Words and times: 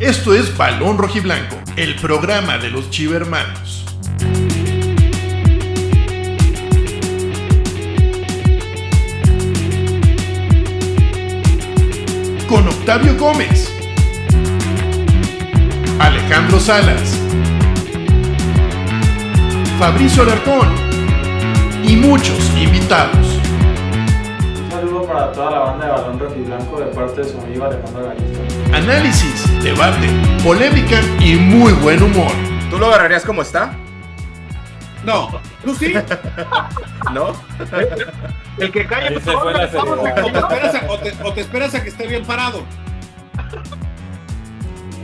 Esto 0.00 0.32
es 0.32 0.56
Balón 0.56 0.96
Rojiblanco, 0.96 1.56
el 1.74 1.96
programa 1.96 2.56
de 2.56 2.70
los 2.70 2.88
Chivermanos. 2.88 3.84
Con 12.48 12.68
Octavio 12.68 13.16
Gómez, 13.16 13.72
Alejandro 15.98 16.60
Salas, 16.60 17.18
Fabricio 19.80 20.22
Alarcón 20.22 20.68
y 21.84 21.96
muchos 21.96 22.38
invitados. 22.56 23.37
Toda 25.32 25.50
la 25.50 25.58
banda 25.60 25.86
de 25.86 25.92
Balón 25.92 26.18
Rojiblanco 26.18 26.80
de 26.80 26.86
parte 26.86 27.22
de 27.22 27.28
su 27.28 27.38
amigo 27.40 27.64
Alejandro 27.64 28.06
Galista. 28.06 28.76
Análisis, 28.76 29.62
debate, 29.62 30.08
polémica 30.44 31.00
y 31.20 31.34
muy 31.36 31.72
buen 31.74 32.02
humor. 32.02 32.32
¿Tú 32.70 32.78
lo 32.78 32.86
agarrarías 32.86 33.24
como 33.24 33.42
está? 33.42 33.72
No, 35.04 35.28
tú 35.64 35.74
sí. 35.74 35.94
¿No? 37.12 37.32
El 38.58 38.72
que 38.72 38.86
cae 38.86 39.08
Ahí 39.08 39.14
se 39.20 39.32
fue 39.32 39.52
la 39.52 39.64
o 39.64 39.68
te, 39.68 39.70
seriedad. 39.70 40.36
esperas 40.36 40.74
a, 40.74 40.90
o 40.90 40.98
te- 40.98 41.16
o 41.24 41.32
te 41.32 41.40
esperas 41.40 41.74
a 41.74 41.82
que 41.82 41.88
esté 41.90 42.06
bien 42.06 42.24
parado. 42.24 42.64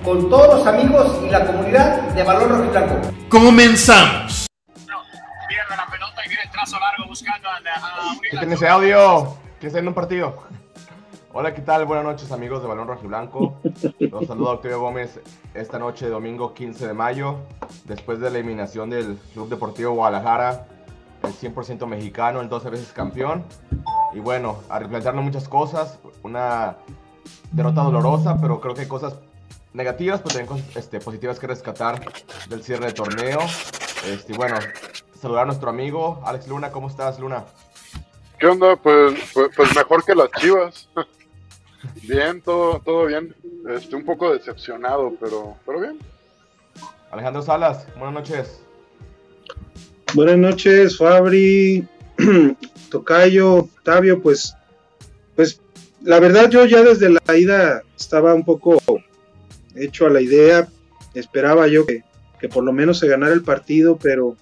con 0.04 0.28
todos 0.28 0.58
los 0.58 0.66
amigos 0.66 1.18
y 1.24 1.30
la 1.30 1.46
comunidad 1.46 2.02
de 2.12 2.22
Balón 2.22 2.48
Rojiblanco. 2.50 3.00
Comenzamos. 3.28 4.46
pierde 5.48 5.76
la 5.76 5.86
pelota 5.86 6.24
y 6.24 6.28
viene 6.28 6.42
el 6.44 6.50
trazo 6.50 6.78
largo 6.80 7.06
buscando 7.08 7.48
a, 7.48 7.54
a 7.54 8.06
Uriel 8.18 8.30
¿Qué 8.30 8.36
tiene 8.38 8.54
ese 8.54 8.68
audio? 8.68 9.36
¿Qué 9.64 9.68
está 9.68 9.78
en 9.78 9.88
un 9.88 9.94
partido? 9.94 10.34
Hola, 11.32 11.54
¿qué 11.54 11.62
tal? 11.62 11.86
Buenas 11.86 12.04
noches, 12.04 12.30
amigos 12.32 12.60
de 12.60 12.68
Balón 12.68 12.86
Rojiblanco. 12.86 13.56
Los 13.98 14.26
saluda 14.26 14.50
Octavio 14.50 14.78
Gómez 14.78 15.20
esta 15.54 15.78
noche, 15.78 16.06
domingo 16.10 16.52
15 16.52 16.86
de 16.86 16.92
mayo, 16.92 17.38
después 17.86 18.20
de 18.20 18.30
la 18.30 18.36
eliminación 18.36 18.90
del 18.90 19.16
Club 19.32 19.48
Deportivo 19.48 19.94
Guadalajara, 19.94 20.66
el 21.22 21.32
100% 21.32 21.86
mexicano, 21.86 22.42
el 22.42 22.50
12 22.50 22.68
veces 22.68 22.92
campeón. 22.92 23.42
Y 24.12 24.20
bueno, 24.20 24.58
a 24.68 24.80
replantearnos 24.80 25.24
muchas 25.24 25.48
cosas, 25.48 25.98
una 26.22 26.76
derrota 27.50 27.84
dolorosa, 27.84 28.38
pero 28.42 28.60
creo 28.60 28.74
que 28.74 28.82
hay 28.82 28.88
cosas 28.88 29.16
negativas, 29.72 30.20
pero 30.20 30.46
también 30.46 30.62
este, 30.74 31.00
positivas 31.00 31.38
que 31.38 31.46
rescatar 31.46 32.02
del 32.50 32.62
cierre 32.62 32.88
de 32.88 32.92
torneo. 32.92 33.38
Este, 34.06 34.34
y 34.34 34.36
bueno, 34.36 34.56
saludar 35.18 35.44
a 35.44 35.46
nuestro 35.46 35.70
amigo 35.70 36.20
Alex 36.26 36.48
Luna, 36.48 36.70
¿cómo 36.70 36.88
estás, 36.88 37.18
Luna? 37.18 37.46
¿Qué 38.44 38.48
onda? 38.50 38.76
Pues, 38.76 39.14
pues, 39.32 39.48
pues 39.56 39.74
mejor 39.74 40.04
que 40.04 40.14
las 40.14 40.30
chivas. 40.32 40.86
Bien, 42.02 42.42
todo, 42.42 42.78
todo 42.84 43.06
bien. 43.06 43.34
Este, 43.70 43.96
un 43.96 44.04
poco 44.04 44.34
decepcionado, 44.34 45.14
pero, 45.18 45.56
pero 45.64 45.80
bien. 45.80 45.98
Alejandro 47.10 47.40
Salas, 47.40 47.86
buenas 47.96 48.12
noches. 48.12 48.60
Buenas 50.12 50.36
noches, 50.36 50.98
Fabri, 50.98 51.88
Tocayo, 52.90 53.54
Octavio, 53.54 54.20
pues, 54.20 54.54
pues 55.34 55.62
la 56.02 56.20
verdad 56.20 56.50
yo 56.50 56.66
ya 56.66 56.82
desde 56.82 57.08
la 57.08 57.36
ida 57.38 57.82
estaba 57.96 58.34
un 58.34 58.44
poco 58.44 58.76
hecho 59.74 60.04
a 60.04 60.10
la 60.10 60.20
idea, 60.20 60.68
esperaba 61.14 61.66
yo 61.66 61.86
que, 61.86 62.04
que 62.38 62.50
por 62.50 62.62
lo 62.62 62.74
menos 62.74 62.98
se 62.98 63.08
ganara 63.08 63.32
el 63.32 63.42
partido, 63.42 63.96
pero 63.96 64.36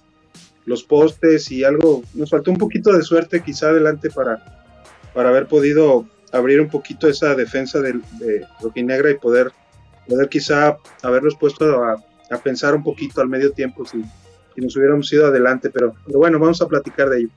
los 0.65 0.83
postes 0.83 1.51
y 1.51 1.63
algo, 1.63 2.03
nos 2.13 2.29
faltó 2.29 2.51
un 2.51 2.57
poquito 2.57 2.91
de 2.93 3.01
suerte 3.03 3.41
quizá 3.43 3.67
adelante 3.69 4.09
para, 4.09 4.43
para 5.13 5.29
haber 5.29 5.47
podido 5.47 6.05
abrir 6.31 6.61
un 6.61 6.69
poquito 6.69 7.07
esa 7.07 7.35
defensa 7.35 7.79
del- 7.81 8.01
de, 8.19 8.45
Rojinegra 8.61 9.11
y 9.11 9.15
poder, 9.17 9.51
poder 10.07 10.29
quizá 10.29 10.77
haberlos 11.01 11.35
puesto 11.35 11.83
a, 11.83 11.97
a 12.31 12.37
pensar 12.37 12.73
un 12.75 12.83
poquito 12.83 13.21
al 13.21 13.27
medio 13.27 13.51
tiempo 13.51 13.85
si, 13.85 14.01
si 14.55 14.61
nos 14.61 14.75
hubiéramos 14.75 15.11
ido 15.13 15.27
adelante, 15.27 15.69
pero, 15.69 15.93
pero 16.05 16.19
bueno, 16.19 16.39
vamos 16.39 16.61
a 16.61 16.67
platicar 16.67 17.09
de 17.09 17.19
ello. 17.19 17.29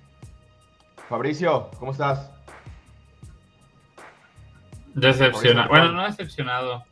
Fabricio, 1.09 1.71
¿cómo 1.79 1.93
estás? 1.93 2.31
Decepcionado. 4.95 5.69
Bueno, 5.69 5.93
no 5.93 6.05
decepcionado. 6.05 6.85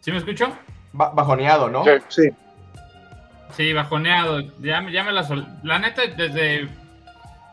¿Sí 0.00 0.10
me 0.10 0.18
escucho? 0.18 0.48
Ba- 0.92 1.10
bajoneado, 1.10 1.68
¿no? 1.68 1.84
Sí. 1.84 1.90
Sí, 2.08 2.28
Sí, 3.52 3.72
bajoneado. 3.72 4.40
Ya, 4.60 4.84
ya 4.90 5.02
me 5.04 5.12
la 5.12 5.24
sol... 5.24 5.46
La 5.62 5.78
neta, 5.78 6.02
desde, 6.06 6.68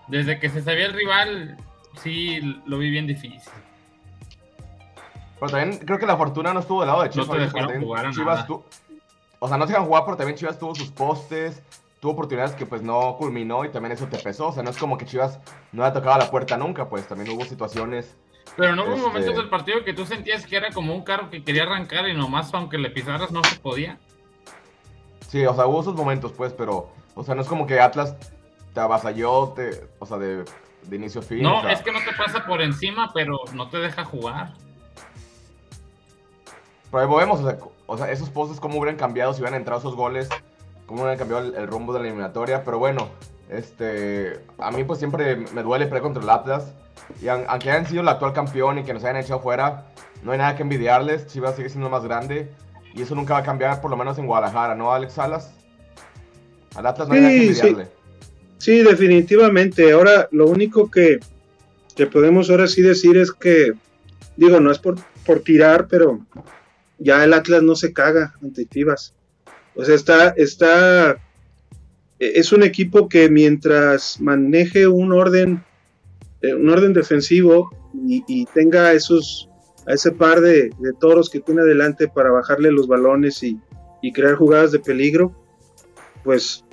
desde 0.07 0.39
que 0.39 0.50
se 0.50 0.61
sabía 0.61 0.85
el 0.88 0.94
rival, 0.94 1.57
sí 2.01 2.39
lo 2.66 2.78
vi 2.78 2.89
bien 2.89 3.07
difícil. 3.07 3.41
Pero 5.39 5.51
también 5.51 5.79
creo 5.79 6.00
que 6.00 6.05
la 6.05 6.17
fortuna 6.17 6.53
no 6.53 6.59
estuvo 6.61 6.81
del 6.81 6.89
lado 6.89 7.03
de 7.03 7.09
Chivas. 7.09 7.28
No 7.28 7.34
te 7.34 7.39
Fabricio, 7.39 7.53
dejaron 7.55 7.67
también 7.69 7.88
jugar 7.88 8.05
a 8.05 8.11
Chivas 8.11 8.35
nada. 8.35 8.47
tu- 8.47 8.63
O 9.39 9.47
sea, 9.47 9.57
no 9.57 9.66
se 9.67 9.73
dejan 9.73 9.85
jugar, 9.88 10.03
pero 10.05 10.17
también 10.17 10.38
Chivas 10.38 10.57
tuvo 10.59 10.73
sus 10.75 10.89
postes, 10.91 11.61
tuvo 12.00 12.13
oportunidades 12.13 12.55
que 12.55 12.66
pues 12.66 12.81
no 12.81 13.16
culminó 13.17 13.66
y 13.66 13.69
también 13.69 13.91
eso 13.91 14.07
te 14.07 14.17
pesó. 14.17 14.47
O 14.47 14.51
sea, 14.53 14.63
no 14.63 14.69
es 14.69 14.78
como 14.78 14.97
que 14.97 15.05
Chivas 15.05 15.39
no 15.72 15.84
ha 15.84 15.91
tocado 15.94 16.17
la 16.17 16.29
puerta 16.31 16.57
nunca, 16.57 16.88
pues 16.89 17.07
también 17.07 17.29
hubo 17.35 17.44
situaciones. 17.45 18.16
Pero 18.57 18.75
no 18.75 18.84
hubo 18.85 18.94
Este- 18.95 19.07
momentos 19.07 19.35
del 19.35 19.50
partido 19.50 19.84
que 19.84 19.94
tú 19.94 20.05
sentías 20.05 20.45
que 20.45 20.55
era 20.55 20.72
como 20.72 20.94
un 20.95 21.03
carro 21.03 21.29
que 21.29 21.44
quería 21.44 21.63
arrancar 21.63 22.07
y 22.07 22.13
nomás 22.13 22.53
aunque 22.53 22.78
le 22.78 22.89
pisaras 22.89 23.31
no 23.31 23.44
se 23.44 23.59
podía. 23.59 23.97
Sí, 25.27 25.45
o 25.45 25.53
sea, 25.55 25.67
hubo 25.67 25.81
esos 25.81 25.95
momentos, 25.95 26.31
pues, 26.31 26.53
pero, 26.53 26.89
o 27.15 27.23
sea, 27.23 27.35
no 27.35 27.41
es 27.41 27.47
como 27.47 27.65
que 27.67 27.79
Atlas 27.79 28.15
te 28.73 28.79
avasalló, 28.79 29.49
te, 29.49 29.87
o 29.99 30.05
sea, 30.05 30.17
de, 30.17 30.45
de 30.83 30.95
inicio 30.95 31.21
a 31.21 31.23
fin. 31.23 31.41
No, 31.41 31.59
o 31.59 31.61
sea, 31.61 31.71
es 31.71 31.81
que 31.81 31.91
no 31.91 31.99
te 31.99 32.13
pasa 32.15 32.45
por 32.45 32.61
encima, 32.61 33.11
pero 33.13 33.39
no 33.53 33.69
te 33.69 33.77
deja 33.77 34.03
jugar. 34.05 34.53
Pero 36.91 37.01
ahí 37.01 37.07
volvemos, 37.07 37.41
o 37.41 37.49
sea, 37.49 37.57
o 37.87 37.97
sea, 37.97 38.11
esos 38.11 38.29
postes, 38.29 38.59
cómo 38.59 38.79
hubieran 38.79 38.97
cambiado 38.97 39.33
si 39.33 39.41
hubieran 39.41 39.59
entrado 39.59 39.79
esos 39.79 39.95
goles, 39.95 40.29
cómo 40.85 41.01
hubieran 41.01 41.17
cambiado 41.17 41.43
el, 41.43 41.55
el 41.55 41.67
rumbo 41.67 41.93
de 41.93 41.99
la 41.99 42.05
eliminatoria. 42.05 42.63
Pero 42.63 42.79
bueno, 42.79 43.09
este, 43.49 44.43
a 44.59 44.71
mí 44.71 44.83
pues 44.83 44.99
siempre 44.99 45.35
me 45.35 45.63
duele 45.63 45.85
perder 45.85 46.03
contra 46.03 46.23
el 46.23 46.29
Atlas. 46.29 46.73
Y 47.21 47.27
aunque 47.27 47.69
hayan 47.69 47.85
sido 47.85 48.01
el 48.01 48.07
actual 48.07 48.33
campeón 48.33 48.79
y 48.79 48.83
que 48.83 48.93
nos 48.93 49.03
hayan 49.03 49.17
echado 49.17 49.39
fuera, 49.39 49.85
no 50.23 50.31
hay 50.31 50.37
nada 50.37 50.55
que 50.55 50.63
envidiarles. 50.63 51.27
Chivas 51.27 51.55
sigue 51.55 51.69
siendo 51.69 51.89
más 51.89 52.03
grande. 52.03 52.51
Y 52.95 53.01
eso 53.01 53.13
nunca 53.13 53.33
va 53.33 53.39
a 53.41 53.44
cambiar, 53.44 53.81
por 53.81 53.91
lo 53.91 53.97
menos 53.97 54.17
en 54.17 54.25
Guadalajara, 54.25 54.73
¿no, 54.73 54.94
Alex 54.94 55.13
Salas? 55.13 55.51
Al 56.75 56.85
Atlas 56.85 57.07
no 57.07 57.13
hay 57.13 57.22
nada 57.22 57.33
que 57.33 57.53
Sí, 57.53 57.56
sí. 57.56 57.75
sí, 58.57 58.83
definitivamente. 58.83 59.91
Ahora, 59.91 60.28
lo 60.31 60.47
único 60.47 60.89
que, 60.89 61.19
que 61.95 62.07
podemos 62.07 62.50
ahora 62.50 62.67
sí 62.67 62.81
decir 62.81 63.17
es 63.17 63.31
que, 63.31 63.73
digo, 64.38 64.59
no 64.59 64.72
es 64.72 64.79
por, 64.79 64.95
por 65.25 65.41
tirar, 65.41 65.88
pero 65.88 66.25
ya 66.97 67.23
el 67.23 67.34
Atlas 67.34 67.63
no 67.63 67.75
se 67.75 67.91
caga 67.94 68.34
ante 68.41 68.66
Chivas. 68.66 69.13
O 69.75 69.84
sea, 69.84 69.95
está, 69.95 70.29
está, 70.38 71.11
e- 72.19 72.34
es 72.35 72.53
un 72.53 72.63
equipo 72.63 73.09
que 73.09 73.29
mientras 73.29 74.19
maneje 74.22 74.88
un 74.88 75.11
orden, 75.11 75.63
eh, 76.41 76.53
un 76.53 76.69
orden 76.69 76.94
defensivo 76.94 77.69
y, 78.07 78.23
y 78.28 78.45
tenga 78.47 78.94
esos, 78.94 79.44
a 79.88 79.94
ese 79.94 80.12
par 80.12 80.41
de, 80.41 80.69
de 80.79 80.94
toros 81.00 81.29
que 81.29 81.40
tiene 81.40 81.62
adelante 81.62 82.07
para 82.07 82.31
bajarle 82.31 82.72
los 82.72 82.88
balones 82.88 83.41
y, 83.44 83.59
y 84.01 84.12
crear 84.12 84.35
jugadas 84.35 84.72
de 84.72 84.79
peligro, 84.79 85.31
pues 86.23 86.63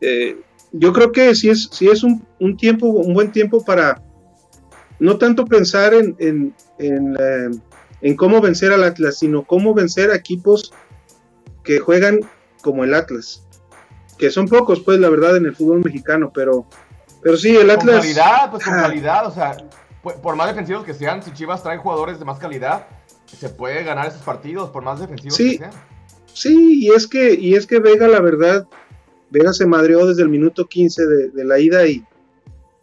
eh, 0.00 0.38
yo 0.72 0.92
creo 0.92 1.12
que 1.12 1.34
sí 1.34 1.50
es, 1.50 1.68
sí 1.72 1.88
es 1.88 2.02
un, 2.02 2.26
un 2.38 2.56
tiempo, 2.56 2.86
un 2.86 3.14
buen 3.14 3.32
tiempo 3.32 3.64
para 3.64 4.02
no 4.98 5.16
tanto 5.18 5.44
pensar 5.46 5.94
en, 5.94 6.14
en, 6.18 6.54
en, 6.78 7.16
eh, 7.18 7.50
en 8.02 8.16
cómo 8.16 8.40
vencer 8.40 8.72
al 8.72 8.84
Atlas, 8.84 9.18
sino 9.18 9.44
cómo 9.44 9.74
vencer 9.74 10.10
a 10.10 10.16
equipos 10.16 10.72
que 11.64 11.78
juegan 11.78 12.20
como 12.62 12.84
el 12.84 12.94
Atlas, 12.94 13.46
que 14.18 14.30
son 14.30 14.46
pocos, 14.46 14.80
pues, 14.80 14.98
la 14.98 15.08
verdad, 15.08 15.36
en 15.36 15.46
el 15.46 15.56
fútbol 15.56 15.82
mexicano, 15.82 16.30
pero, 16.34 16.66
pero 17.22 17.36
sí, 17.36 17.56
el 17.56 17.68
Con 17.68 17.70
Atlas. 17.70 18.00
calidad, 18.02 18.50
pues 18.50 18.64
con 18.64 18.74
calidad, 18.74 19.26
o 19.26 19.30
sea, 19.30 19.56
por 20.02 20.36
más 20.36 20.48
defensivos 20.48 20.84
que 20.84 20.94
sean, 20.94 21.22
si 21.22 21.32
Chivas 21.32 21.62
trae 21.62 21.76
jugadores 21.78 22.18
de 22.18 22.24
más 22.24 22.38
calidad, 22.38 22.86
se 23.26 23.48
puede 23.48 23.84
ganar 23.84 24.08
esos 24.08 24.22
partidos, 24.22 24.70
por 24.70 24.82
más 24.82 24.98
defensivos 25.00 25.36
Sí. 25.36 25.52
que 25.52 25.58
sean. 25.58 25.70
Sí, 26.32 26.84
y 26.86 26.90
es 26.90 27.06
que, 27.06 27.34
y 27.34 27.54
es 27.54 27.66
que 27.66 27.80
Vega, 27.80 28.06
la 28.08 28.20
verdad, 28.20 28.66
Vega 29.30 29.52
se 29.52 29.66
madreó 29.66 30.06
desde 30.06 30.22
el 30.22 30.28
minuto 30.28 30.66
15 30.66 31.06
de, 31.06 31.28
de 31.30 31.44
la 31.44 31.58
ida 31.58 31.86
y, 31.86 32.04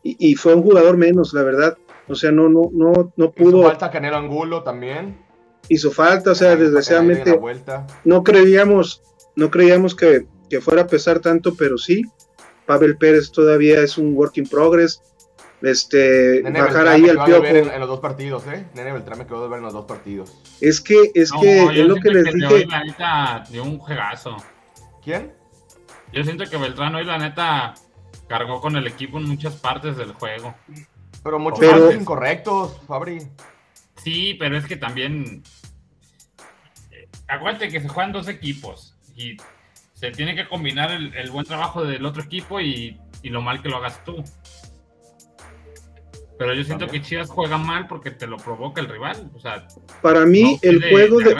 y, 0.03 0.15
y 0.31 0.35
fue 0.35 0.53
un 0.53 0.61
jugador 0.63 0.97
menos, 0.97 1.33
la 1.33 1.43
verdad. 1.43 1.77
O 2.09 2.15
sea, 2.15 2.31
no, 2.31 2.47
no, 2.49 2.69
no, 2.71 3.11
no 3.15 3.25
Hizo 3.25 3.33
pudo, 3.33 3.63
falta 3.63 3.89
Canelo 3.91 4.17
Angulo 4.17 4.63
también. 4.63 5.17
hizo 5.69 5.91
falta, 5.91 6.31
o 6.31 6.35
sea, 6.35 6.55
desgraciadamente 6.55 7.37
no 8.05 8.23
creíamos, 8.23 9.01
no 9.35 9.49
creíamos 9.51 9.93
que, 9.95 10.25
que 10.49 10.61
fuera 10.61 10.83
a 10.83 10.87
pesar 10.87 11.19
tanto, 11.19 11.55
pero 11.55 11.77
sí. 11.77 12.03
Pavel 12.65 12.97
Pérez 12.97 13.31
todavía 13.31 13.79
es 13.81 13.97
un 13.97 14.13
work 14.15 14.37
in 14.37 14.47
progress. 14.47 15.01
Este, 15.61 16.41
Nene 16.43 16.61
bajar 16.61 16.73
Beltrán 16.85 16.87
ahí 16.95 17.09
al 17.09 17.25
piojo. 17.25 17.41
ver 17.41 17.55
en, 17.57 17.69
en 17.71 17.79
los 17.79 17.89
dos 17.89 17.99
partidos, 17.99 18.45
¿eh? 18.47 18.67
Nene 18.75 18.93
Beltrán 18.93 19.17
me 19.19 19.25
quedó 19.25 19.41
de 19.43 19.49
ver 19.49 19.57
en 19.57 19.63
los 19.65 19.73
dos 19.73 19.85
partidos. 19.85 20.37
Es 20.61 20.79
que, 20.81 21.11
es 21.15 21.31
No, 21.31 21.41
que 21.41 21.55
yo 21.65 21.71
es 21.71 21.77
lo 21.87 21.95
que 21.95 22.09
les 22.11 22.27
hoy, 22.27 22.41
dije. 22.41 22.65
la 22.67 22.83
neta 22.83 23.43
dio 23.49 23.63
un 23.63 23.79
juegazo. 23.79 24.37
¿Quién? 25.03 25.33
Yo 26.13 26.23
siento 26.23 26.45
que 26.45 26.57
Beltrán 26.57 26.93
hoy 26.95 27.05
la 27.05 27.17
neta 27.17 27.73
cargó 28.27 28.61
con 28.61 28.75
el 28.75 28.85
equipo 28.87 29.17
en 29.17 29.27
muchas 29.27 29.55
partes 29.55 29.97
del 29.97 30.13
juego. 30.13 30.53
Pero 31.23 31.39
muchos 31.39 31.59
Pero- 31.59 31.91
incorrectos, 31.91 32.79
Fabri. 32.87 33.19
Sí, 34.03 34.35
pero 34.39 34.57
es 34.57 34.65
que 34.67 34.77
también 34.77 35.41
eh, 36.91 37.07
acuérdate 37.27 37.69
que 37.69 37.81
se 37.81 37.87
juegan 37.89 38.11
dos 38.13 38.27
equipos 38.27 38.95
y 39.15 39.37
se 39.93 40.11
tiene 40.11 40.35
que 40.35 40.47
combinar 40.47 40.91
el, 40.91 41.13
el 41.15 41.31
buen 41.31 41.45
trabajo 41.45 41.83
del 41.83 42.05
otro 42.05 42.21
equipo 42.21 42.61
y, 42.61 42.99
y 43.23 43.29
lo 43.29 43.41
mal 43.41 43.61
que 43.63 43.69
lo 43.69 43.77
hagas 43.77 44.03
tú. 44.05 44.23
Pero 46.37 46.53
yo 46.53 46.63
siento 46.63 46.85
También. 46.85 47.03
que 47.03 47.09
Chivas 47.09 47.29
juega 47.29 47.57
mal 47.57 47.87
porque 47.87 48.11
te 48.11 48.27
lo 48.27 48.37
provoca 48.37 48.79
el 48.81 48.87
rival. 48.87 49.31
O 49.35 49.39
sea, 49.39 49.67
Para 50.01 50.25
mí, 50.25 50.59
no 50.61 50.69
el 50.69 50.89
juego 50.89 51.19
de. 51.19 51.35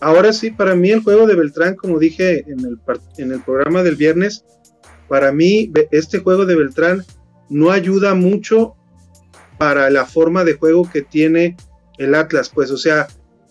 Ahora 0.00 0.32
sí, 0.32 0.50
para 0.50 0.74
mí, 0.74 0.90
el 0.90 1.02
juego 1.02 1.26
de 1.26 1.34
Beltrán, 1.36 1.76
como 1.76 1.98
dije 1.98 2.44
en 2.50 2.60
el, 2.64 2.78
par- 2.78 2.98
en 3.18 3.30
el 3.32 3.40
programa 3.40 3.82
del 3.82 3.94
viernes, 3.96 4.44
para 5.08 5.30
mí, 5.32 5.70
este 5.92 6.18
juego 6.18 6.44
de 6.44 6.56
Beltrán 6.56 7.04
no 7.48 7.70
ayuda 7.70 8.14
mucho 8.14 8.74
para 9.58 9.90
la 9.90 10.04
forma 10.06 10.42
de 10.44 10.54
juego 10.54 10.88
que 10.90 11.02
tiene 11.02 11.56
el 11.98 12.14
Atlas. 12.16 12.48
Pues, 12.48 12.70
o 12.72 12.76
sea, 12.76 13.06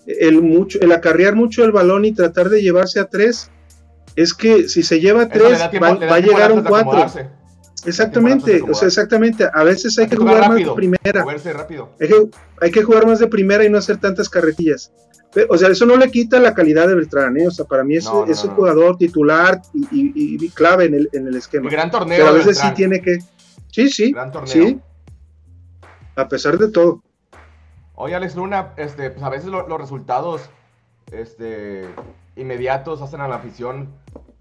el, 0.08 0.42
mucho, 0.42 0.80
el 0.82 0.92
acarrear 0.92 1.36
mucho 1.36 1.64
el 1.64 1.72
balón 1.72 2.04
y 2.04 2.12
tratar 2.14 2.50
de 2.50 2.62
llevarse 2.62 3.00
a 3.00 3.06
tres, 3.06 3.50
es 4.18 4.34
que 4.34 4.68
si 4.68 4.84
se 4.84 5.00
lleva 5.00 5.24
a 5.24 5.30
tres, 5.30 5.70
tiempo- 5.70 6.00
va, 6.02 6.16
a 6.16 6.20
llegar 6.20 6.52
al 6.52 6.58
un 6.58 6.64
cuatro. 6.64 6.92
acomodarse. 6.92 7.30
Exactamente, 7.86 8.62
o 8.62 8.74
sea, 8.74 8.88
exactamente. 8.88 9.48
A 9.54 9.64
veces 9.64 9.98
hay 9.98 10.04
Hay 10.06 10.10
que 10.10 10.16
jugar 10.18 10.36
jugar 10.36 10.50
más 10.50 10.58
de 10.60 10.74
primera. 10.74 11.24
Moverse 11.24 11.54
rápido. 11.54 11.90
Hay 12.00 12.08
que, 12.08 12.30
hay 12.62 12.72
que 12.72 12.84
jugar 12.84 13.06
más 13.08 13.20
de 13.20 13.28
primera 13.28 13.64
y 13.66 13.70
no 13.70 13.78
hacer 13.78 13.98
tantas 13.98 14.30
carretillas. 14.30 14.92
Pe- 15.34 15.48
O 15.50 15.58
sea, 15.58 15.70
eso 15.70 15.86
no 15.86 15.96
le 15.96 16.12
quita 16.12 16.40
la 16.40 16.54
calidad 16.54 16.88
de 16.88 16.96
Beltrán, 16.96 17.38
¿eh? 17.38 17.48
O 17.48 17.52
sea, 17.52 17.66
para 17.66 17.84
mí 17.84 17.96
es, 17.96 18.06
No, 18.06 18.26
no, 18.26 18.32
es 18.32 18.38
no, 18.40 18.44
un 18.44 18.50
no. 18.50 18.56
jugador 18.56 18.98
titular 18.98 19.62
y, 19.74 19.88
y- 19.92 20.46
y 20.46 20.50
clave 20.50 20.86
en 20.86 20.94
el, 20.96 21.10
en 21.14 21.28
el 21.28 21.36
esquema. 21.36 21.70
gran 21.70 21.90
torneo. 21.90 22.18
Pero 22.18 22.30
a 22.30 22.34
veces 22.34 22.58
sí 22.58 22.68
tiene 22.76 23.02
que. 23.02 23.20
Sí, 23.72 23.90
sí. 23.90 24.12
Gran 24.12 24.32
torneo. 24.32 24.52
Sí. 24.52 24.80
A 26.16 26.28
pesar 26.28 26.58
de 26.58 26.70
todo. 26.70 27.02
Oye, 27.96 28.16
Alex 28.16 28.36
Luna, 28.36 28.74
este, 28.78 29.10
pues 29.12 29.24
a 29.24 29.30
veces 29.30 29.48
lo- 29.50 29.68
los 29.68 29.80
resultados 29.80 30.50
este, 31.12 31.88
inmediatos 32.36 33.02
hacen 33.02 33.22
a 33.22 33.28
la 33.28 33.36
afición 33.36 33.90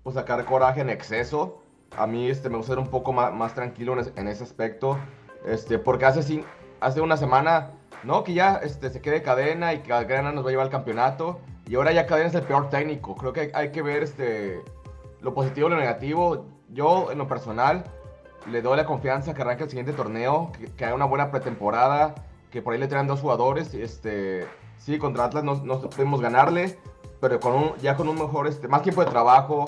pues, 0.02 0.14
sacar 0.14 0.44
coraje 0.44 0.80
en 0.80 0.90
exceso. 0.90 1.59
A 1.96 2.06
mí 2.06 2.28
este, 2.28 2.48
me 2.48 2.56
gusta 2.56 2.72
ser 2.72 2.78
un 2.78 2.88
poco 2.88 3.12
más, 3.12 3.32
más 3.32 3.54
tranquilo 3.54 3.92
en, 3.94 4.00
es- 4.00 4.12
en 4.16 4.28
ese 4.28 4.44
aspecto. 4.44 4.98
Este, 5.46 5.78
porque 5.78 6.04
hace, 6.06 6.44
hace 6.80 7.00
una 7.00 7.16
semana, 7.16 7.70
¿no? 8.04 8.24
Que 8.24 8.34
ya 8.34 8.56
este, 8.62 8.90
se 8.90 9.00
quede 9.00 9.22
cadena 9.22 9.72
y 9.74 9.80
que 9.80 9.88
cadena 9.88 10.32
nos 10.32 10.44
va 10.44 10.48
a 10.48 10.50
llevar 10.52 10.66
al 10.66 10.70
campeonato. 10.72 11.40
Y 11.66 11.74
ahora 11.76 11.92
ya 11.92 12.06
cadena 12.06 12.28
es 12.28 12.34
el 12.34 12.42
peor 12.42 12.68
técnico. 12.68 13.16
Creo 13.16 13.32
que 13.32 13.50
hay, 13.54 13.70
que 13.72 13.82
ver 13.82 14.02
este, 14.02 14.60
lo 15.20 15.34
positivo 15.34 15.68
y 15.68 15.70
lo 15.70 15.76
negativo. 15.76 16.46
Yo, 16.68 17.10
en 17.10 17.18
lo 17.18 17.26
personal, 17.26 17.84
le 18.50 18.62
doy 18.62 18.76
la 18.76 18.86
confianza 18.86 19.34
que 19.34 19.42
arranque 19.42 19.64
el 19.64 19.70
siguiente 19.70 19.92
torneo, 19.92 20.52
que, 20.58 20.66
que 20.72 20.84
haga 20.84 20.94
una 20.94 21.04
buena 21.04 21.30
pretemporada, 21.30 22.14
que 22.50 22.62
por 22.62 22.72
ahí 22.72 22.78
le 22.80 22.88
traen 22.88 23.06
dos 23.06 23.20
jugadores. 23.20 23.74
Este, 23.74 24.46
sí, 24.78 24.98
contra 24.98 25.24
Atlas 25.24 25.44
no, 25.44 25.56
no 25.64 25.80
pudimos 25.80 26.20
ganarle, 26.20 26.78
pero 27.20 27.40
con 27.40 27.52
un, 27.54 27.76
ya 27.76 27.96
con 27.96 28.08
un 28.08 28.16
mejor, 28.16 28.46
este, 28.46 28.68
más 28.68 28.82
tiempo 28.82 29.04
de 29.04 29.10
trabajo, 29.10 29.66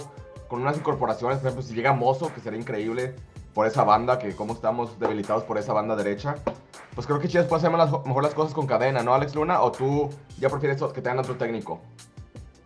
con 0.52 0.60
unas 0.60 0.76
incorporaciones, 0.76 1.38
por 1.38 1.46
ejemplo, 1.46 1.66
si 1.66 1.74
llega 1.74 1.94
Mozo, 1.94 2.30
que 2.34 2.42
sería 2.42 2.60
increíble 2.60 3.14
por 3.54 3.66
esa 3.66 3.84
banda, 3.84 4.18
que 4.18 4.36
como 4.36 4.52
estamos 4.52 5.00
debilitados 5.00 5.44
por 5.44 5.56
esa 5.56 5.72
banda 5.72 5.96
derecha, 5.96 6.34
pues 6.94 7.06
creo 7.06 7.18
que 7.20 7.26
Chivas 7.26 7.46
puede 7.46 7.60
hacer 7.66 7.72
las- 7.72 8.04
mejor 8.04 8.22
las 8.22 8.34
cosas 8.34 8.52
con 8.52 8.66
cadena, 8.66 9.02
¿no, 9.02 9.14
Alex 9.14 9.34
Luna? 9.34 9.62
¿O 9.62 9.72
tú 9.72 10.10
ya 10.38 10.50
prefieres 10.50 10.78
que 10.92 11.00
tengan 11.00 11.20
otro 11.20 11.36
técnico? 11.36 11.80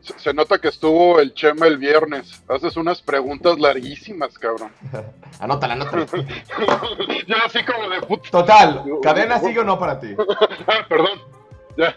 Se, 0.00 0.18
se 0.18 0.34
nota 0.34 0.58
que 0.58 0.66
estuvo 0.66 1.20
el 1.20 1.32
Chema 1.32 1.68
el 1.68 1.78
viernes. 1.78 2.42
Haces 2.48 2.76
unas 2.76 3.00
preguntas 3.02 3.56
larguísimas, 3.60 4.36
cabrón. 4.36 4.72
Anótala, 5.38 5.74
anótala. 5.74 6.06
ya 7.28 7.36
así 7.46 7.64
como 7.64 7.88
de 7.88 8.00
puta. 8.00 8.30
Total, 8.32 8.82
¿cadena 9.00 9.38
sigue 9.38 9.60
o 9.60 9.64
no 9.64 9.78
para 9.78 10.00
ti? 10.00 10.12
Ah, 10.66 10.84
perdón. 10.88 11.20
Ya. 11.76 11.94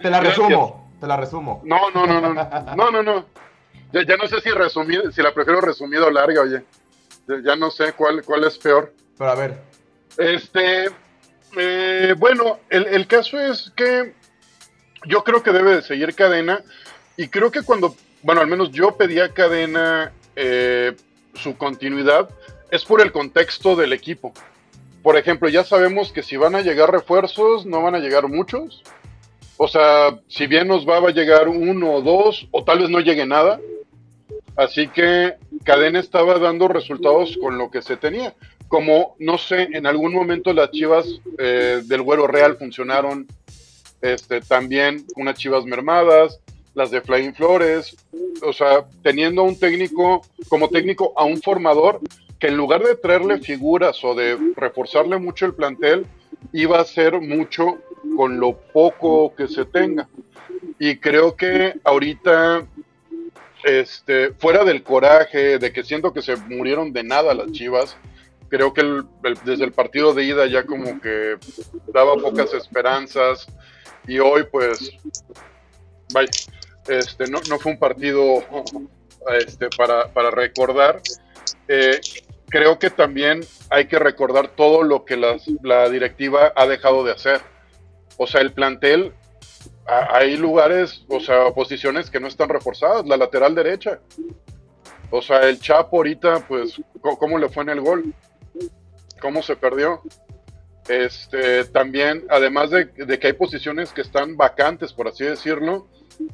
Te 0.00 0.08
la 0.08 0.20
Gracias. 0.20 0.38
resumo, 0.38 0.90
te 0.98 1.06
la 1.06 1.18
resumo. 1.18 1.60
No, 1.64 1.90
no, 1.90 2.06
no, 2.06 2.18
no. 2.22 2.32
No, 2.76 2.90
no, 2.90 3.02
no. 3.02 3.44
Ya, 3.94 4.02
ya 4.04 4.16
no 4.16 4.26
sé 4.26 4.40
si 4.40 4.50
resumir, 4.50 5.12
si 5.12 5.22
la 5.22 5.32
prefiero 5.32 5.60
resumido 5.60 6.06
o 6.06 6.10
larga, 6.10 6.42
oye. 6.42 6.64
Ya, 7.28 7.36
ya 7.44 7.56
no 7.56 7.70
sé 7.70 7.92
cuál, 7.92 8.24
cuál 8.24 8.42
es 8.42 8.58
peor. 8.58 8.92
Pero 9.16 9.30
a 9.30 9.34
ver, 9.36 9.58
Este, 10.18 10.86
eh, 11.56 12.14
bueno, 12.18 12.58
el, 12.68 12.86
el 12.86 13.06
caso 13.06 13.38
es 13.38 13.72
que 13.76 14.14
yo 15.06 15.22
creo 15.22 15.44
que 15.44 15.52
debe 15.52 15.76
de 15.76 15.82
seguir 15.82 16.12
cadena 16.14 16.60
y 17.16 17.28
creo 17.28 17.52
que 17.52 17.62
cuando, 17.62 17.94
bueno, 18.22 18.40
al 18.40 18.48
menos 18.48 18.72
yo 18.72 18.96
pedía 18.96 19.32
cadena 19.32 20.12
eh, 20.34 20.96
su 21.34 21.56
continuidad 21.56 22.28
es 22.72 22.84
por 22.84 23.00
el 23.00 23.12
contexto 23.12 23.76
del 23.76 23.92
equipo. 23.92 24.32
Por 25.04 25.16
ejemplo, 25.16 25.48
ya 25.48 25.62
sabemos 25.62 26.10
que 26.10 26.24
si 26.24 26.36
van 26.36 26.56
a 26.56 26.62
llegar 26.62 26.90
refuerzos, 26.90 27.64
no 27.64 27.80
van 27.82 27.94
a 27.94 28.00
llegar 28.00 28.26
muchos. 28.26 28.82
O 29.56 29.68
sea, 29.68 30.18
si 30.26 30.48
bien 30.48 30.66
nos 30.66 30.88
va, 30.88 30.98
va 30.98 31.10
a 31.10 31.12
llegar 31.12 31.46
uno 31.46 31.92
o 31.92 32.02
dos, 32.02 32.48
o 32.50 32.64
tal 32.64 32.80
vez 32.80 32.90
no 32.90 32.98
llegue 32.98 33.24
nada. 33.24 33.60
Así 34.56 34.88
que 34.88 35.34
Cadena 35.64 35.98
estaba 35.98 36.38
dando 36.38 36.68
resultados 36.68 37.36
con 37.40 37.58
lo 37.58 37.70
que 37.70 37.82
se 37.82 37.96
tenía. 37.96 38.34
Como, 38.68 39.16
no 39.18 39.38
sé, 39.38 39.68
en 39.72 39.86
algún 39.86 40.12
momento 40.12 40.52
las 40.52 40.70
chivas 40.70 41.06
eh, 41.38 41.82
del 41.84 42.02
Güero 42.02 42.26
Real 42.26 42.56
funcionaron 42.56 43.26
este, 44.00 44.40
también 44.40 45.04
unas 45.16 45.38
chivas 45.38 45.64
mermadas, 45.64 46.40
las 46.74 46.90
de 46.90 47.00
Flying 47.00 47.34
Flores. 47.34 47.96
O 48.42 48.52
sea, 48.52 48.84
teniendo 49.02 49.42
un 49.42 49.58
técnico, 49.58 50.22
como 50.48 50.68
técnico, 50.68 51.12
a 51.16 51.24
un 51.24 51.40
formador 51.40 52.00
que 52.38 52.48
en 52.48 52.56
lugar 52.56 52.82
de 52.82 52.96
traerle 52.96 53.38
figuras 53.38 54.04
o 54.04 54.14
de 54.14 54.36
reforzarle 54.56 55.18
mucho 55.18 55.46
el 55.46 55.54
plantel, 55.54 56.06
iba 56.52 56.78
a 56.78 56.82
hacer 56.82 57.20
mucho 57.20 57.78
con 58.16 58.38
lo 58.38 58.56
poco 58.72 59.34
que 59.34 59.48
se 59.48 59.64
tenga. 59.64 60.08
Y 60.78 60.96
creo 60.96 61.36
que 61.36 61.74
ahorita 61.84 62.66
este, 63.64 64.32
fuera 64.34 64.64
del 64.64 64.82
coraje, 64.82 65.58
de 65.58 65.72
que 65.72 65.82
siento 65.82 66.12
que 66.12 66.22
se 66.22 66.36
murieron 66.36 66.92
de 66.92 67.02
nada 67.02 67.34
las 67.34 67.50
chivas, 67.52 67.96
creo 68.48 68.72
que 68.72 69.02
desde 69.44 69.64
el 69.64 69.72
partido 69.72 70.14
de 70.14 70.24
ida 70.24 70.46
ya 70.46 70.64
como 70.64 71.00
que 71.00 71.36
daba 71.92 72.14
pocas 72.14 72.52
esperanzas 72.54 73.46
y 74.06 74.18
hoy 74.18 74.44
pues, 74.50 74.92
vaya, 76.12 76.30
este, 76.88 77.26
no, 77.26 77.40
fue 77.58 77.72
un 77.72 77.78
partido 77.78 78.44
este, 79.38 79.68
para, 79.76 80.30
recordar. 80.30 81.00
Eh, 81.66 82.00
creo 82.48 82.78
que 82.78 82.90
también 82.90 83.40
hay 83.70 83.86
que 83.86 83.98
recordar 83.98 84.48
todo 84.48 84.82
lo 84.82 85.04
que 85.04 85.16
la 85.16 85.88
directiva 85.88 86.52
ha 86.54 86.66
dejado 86.66 87.02
de 87.04 87.12
hacer. 87.12 87.40
O 88.18 88.26
sea, 88.26 88.40
el 88.40 88.52
plantel 88.52 89.12
hay 89.86 90.36
lugares, 90.36 91.04
o 91.08 91.20
sea, 91.20 91.50
posiciones 91.52 92.10
que 92.10 92.20
no 92.20 92.28
están 92.28 92.48
reforzadas, 92.48 93.06
la 93.06 93.16
lateral 93.16 93.54
derecha. 93.54 94.00
O 95.10 95.20
sea, 95.20 95.48
el 95.48 95.60
Chapo 95.60 95.98
ahorita, 95.98 96.46
pues, 96.48 96.80
¿cómo 97.00 97.38
le 97.38 97.48
fue 97.48 97.62
en 97.64 97.68
el 97.70 97.80
gol? 97.80 98.14
¿Cómo 99.20 99.42
se 99.42 99.56
perdió? 99.56 100.02
Este, 100.88 101.64
también, 101.66 102.24
además 102.28 102.70
de, 102.70 102.86
de 102.86 103.18
que 103.18 103.28
hay 103.28 103.32
posiciones 103.32 103.92
que 103.92 104.00
están 104.00 104.36
vacantes, 104.36 104.92
por 104.92 105.08
así 105.08 105.24
decirlo, 105.24 105.86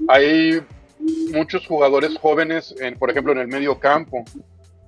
hay 0.08 0.64
muchos 1.32 1.66
jugadores 1.66 2.16
jóvenes, 2.18 2.74
en, 2.80 2.98
por 2.98 3.10
ejemplo, 3.10 3.32
en 3.32 3.38
el 3.38 3.48
medio 3.48 3.78
campo. 3.78 4.24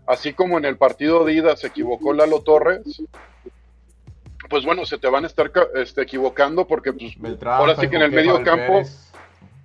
Así 0.06 0.32
como 0.32 0.58
en 0.58 0.64
el 0.64 0.76
partido 0.76 1.24
de 1.24 1.34
ida 1.34 1.56
se 1.56 1.68
equivocó 1.68 2.12
Lalo 2.12 2.42
Torres, 2.42 3.02
pues 4.52 4.66
bueno, 4.66 4.84
se 4.84 4.98
te 4.98 5.08
van 5.08 5.24
a 5.24 5.28
estar 5.28 5.50
este, 5.76 6.02
equivocando 6.02 6.66
porque 6.66 6.92
pues, 6.92 7.18
Beltrán. 7.18 7.54
Ahora 7.54 7.74
sí 7.74 7.88
que 7.88 7.96
en 7.96 8.02
el 8.02 8.12
medio 8.12 8.44
campo, 8.44 8.82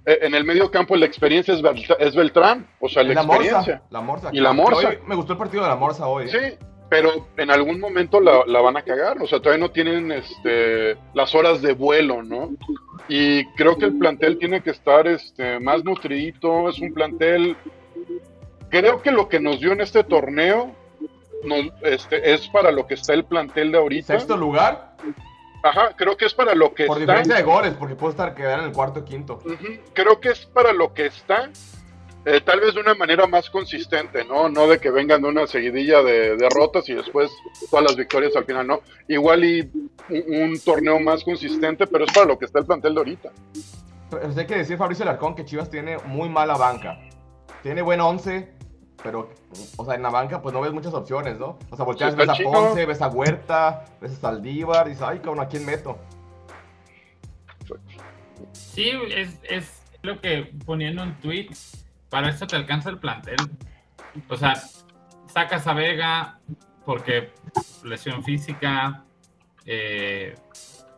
eh, 0.05 0.19
en 0.21 0.33
el 0.33 0.45
medio 0.45 0.71
campo 0.71 0.95
la 0.95 1.05
experiencia 1.05 1.53
es, 1.53 1.61
es 1.99 2.15
Beltrán, 2.15 2.65
o 2.79 2.87
sea, 2.87 3.03
la, 3.03 3.11
experiencia. 3.11 3.57
Morsa. 3.57 3.81
La 3.89 3.99
Morsa. 3.99 4.29
Y 4.31 4.39
la 4.39 4.53
Morsa. 4.53 4.87
hoy 4.87 4.99
me 5.05 5.15
gustó 5.15 5.33
el 5.33 5.39
partido 5.39 5.63
de 5.63 5.69
la 5.69 5.75
Morsa 5.75 6.07
hoy. 6.07 6.27
¿eh? 6.27 6.29
Sí, 6.29 6.65
pero 6.89 7.27
en 7.35 7.51
algún 7.51 7.81
momento 7.81 8.21
la, 8.21 8.45
la 8.47 8.61
van 8.61 8.77
a 8.77 8.81
cagar, 8.81 9.21
o 9.21 9.27
sea, 9.27 9.41
todavía 9.41 9.65
no 9.65 9.71
tienen 9.71 10.09
este, 10.13 10.95
las 11.13 11.35
horas 11.35 11.61
de 11.61 11.73
vuelo, 11.73 12.23
¿no? 12.23 12.51
Y 13.09 13.43
creo 13.55 13.77
que 13.77 13.87
el 13.87 13.97
plantel 13.97 14.37
tiene 14.37 14.63
que 14.63 14.69
estar 14.69 15.05
este, 15.05 15.59
más 15.59 15.83
nutridito, 15.83 16.69
es 16.69 16.79
un 16.79 16.93
plantel, 16.93 17.57
creo 18.69 19.01
que 19.01 19.11
lo 19.11 19.27
que 19.27 19.41
nos 19.41 19.59
dio 19.59 19.73
en 19.73 19.81
este 19.81 20.05
torneo 20.05 20.73
nos, 21.43 21.65
este, 21.83 22.33
es 22.33 22.47
para 22.49 22.71
lo 22.71 22.87
que 22.87 22.95
está 22.95 23.13
el 23.13 23.25
plantel 23.25 23.71
de 23.71 23.77
ahorita. 23.77 24.13
Sexto 24.13 24.37
lugar, 24.37 24.95
Ajá, 25.63 25.93
creo 25.95 26.15
que 26.15 26.25
es 26.25 26.33
para 26.33 26.53
lo 26.55 26.73
que 26.73 26.85
por 26.85 26.97
está. 27.01 27.13
diferencia 27.13 27.35
de 27.35 27.43
goles, 27.43 27.73
porque 27.77 27.95
puede 27.95 28.11
estar 28.11 28.33
quedar 28.35 28.59
en 28.59 28.65
el 28.65 28.71
cuarto 28.71 29.01
o 29.01 29.05
quinto. 29.05 29.39
Ujú, 29.45 29.79
Creo 29.93 30.19
que 30.19 30.29
es 30.29 30.45
para 30.45 30.71
lo 30.71 30.93
que 30.93 31.07
está, 31.07 31.49
eh, 32.25 32.41
tal 32.41 32.59
vez 32.59 32.73
de 32.75 32.79
una 32.81 32.93
manera 32.93 33.25
más 33.27 33.49
consistente, 33.49 34.23
¿no? 34.23 34.49
No 34.49 34.67
de 34.67 34.79
que 34.79 34.91
vengan 34.91 35.21
de 35.23 35.29
una 35.29 35.47
seguidilla 35.47 36.03
de 36.03 36.37
derrotas 36.37 36.87
y 36.89 36.93
después 36.93 37.31
todas 37.69 37.83
las 37.85 37.95
victorias 37.95 38.35
al 38.35 38.45
final, 38.45 38.67
¿no? 38.67 38.81
Igual 39.07 39.43
y 39.45 39.61
un, 40.09 40.41
un 40.43 40.59
torneo 40.63 40.99
más 40.99 41.23
consistente, 41.23 41.87
pero 41.87 42.05
es 42.05 42.13
para 42.13 42.27
lo 42.27 42.37
que 42.37 42.45
está 42.45 42.59
el 42.59 42.65
plantel 42.65 42.93
de 42.93 42.99
ahorita. 42.99 43.31
Pero 44.09 44.29
hay 44.37 44.45
que 44.45 44.55
decir, 44.57 44.77
Fabricio 44.77 45.03
Larcón, 45.05 45.35
que 45.35 45.43
Chivas 45.43 45.69
tiene 45.69 45.97
muy 46.05 46.29
mala 46.29 46.55
banca. 46.55 46.97
Tiene 47.63 47.81
buen 47.81 47.99
once, 47.99 48.53
pero, 49.07 49.29
o 49.77 49.85
sea, 49.85 49.95
en 49.95 50.01
la 50.01 50.09
banca, 50.09 50.41
pues 50.41 50.53
no 50.53 50.59
ves 50.59 50.73
muchas 50.73 50.93
opciones, 50.93 51.39
¿no? 51.39 51.57
O 51.69 51.75
sea, 51.77 51.85
volteas, 51.85 52.09
Está 52.09 52.23
ves 52.23 52.29
a 52.29 52.33
chico. 52.33 52.51
Ponce, 52.51 52.85
ves 52.85 53.01
a 53.01 53.07
Huerta, 53.07 53.85
ves 54.01 54.11
a 54.11 54.15
Saldívar, 54.15 54.85
y 54.87 54.89
dices, 54.89 55.05
ay, 55.07 55.19
cabrón, 55.19 55.39
¿a 55.39 55.47
quién 55.47 55.65
meto? 55.65 55.97
Sí, 58.51 58.91
es, 59.15 59.39
es 59.43 59.81
lo 60.01 60.19
que 60.19 60.51
poniendo 60.65 61.03
un 61.03 61.13
tweet, 61.21 61.51
para 62.09 62.29
eso 62.29 62.45
te 62.47 62.57
alcanza 62.57 62.89
el 62.89 62.97
plantel. 62.97 63.37
O 64.27 64.35
sea, 64.35 64.61
sacas 65.27 65.65
a 65.67 65.73
Vega 65.73 66.39
porque 66.83 67.31
lesión 67.85 68.25
física 68.25 69.05
eh, 69.65 70.35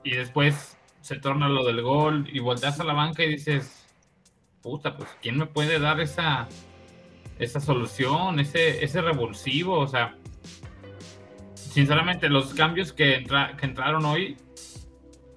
y 0.03 0.15
después 0.15 0.79
se 1.01 1.17
torna 1.17 1.47
lo 1.47 1.63
del 1.63 1.83
gol 1.83 2.27
y 2.31 2.39
volteas 2.39 2.79
a 2.79 2.83
la 2.83 2.93
banca 2.93 3.23
y 3.23 3.29
dices, 3.29 3.85
puta, 4.63 4.97
pues 4.97 5.09
¿quién 5.21 5.37
me 5.37 5.45
puede 5.45 5.79
dar 5.79 5.99
esa, 5.99 6.47
esa 7.39 7.59
solución, 7.59 8.39
ese, 8.39 8.83
ese 8.83 9.01
revulsivo? 9.01 9.79
O 9.79 9.87
sea, 9.87 10.15
sinceramente 11.55 12.29
los 12.29 12.53
cambios 12.53 12.93
que, 12.93 13.25
que 13.57 13.65
entraron 13.65 14.05
hoy 14.05 14.37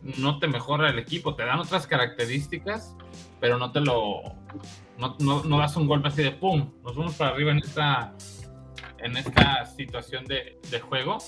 no 0.03 0.39
te 0.39 0.49
mejora 0.49 0.91
el 0.91 0.99
equipo, 0.99 1.35
te 1.37 1.45
dan 1.45 1.61
otras 1.61 1.87
características, 1.87 2.97
pero 3.41 3.57
no 3.57 3.71
te 3.71 3.81
lo, 3.81 4.23
no, 4.99 5.17
no, 5.45 5.59
das 5.59 5.77
un 5.77 5.87
golpe 5.87 6.09
así 6.09 6.23
de 6.23 6.33
pum, 6.33 6.73
nos 6.83 6.97
vamos 6.97 7.15
para 7.15 7.31
arriba 7.31 7.53
en 7.53 7.59
esta, 7.59 8.13
en 8.99 9.17
esta 9.17 9.65
situación 9.67 10.25
de, 10.25 10.59
de 10.71 10.81
juego, 10.81 11.19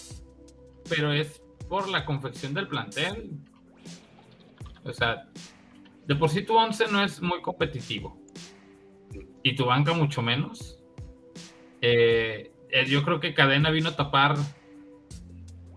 pero 0.89 1.13
es 1.13 1.41
por 1.69 1.89
la 1.89 2.05
confección 2.05 2.53
del 2.53 2.67
plantel. 2.67 3.31
O 4.85 4.93
sea, 4.93 5.29
de 6.07 6.15
por 6.17 6.29
sí 6.29 6.43
tu 6.43 6.57
11 6.57 6.89
no 6.91 7.03
es 7.03 7.23
muy 7.23 7.41
competitivo 7.41 8.24
y 9.45 9.55
tu 9.55 9.67
banca 9.67 9.93
mucho 9.93 10.23
menos. 10.23 10.81
Eh, 11.81 12.51
eh, 12.71 12.87
yo 12.87 13.05
creo 13.05 13.21
que 13.21 13.35
Cadena 13.35 13.71
vino 13.71 13.91
a 13.91 13.97
tapar 13.97 14.37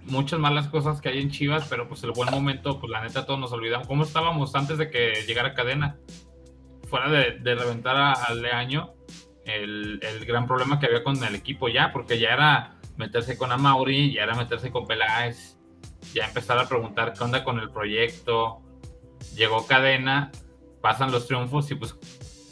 muchas 0.05 0.39
malas 0.39 0.67
cosas 0.69 1.01
que 1.01 1.09
hay 1.09 1.21
en 1.21 1.29
Chivas, 1.29 1.67
pero 1.69 1.87
pues 1.87 2.01
el 2.03 2.11
buen 2.11 2.31
momento, 2.31 2.79
pues 2.79 2.89
la 2.89 3.03
neta 3.03 3.25
todos 3.25 3.39
nos 3.39 3.51
olvidamos 3.51 3.87
cómo 3.87 4.03
estábamos 4.03 4.55
antes 4.55 4.77
de 4.77 4.89
que 4.89 5.25
llegara 5.27 5.53
Cadena 5.53 5.97
fuera 6.89 7.09
de, 7.09 7.55
reventar 7.55 7.97
al 7.97 8.41
Leaño, 8.41 8.93
el, 9.43 9.99
el, 10.01 10.25
gran 10.25 10.47
problema 10.47 10.79
que 10.79 10.85
había 10.85 11.03
con 11.03 11.21
el 11.21 11.35
equipo 11.35 11.67
ya, 11.67 11.91
porque 11.91 12.17
ya 12.17 12.29
era 12.29 12.77
meterse 12.95 13.37
con 13.37 13.51
Amauri, 13.51 14.13
ya 14.13 14.23
era 14.23 14.35
meterse 14.35 14.71
con 14.71 14.87
Peláez, 14.87 15.57
ya 16.13 16.25
empezar 16.25 16.57
a 16.57 16.69
preguntar 16.69 17.11
qué 17.11 17.21
onda 17.21 17.43
con 17.43 17.59
el 17.59 17.69
proyecto. 17.69 18.61
Llegó 19.35 19.67
Cadena, 19.67 20.31
pasan 20.81 21.11
los 21.11 21.27
triunfos 21.27 21.69
y 21.71 21.75
pues 21.75 21.97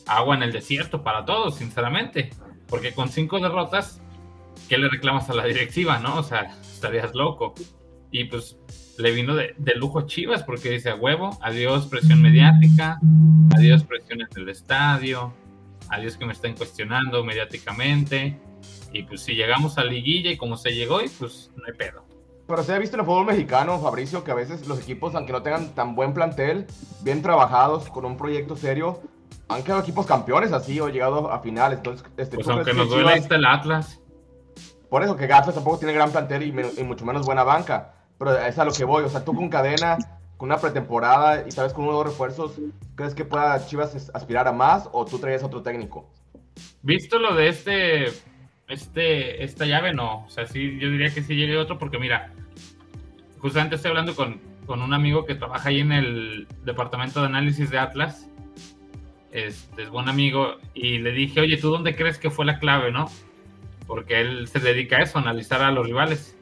agua 0.08 0.36
en 0.36 0.44
el 0.44 0.52
desierto 0.52 1.04
para 1.04 1.26
todos, 1.26 1.56
sinceramente, 1.56 2.30
porque 2.68 2.94
con 2.94 3.10
cinco 3.10 3.40
derrotas, 3.40 4.02
¿qué 4.70 4.78
le 4.78 4.90
reclamas 4.90 5.30
a 5.30 5.34
la 5.34 5.46
directiva, 5.46 6.00
no? 6.00 6.18
O 6.18 6.24
sea, 6.24 6.58
estarías 6.62 7.14
loco. 7.14 7.54
Y 8.12 8.26
pues 8.26 8.58
le 8.98 9.12
vino 9.12 9.36
de, 9.36 9.54
lujo 9.76 10.04
Chivas 10.04 10.44
porque 10.44 10.70
dice 10.70 10.90
a 10.90 10.96
huevo, 10.96 11.38
adiós 11.42 11.88
presión 11.88 12.22
mediática, 12.22 13.00
adiós 13.56 13.84
presión 13.84 14.22
en 14.22 14.28
el 14.36 14.50
estadio, 14.50 15.34
adiós 15.90 16.18
que 16.18 16.26
me 16.26 16.34
estén 16.34 16.56
cuestionando 16.56 17.24
mediáticamente. 17.24 18.40
Y 18.94 19.04
pues 19.04 19.22
si 19.22 19.36
llegamos 19.36 19.78
a 19.78 19.84
liguilla 19.84 20.32
y 20.32 20.38
como 20.38 20.56
se 20.56 20.74
llegó, 20.74 21.02
y 21.02 21.10
pues 21.10 21.52
no 21.58 21.64
hay 21.68 21.74
pedo. 21.74 22.06
Pero 22.48 22.64
se 22.64 22.74
ha 22.74 22.80
visto 22.80 22.96
en 22.96 23.02
el 23.02 23.06
fútbol 23.06 23.26
mexicano, 23.26 23.80
Fabricio, 23.82 24.24
que 24.24 24.32
a 24.32 24.36
veces 24.36 24.68
los 24.68 24.80
equipos, 24.80 25.16
aunque 25.16 25.34
no 25.34 25.42
tengan 25.42 25.74
tan 25.74 25.96
buen 25.96 26.14
plantel, 26.14 26.68
bien 27.02 27.22
trabajados, 27.22 27.90
con 27.90 28.06
un 28.06 28.18
proyecto 28.18 28.56
serio, 28.56 29.02
han 29.48 29.64
quedado 29.64 29.82
equipos 29.82 30.06
campeones 30.06 30.52
así 30.52 30.80
o 30.80 30.90
llegado 30.90 31.32
a 31.32 31.40
finales. 31.40 31.78
Entonces, 31.78 32.06
este, 32.18 32.36
pues 32.36 32.48
aunque 32.48 32.74
nos 32.74 32.90
duele 32.90 33.14
el 33.30 33.46
Atlas. 33.46 34.02
Por 34.90 35.04
eso 35.04 35.16
que 35.16 35.26
Atlas 35.26 35.56
tampoco 35.56 35.80
tiene 35.80 35.94
gran 35.94 36.12
plantel 36.12 36.44
y, 36.44 36.82
y 36.82 36.84
mucho 36.84 37.06
menos 37.06 37.26
buena 37.26 37.44
banca. 37.44 37.94
Pero 38.18 38.38
es 38.38 38.58
a 38.58 38.66
lo 38.66 38.72
que 38.72 38.86
voy. 38.86 39.04
O 39.04 39.10
sea, 39.10 39.24
tú 39.26 39.34
con 39.34 39.50
cadena, 39.50 39.98
con 40.38 40.50
una 40.50 40.58
pretemporada 40.58 41.48
y 41.48 41.52
sabes 41.52 41.74
con 41.74 41.88
unos 41.88 42.06
refuerzos, 42.06 42.60
¿crees 42.96 43.14
que 43.14 43.26
pueda 43.26 43.66
Chivas 43.66 44.12
aspirar 44.14 44.48
a 44.48 44.52
más 44.52 44.90
o 44.92 45.06
tú 45.06 45.20
traes 45.20 45.44
otro 45.44 45.62
técnico? 45.62 46.10
Visto 46.82 47.20
lo 47.20 47.36
de 47.36 47.50
este, 47.50 48.06
este, 48.68 49.44
esta 49.44 49.66
llave, 49.66 49.94
no. 49.94 50.26
O 50.26 50.30
sea, 50.30 50.48
sí, 50.48 50.78
yo 50.80 50.90
diría 50.90 51.14
que 51.14 51.24
sí 51.24 51.36
llegue 51.36 51.58
otro 51.58 51.78
porque 51.78 52.00
mira, 52.00 52.34
justamente 53.40 53.76
estoy 53.76 53.90
hablando 53.90 54.16
con, 54.16 54.42
con 54.66 54.82
un 54.82 54.94
amigo 54.94 55.26
que 55.26 55.36
trabaja 55.36 55.70
ahí 55.70 55.80
en 55.80 55.92
el 55.92 56.48
departamento 56.64 57.22
de 57.22 57.28
análisis 57.28 57.70
de 57.70 57.80
Atlas. 57.80 58.28
Este, 59.36 59.84
es 59.84 59.90
buen 59.90 60.08
amigo 60.08 60.56
y 60.74 61.00
le 61.00 61.12
dije, 61.12 61.42
oye, 61.42 61.58
¿tú 61.58 61.70
dónde 61.70 61.94
crees 61.94 62.18
que 62.18 62.30
fue 62.30 62.46
la 62.46 62.58
clave, 62.58 62.90
no? 62.90 63.12
Porque 63.86 64.22
él 64.22 64.48
se 64.48 64.62
dedica 64.62 64.96
a 64.96 65.02
eso, 65.02 65.20
analizar 65.20 65.62
a 65.62 65.72
los 65.72 65.86
rivales. 65.86 66.38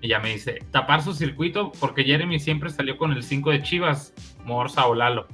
Y 0.00 0.08
ya 0.08 0.18
me 0.18 0.30
dice, 0.30 0.58
tapar 0.72 1.02
su 1.02 1.14
circuito 1.14 1.70
porque 1.78 2.02
Jeremy 2.02 2.40
siempre 2.40 2.70
salió 2.70 2.96
con 2.96 3.12
el 3.12 3.22
5 3.22 3.52
de 3.52 3.62
Chivas, 3.62 4.12
Morsa 4.44 4.88
o 4.88 4.96
Lalo. 4.96 5.28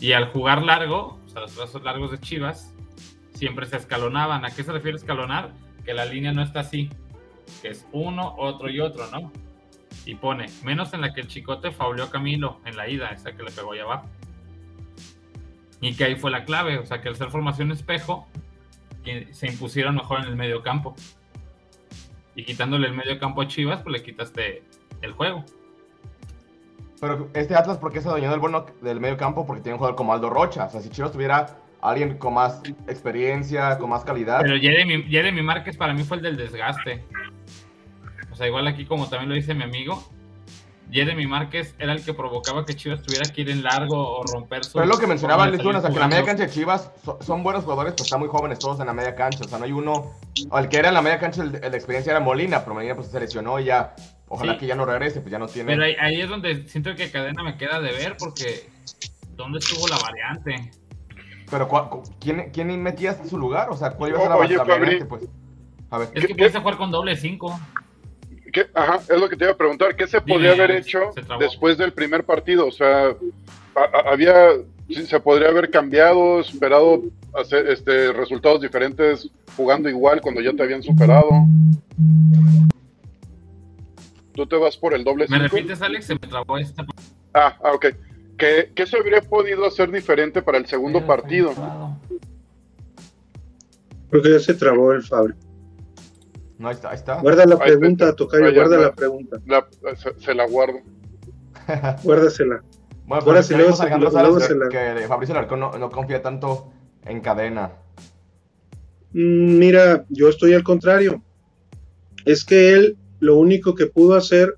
Y 0.00 0.12
al 0.12 0.28
jugar 0.28 0.62
largo, 0.62 1.20
o 1.26 1.28
sea, 1.28 1.42
los 1.42 1.54
brazos 1.54 1.82
largos 1.82 2.10
de 2.10 2.20
Chivas, 2.20 2.74
siempre 3.34 3.66
se 3.66 3.76
escalonaban. 3.76 4.46
¿A 4.46 4.52
qué 4.52 4.64
se 4.64 4.72
refiere 4.72 4.96
escalonar? 4.96 5.52
Que 5.84 5.92
la 5.92 6.06
línea 6.06 6.32
no 6.32 6.40
está 6.40 6.60
así, 6.60 6.88
que 7.60 7.68
es 7.68 7.86
uno, 7.92 8.34
otro 8.38 8.70
y 8.70 8.80
otro, 8.80 9.10
¿no? 9.10 9.30
Y 10.06 10.14
pone, 10.14 10.46
menos 10.64 10.94
en 10.94 11.02
la 11.02 11.12
que 11.12 11.20
el 11.20 11.28
chicote 11.28 11.70
fauleó 11.70 12.08
Camilo 12.08 12.62
en 12.64 12.78
la 12.78 12.88
ida, 12.88 13.08
esa 13.08 13.36
que 13.36 13.42
le 13.42 13.50
pegó 13.50 13.72
allá 13.72 13.82
abajo. 13.82 14.08
Y 15.80 15.94
que 15.94 16.04
ahí 16.04 16.16
fue 16.16 16.30
la 16.30 16.44
clave, 16.44 16.78
o 16.78 16.86
sea, 16.86 17.00
que 17.00 17.08
al 17.08 17.16
ser 17.16 17.30
formación 17.30 17.70
espejo, 17.70 18.26
que 19.04 19.28
se 19.32 19.46
impusieron 19.46 19.94
mejor 19.94 20.20
en 20.20 20.26
el 20.26 20.36
medio 20.36 20.62
campo 20.62 20.96
y 22.34 22.44
quitándole 22.44 22.88
el 22.88 22.94
medio 22.94 23.18
campo 23.18 23.42
a 23.42 23.48
Chivas, 23.48 23.82
pues 23.82 23.92
le 23.92 24.02
quitaste 24.02 24.62
el 25.02 25.12
juego. 25.12 25.44
Pero 27.00 27.28
este 27.34 27.54
Atlas, 27.54 27.78
¿por 27.78 27.92
qué 27.92 28.00
se 28.00 28.08
adueñó 28.08 28.30
del 28.30 28.40
bueno 28.40 28.66
del 28.80 29.00
medio 29.00 29.16
campo? 29.16 29.46
Porque 29.46 29.62
tiene 29.62 29.74
un 29.74 29.78
jugador 29.78 29.96
como 29.96 30.12
Aldo 30.12 30.30
Rocha. 30.30 30.64
O 30.64 30.70
sea, 30.70 30.80
si 30.80 30.88
Chivas 30.88 31.12
tuviera 31.12 31.58
alguien 31.80 32.16
con 32.18 32.34
más 32.34 32.62
experiencia, 32.88 33.78
con 33.78 33.90
más 33.90 34.04
calidad. 34.04 34.40
Pero 34.42 34.58
Jeremy, 34.58 35.02
Jeremy 35.04 35.42
Márquez 35.42 35.76
para 35.76 35.92
mí 35.92 36.04
fue 36.04 36.16
el 36.18 36.22
del 36.22 36.36
desgaste. 36.36 37.04
O 38.30 38.34
sea, 38.34 38.46
igual 38.46 38.66
aquí 38.66 38.84
como 38.84 39.08
también 39.08 39.28
lo 39.28 39.34
dice 39.34 39.54
mi 39.54 39.62
amigo, 39.62 40.02
Jeremy 40.90 41.26
Márquez 41.26 41.74
era 41.78 41.92
el 41.92 42.04
que 42.04 42.14
provocaba 42.14 42.64
que 42.64 42.74
Chivas 42.74 43.02
tuviera 43.02 43.30
que 43.30 43.40
ir 43.40 43.50
en 43.50 43.62
largo 43.62 44.18
o 44.18 44.22
romper 44.24 44.64
su. 44.64 44.74
Pero 44.74 44.84
es 44.84 44.90
lo 44.90 44.98
que 44.98 45.06
mencionaba 45.06 45.46
Luis 45.48 45.60
o 45.60 45.72
sea, 45.80 45.90
que 45.90 45.94
en 45.94 46.00
la 46.00 46.08
media 46.08 46.24
cancha 46.24 46.44
de 46.44 46.50
Chivas 46.50 46.90
son 47.20 47.42
buenos 47.42 47.64
jugadores, 47.64 47.94
pero 47.94 48.04
están 48.04 48.20
muy 48.20 48.28
jóvenes 48.28 48.58
todos 48.58 48.80
en 48.80 48.86
la 48.86 48.92
media 48.92 49.14
cancha. 49.14 49.44
O 49.44 49.48
sea, 49.48 49.58
no 49.58 49.64
hay 49.64 49.72
uno. 49.72 50.12
el 50.56 50.68
que 50.68 50.76
era 50.76 50.88
en 50.88 50.94
la 50.94 51.02
media 51.02 51.18
cancha, 51.18 51.42
el, 51.42 51.52
la 51.52 51.76
experiencia 51.76 52.10
era 52.12 52.20
Molina, 52.20 52.60
pero 52.60 52.74
Molina 52.74 52.94
pues 52.94 53.08
se 53.08 53.18
lesionó 53.18 53.58
y 53.58 53.64
ya. 53.64 53.94
Ojalá 54.28 54.58
que 54.58 54.66
ya 54.66 54.74
no 54.74 54.84
regrese, 54.84 55.20
pues 55.20 55.30
ya 55.30 55.38
no 55.38 55.46
tiene. 55.46 55.76
Pero 55.76 55.84
ahí, 55.84 56.20
es 56.20 56.28
donde 56.28 56.68
siento 56.68 56.94
que 56.96 57.10
Cadena 57.10 57.42
me 57.42 57.56
queda 57.56 57.80
de 57.80 57.92
ver, 57.92 58.16
porque. 58.18 58.68
¿Dónde 59.36 59.58
estuvo 59.58 59.86
la 59.86 59.98
variante? 59.98 60.70
Pero 61.50 61.68
¿quién, 62.18 62.50
quién 62.52 62.82
metías 62.82 63.20
en 63.20 63.28
su 63.28 63.38
lugar? 63.38 63.68
O 63.70 63.76
sea, 63.76 63.90
¿cuál 63.90 64.10
iba 64.10 64.18
a 64.18 64.22
ser 64.22 64.56
la, 64.56 64.64
variante? 64.64 65.04
Pues? 65.04 65.28
A 65.90 65.98
ver. 65.98 66.08
Es 66.14 66.26
que 66.26 66.34
puedes 66.34 66.56
jugar 66.56 66.76
con 66.76 66.90
doble 66.90 67.16
5 67.16 67.60
ajá, 68.74 69.00
es 69.08 69.20
lo 69.20 69.28
que 69.28 69.36
te 69.36 69.44
iba 69.44 69.52
a 69.52 69.56
preguntar, 69.56 69.96
¿qué 69.96 70.06
se 70.06 70.20
podría 70.20 70.52
haber 70.52 70.70
hecho 70.70 71.12
después 71.38 71.76
del 71.78 71.92
primer 71.92 72.24
partido? 72.24 72.66
O 72.66 72.72
sea, 72.72 73.14
había, 74.06 74.52
se 74.88 75.20
podría 75.20 75.48
haber 75.48 75.70
cambiado, 75.70 76.40
esperado 76.40 77.02
hacer 77.34 77.68
este, 77.68 78.12
resultados 78.12 78.60
diferentes 78.60 79.28
jugando 79.56 79.88
igual 79.88 80.20
cuando 80.20 80.40
ya 80.40 80.52
te 80.52 80.62
habían 80.62 80.82
superado. 80.82 81.30
¿Tú 84.34 84.46
te 84.46 84.56
vas 84.56 84.76
por 84.76 84.94
el 84.94 85.02
doble 85.02 85.26
¿Me 85.28 85.38
repites, 85.38 85.80
Alex? 85.80 86.06
Se 86.06 86.14
me 86.14 86.20
trabó 86.20 86.58
esta. 86.58 86.84
Ah, 87.32 87.56
ah 87.62 87.72
ok. 87.72 87.86
¿Qué, 88.36 88.70
¿Qué, 88.74 88.86
se 88.86 88.98
habría 88.98 89.22
podido 89.22 89.64
hacer 89.64 89.90
diferente 89.90 90.42
para 90.42 90.58
el 90.58 90.66
segundo 90.66 91.06
partido? 91.06 91.54
Creo 94.10 94.22
que 94.22 94.30
ya 94.30 94.38
se 94.38 94.54
trabó 94.54 94.92
el 94.92 95.02
Fabri. 95.02 95.34
No, 96.58 96.68
ahí 96.68 96.74
está, 96.74 96.90
ahí 96.90 96.96
está. 96.96 97.20
Guarda 97.20 97.44
la 97.44 97.58
pregunta, 97.58 98.14
Tocayo, 98.14 98.52
guarda 98.54 98.78
la 98.78 98.92
pregunta. 98.92 99.38
se, 100.18 100.34
la 100.34 100.46
guardo. 100.46 100.80
Guárdasela. 102.02 102.62
Bueno, 103.06 103.24
pues 103.24 103.50
luego, 103.50 103.76
luego, 103.78 104.68
que 104.68 105.04
Fabricio 105.06 105.34
Larcón 105.34 105.60
no, 105.60 105.78
no, 105.78 105.90
confía 105.90 106.22
tanto 106.22 106.72
en 107.04 107.20
cadena. 107.20 107.72
Mm, 109.12 109.58
mira, 109.58 110.04
yo 110.08 110.28
estoy 110.28 110.54
al 110.54 110.64
contrario. 110.64 111.22
Es 112.24 112.44
que 112.44 112.72
él 112.72 112.96
lo 113.20 113.36
único 113.36 113.74
que 113.74 113.86
pudo 113.86 114.16
hacer 114.16 114.56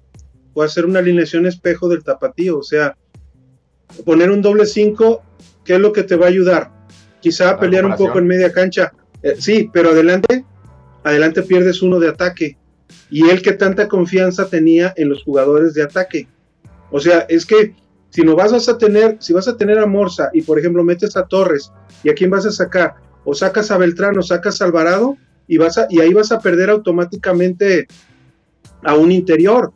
fue 0.54 0.64
hacer 0.64 0.86
una 0.86 1.00
alineación 1.00 1.46
espejo 1.46 1.88
del 1.88 2.04
tapatío. 2.04 2.58
O 2.58 2.62
sea, 2.62 2.96
poner 4.04 4.30
un 4.30 4.40
doble 4.40 4.64
5, 4.64 5.22
¿qué 5.64 5.74
es 5.74 5.80
lo 5.80 5.92
que 5.92 6.04
te 6.04 6.16
va 6.16 6.26
a 6.26 6.30
ayudar? 6.30 6.70
Quizá 7.20 7.58
pelear 7.58 7.84
un 7.84 7.96
poco 7.96 8.18
en 8.18 8.26
media 8.26 8.52
cancha. 8.52 8.92
Eh, 9.22 9.34
sí, 9.38 9.68
pero 9.72 9.90
adelante 9.90 10.44
adelante 11.08 11.42
pierdes 11.42 11.82
uno 11.82 11.98
de 11.98 12.08
ataque. 12.08 12.56
Y 13.10 13.28
él 13.28 13.42
que 13.42 13.52
tanta 13.52 13.88
confianza 13.88 14.48
tenía 14.48 14.92
en 14.96 15.08
los 15.08 15.22
jugadores 15.24 15.74
de 15.74 15.82
ataque. 15.82 16.28
O 16.90 17.00
sea, 17.00 17.26
es 17.28 17.44
que 17.44 17.74
si 18.10 18.22
no 18.22 18.34
vas 18.34 18.68
a 18.68 18.78
tener, 18.78 19.16
si 19.20 19.32
vas 19.32 19.48
a 19.48 19.56
tener 19.56 19.78
a 19.78 19.86
Morsa 19.86 20.30
y 20.32 20.42
por 20.42 20.58
ejemplo 20.58 20.82
metes 20.82 21.16
a 21.16 21.26
Torres, 21.26 21.70
¿y 22.02 22.08
a 22.08 22.14
quién 22.14 22.30
vas 22.30 22.46
a 22.46 22.50
sacar? 22.50 22.94
O 23.24 23.34
sacas 23.34 23.70
a 23.70 23.78
Beltrán 23.78 24.16
o 24.18 24.22
sacas 24.22 24.60
a 24.60 24.64
Alvarado 24.64 25.16
y 25.46 25.58
vas 25.58 25.76
a, 25.78 25.86
y 25.90 26.00
ahí 26.00 26.14
vas 26.14 26.32
a 26.32 26.40
perder 26.40 26.70
automáticamente 26.70 27.86
a 28.82 28.94
un 28.94 29.12
interior. 29.12 29.72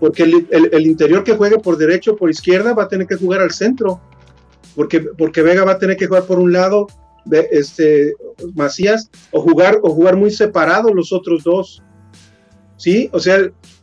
Porque 0.00 0.24
el, 0.24 0.46
el 0.50 0.86
interior 0.86 1.22
que 1.22 1.36
juegue 1.36 1.58
por 1.58 1.76
derecho 1.76 2.12
o 2.12 2.16
por 2.16 2.28
izquierda 2.28 2.74
va 2.74 2.84
a 2.84 2.88
tener 2.88 3.06
que 3.06 3.16
jugar 3.16 3.40
al 3.40 3.52
centro. 3.52 4.00
porque, 4.74 5.00
porque 5.00 5.42
Vega 5.42 5.64
va 5.64 5.72
a 5.72 5.78
tener 5.78 5.96
que 5.96 6.06
jugar 6.06 6.24
por 6.24 6.38
un 6.38 6.52
lado, 6.52 6.86
este, 7.50 8.14
Macías, 8.54 9.10
o 9.30 9.40
jugar, 9.40 9.78
o 9.82 9.90
jugar 9.94 10.16
muy 10.16 10.30
separados 10.30 10.92
los 10.94 11.12
otros 11.12 11.42
dos. 11.44 11.82
Sí, 12.76 13.08
o 13.12 13.20
sea, 13.20 13.38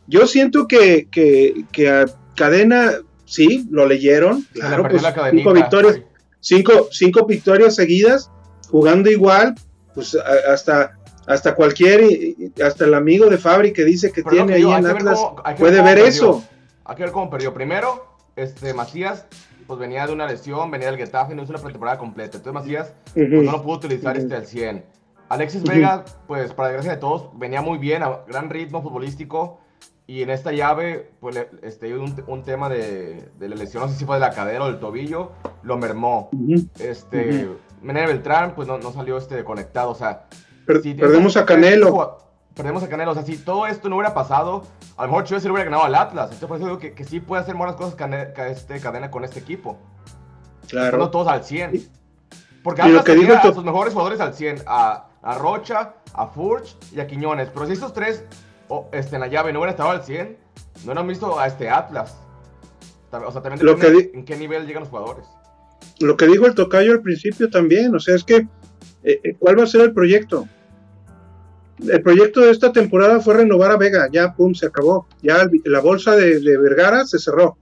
yo 0.06 0.26
siento 0.26 0.66
que, 0.66 1.08
que, 1.10 1.64
que 1.72 1.88
a 1.88 2.04
Cadena, 2.36 2.92
sí, 3.24 3.66
lo 3.70 3.86
leyeron, 3.86 4.46
claro, 4.52 4.86
pues, 4.88 5.02
cinco 5.30 5.52
victorias, 5.52 6.00
cinco, 6.40 6.88
cinco 6.90 7.26
victorias 7.26 7.74
seguidas, 7.74 8.30
jugando 8.68 9.10
igual, 9.10 9.54
pues 9.94 10.16
hasta, 10.48 10.98
hasta 11.26 11.54
cualquier, 11.54 12.02
hasta 12.64 12.84
el 12.84 12.94
amigo 12.94 13.26
de 13.26 13.38
Fabri 13.38 13.72
que 13.72 13.84
dice 13.84 14.12
que 14.12 14.22
Pero 14.22 14.36
tiene 14.46 14.54
ahí 14.54 14.62
en 14.62 14.86
Atlas, 14.86 15.18
cómo- 15.18 15.42
puede 15.58 15.76
ver 15.82 15.94
perdió. 15.96 16.06
eso. 16.06 16.44
Hay 16.84 16.96
que 16.96 17.02
ver 17.04 17.12
cómo 17.12 17.30
perdió. 17.30 17.54
Primero, 17.54 18.16
este, 18.36 18.74
Macías, 18.74 19.26
pues 19.70 19.78
venía 19.78 20.04
de 20.04 20.12
una 20.12 20.26
lesión, 20.26 20.68
venía 20.68 20.88
del 20.90 20.96
Getafe, 20.96 21.32
no 21.36 21.44
hizo 21.44 21.52
una 21.52 21.62
pretemporada 21.62 21.96
completa. 21.96 22.38
Entonces 22.38 22.52
Macías, 22.60 22.92
pues 23.14 23.28
Ujú. 23.32 23.42
no 23.44 23.52
lo 23.52 23.62
pudo 23.62 23.76
utilizar 23.76 24.16
Ujú. 24.16 24.24
este 24.24 24.34
al 24.34 24.46
100. 24.46 24.84
Alexis 25.28 25.62
Ujú. 25.62 25.70
Vega, 25.72 26.04
pues 26.26 26.52
para 26.52 26.70
desgracia 26.70 26.90
de 26.94 26.98
todos, 26.98 27.30
venía 27.38 27.62
muy 27.62 27.78
bien, 27.78 28.02
a 28.02 28.22
gran 28.26 28.50
ritmo 28.50 28.82
futbolístico. 28.82 29.60
Y 30.08 30.22
en 30.22 30.30
esta 30.30 30.50
llave, 30.50 31.12
pues 31.20 31.46
este, 31.62 31.96
un, 31.96 32.20
un 32.26 32.42
tema 32.42 32.68
de, 32.68 33.28
de 33.38 33.48
la 33.48 33.54
lesión, 33.54 33.84
no 33.84 33.88
sé 33.88 33.94
si 33.94 34.04
fue 34.04 34.16
de 34.16 34.20
la 34.20 34.30
cadera 34.32 34.64
o 34.64 34.66
del 34.66 34.80
tobillo, 34.80 35.30
lo 35.62 35.78
mermó. 35.78 36.30
Este, 36.80 37.48
Beltrán, 37.80 38.56
pues 38.56 38.66
no, 38.66 38.76
no 38.78 38.90
salió 38.90 39.16
este 39.18 39.44
conectado. 39.44 39.90
O 39.92 39.94
sea, 39.94 40.26
Per- 40.66 40.82
si 40.82 40.94
perdemos 40.94 41.36
a 41.36 41.46
Canelo. 41.46 42.18
Perdemos 42.60 42.82
a 42.82 42.88
Canelo. 42.88 43.12
O 43.12 43.14
sea, 43.14 43.22
si 43.24 43.38
todo 43.38 43.66
esto 43.66 43.88
no 43.88 43.96
hubiera 43.96 44.12
pasado, 44.12 44.64
a 44.98 45.02
lo 45.02 45.08
mejor 45.08 45.24
Chivas 45.24 45.42
se 45.42 45.48
le 45.48 45.52
hubiera 45.54 45.64
ganado 45.70 45.84
al 45.84 45.94
Atlas. 45.94 46.26
Entonces, 46.32 46.48
por 46.48 46.56
eso 46.58 46.66
digo 46.66 46.78
que, 46.78 46.92
que 46.92 47.04
sí 47.04 47.18
puede 47.20 47.40
hacer 47.42 47.54
buenas 47.54 47.76
cosas 47.76 47.94
Cane- 47.94 48.32
ca- 48.34 48.48
este, 48.48 48.78
cadena 48.80 49.10
con 49.10 49.24
este 49.24 49.38
equipo. 49.40 49.78
Estando 50.62 50.90
Claro. 50.90 51.10
todos 51.10 51.28
al 51.28 51.42
100. 51.44 51.88
Porque 52.62 52.82
lo 52.82 52.88
Atlas 52.88 53.04
que 53.04 53.12
tenía 53.14 53.38
a 53.38 53.52
sus 53.54 53.64
mejores 53.64 53.92
jugadores 53.94 54.20
al 54.20 54.34
100. 54.34 54.62
A, 54.66 55.06
a 55.22 55.38
Rocha, 55.38 55.94
a 56.12 56.26
Furch 56.26 56.76
y 56.92 57.00
a 57.00 57.06
Quiñones. 57.06 57.48
Pero 57.48 57.66
si 57.66 57.72
estos 57.72 57.94
tres 57.94 58.24
o, 58.68 58.88
este, 58.92 59.14
en 59.16 59.20
la 59.22 59.28
llave 59.28 59.52
no 59.52 59.60
hubieran 59.60 59.72
estado 59.72 59.90
al 59.90 60.04
100, 60.04 60.36
no 60.84 60.84
hubieran 60.84 61.06
visto 61.08 61.38
a 61.40 61.46
este 61.46 61.70
Atlas. 61.70 62.16
O 63.12 63.32
sea, 63.32 63.40
también 63.42 63.64
Lo 63.64 63.76
que 63.76 64.10
en 64.14 64.24
qué 64.24 64.36
nivel 64.36 64.66
llegan 64.66 64.82
los 64.82 64.90
jugadores. 64.90 65.26
Lo 65.98 66.16
que 66.16 66.26
dijo 66.26 66.46
el 66.46 66.54
tocayo 66.54 66.92
al 66.92 67.00
principio 67.00 67.50
también, 67.50 67.94
o 67.94 67.98
sea, 68.00 68.14
es 68.14 68.22
que, 68.22 68.36
eh, 68.36 69.20
eh, 69.24 69.34
¿cuál 69.38 69.58
va 69.58 69.64
a 69.64 69.66
ser 69.66 69.80
el 69.80 69.92
proyecto? 69.92 70.46
El 71.88 72.02
proyecto 72.02 72.40
de 72.40 72.50
esta 72.50 72.72
temporada 72.72 73.20
fue 73.20 73.34
renovar 73.34 73.70
a 73.70 73.76
Vega, 73.76 74.08
ya, 74.12 74.34
pum, 74.34 74.54
se 74.54 74.66
acabó. 74.66 75.06
Ya 75.22 75.42
el- 75.42 75.50
la 75.64 75.80
bolsa 75.80 76.16
de, 76.16 76.40
de 76.40 76.58
Vergara 76.58 77.04
se 77.06 77.18
cerró. 77.18 77.56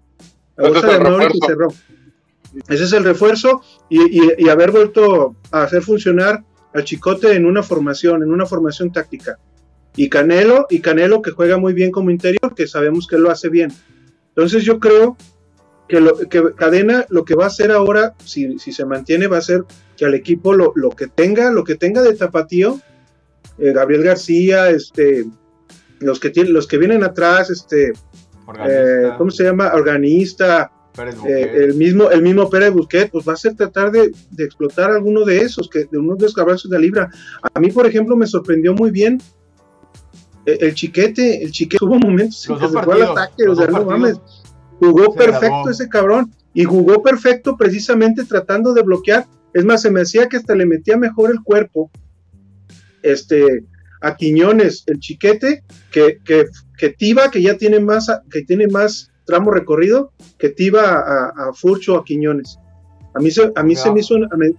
La 0.56 0.68
bolsa 0.68 0.86
de 0.86 0.98
Mauri 1.00 1.24
se 1.40 1.46
cerró. 1.46 1.68
Ese 2.68 2.84
es 2.84 2.92
el 2.92 3.04
refuerzo 3.04 3.62
y, 3.88 4.00
y- 4.20 4.32
y 4.38 4.48
haber 4.48 4.70
vuelto 4.72 5.36
a 5.52 5.62
hacer 5.62 5.82
funcionar 5.82 6.42
al 6.74 6.84
Chicote 6.84 7.32
en 7.34 7.46
una 7.46 7.62
formación, 7.62 8.22
en 8.22 8.32
una 8.32 8.46
formación 8.46 8.92
táctica. 8.92 9.38
Y 9.96 10.08
Canelo, 10.08 10.66
y 10.70 10.80
Canelo 10.80 11.22
que 11.22 11.30
juega 11.32 11.58
muy 11.58 11.72
bien 11.72 11.90
como 11.90 12.10
interior, 12.10 12.54
que 12.54 12.66
sabemos 12.66 13.06
que 13.06 13.18
lo 13.18 13.30
hace 13.30 13.48
bien. 13.48 13.72
Entonces 14.28 14.64
yo 14.64 14.78
creo 14.78 15.16
que, 15.88 16.00
lo, 16.00 16.16
que 16.16 16.54
Cadena 16.54 17.04
lo 17.08 17.24
que 17.24 17.34
va 17.34 17.44
a 17.44 17.48
hacer 17.48 17.70
ahora, 17.72 18.14
si, 18.24 18.58
si 18.58 18.72
se 18.72 18.84
mantiene, 18.84 19.26
va 19.26 19.38
a 19.38 19.42
ser 19.42 19.64
que 19.96 20.04
al 20.04 20.14
equipo 20.14 20.52
lo, 20.54 20.72
lo 20.76 20.90
que 20.90 21.06
tenga, 21.08 21.50
lo 21.50 21.64
que 21.64 21.74
tenga 21.76 22.02
de 22.02 22.14
tapatío, 22.14 22.80
eh, 23.58 23.72
Gabriel 23.72 24.04
García, 24.04 24.70
este, 24.70 25.26
los 26.00 26.20
que 26.20 26.30
tienen, 26.30 26.52
los 26.52 26.66
que 26.66 26.78
vienen 26.78 27.04
atrás, 27.04 27.50
este, 27.50 27.92
eh, 28.68 29.10
¿cómo 29.16 29.30
se 29.30 29.44
llama? 29.44 29.72
Organista, 29.74 30.70
eh, 31.28 31.52
el 31.54 31.74
mismo, 31.74 32.10
el 32.10 32.22
mismo 32.22 32.48
Pérez 32.50 32.72
Busquet, 32.72 33.10
pues 33.10 33.28
va 33.28 33.34
a 33.34 33.36
ser 33.36 33.54
tratar 33.54 33.90
de, 33.90 34.10
de 34.30 34.44
explotar 34.44 34.90
alguno 34.90 35.24
de 35.24 35.42
esos, 35.42 35.68
que, 35.68 35.84
de 35.84 35.98
unos 35.98 36.18
descabrazos 36.18 36.70
de 36.70 36.78
libra. 36.78 37.10
A 37.54 37.60
mí, 37.60 37.70
por 37.70 37.86
ejemplo, 37.86 38.16
me 38.16 38.26
sorprendió 38.26 38.74
muy 38.74 38.90
bien 38.90 39.20
el 40.56 40.74
chiquete, 40.74 41.42
el 41.42 41.50
chiquete 41.50 41.78
tuvo 41.78 41.98
momentos 41.98 42.48
en 42.48 42.58
que 42.58 42.68
se 42.68 42.82
fue 42.82 42.94
al 42.94 43.02
ataque, 43.02 43.48
o 43.48 43.54
sea, 43.54 43.66
no 43.66 43.84
mames, 43.84 44.20
jugó 44.78 45.12
se 45.12 45.18
perfecto 45.18 45.70
ese 45.70 45.88
cabrón, 45.88 46.32
y 46.54 46.64
jugó 46.64 47.02
perfecto 47.02 47.56
precisamente 47.56 48.24
tratando 48.24 48.72
de 48.72 48.82
bloquear, 48.82 49.26
es 49.52 49.64
más, 49.64 49.82
se 49.82 49.90
me 49.90 50.00
hacía 50.00 50.28
que 50.28 50.36
hasta 50.36 50.54
le 50.54 50.66
metía 50.66 50.96
mejor 50.96 51.30
el 51.30 51.42
cuerpo, 51.42 51.90
este, 53.12 53.64
a 54.00 54.16
Quiñones, 54.16 54.84
el 54.86 54.98
chiquete, 55.00 55.64
que, 55.90 56.18
que, 56.24 56.44
que 56.76 56.90
Tiva, 56.90 57.30
que 57.30 57.42
ya 57.42 57.56
tiene 57.56 57.80
más, 57.80 58.06
que 58.30 58.42
tiene 58.42 58.66
más 58.68 59.10
tramo 59.26 59.50
recorrido, 59.50 60.12
que 60.38 60.50
Tiva 60.50 60.82
a, 61.00 61.28
a 61.48 61.52
Furcho 61.52 61.96
a 61.96 62.04
Quiñones. 62.04 62.58
A 63.14 63.20
mí 63.20 63.30
se, 63.30 63.50
a 63.54 63.62
mí 63.62 63.74
se 63.74 63.90
me 63.90 64.00
hizo, 64.00 64.14
una- 64.14 64.28
me- 64.36 64.52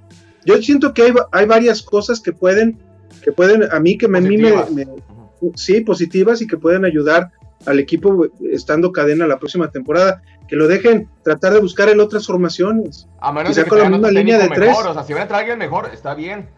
yo 0.46 0.62
siento 0.62 0.94
que 0.94 1.04
hay, 1.04 1.14
hay 1.32 1.46
varias 1.46 1.82
cosas 1.82 2.20
que 2.20 2.34
pueden, 2.34 2.78
que 3.24 3.32
pueden, 3.32 3.64
a 3.72 3.80
mí 3.80 3.98
que 3.98 4.08
me, 4.08 4.20
me- 4.22 4.28
Positivas. 4.30 4.72
me- 4.72 4.86
Ujú. 4.86 5.54
sí, 5.56 5.82
positivas 5.82 6.42
y 6.42 6.48
que 6.48 6.58
pueden 6.58 6.84
ayudar 6.86 7.32
al 7.66 7.80
equipo 7.80 8.28
estando 8.52 8.92
cadena 8.92 9.28
la 9.28 9.38
próxima 9.40 9.70
temporada, 9.72 10.22
que 10.48 10.56
lo 10.56 10.68
dejen 10.68 11.10
tratar 11.24 11.54
de 11.54 11.60
buscar 11.60 11.90
en 11.90 12.00
otras 12.00 12.26
formaciones. 12.26 13.08
A 13.20 13.32
menos 13.32 13.56
que 13.56 13.66
con 13.66 13.80
la 13.80 13.90
misma 13.90 14.12
línea 14.12 14.38
de 14.38 14.50
tres. 14.50 14.76
O 14.78 14.94
sea, 14.94 15.04
si 15.04 15.14
van 15.14 15.24
a 15.24 15.28
traer 15.28 15.42
alguien 15.42 15.60
mejor, 15.60 15.90
está 15.94 16.16
bien. 16.16 16.50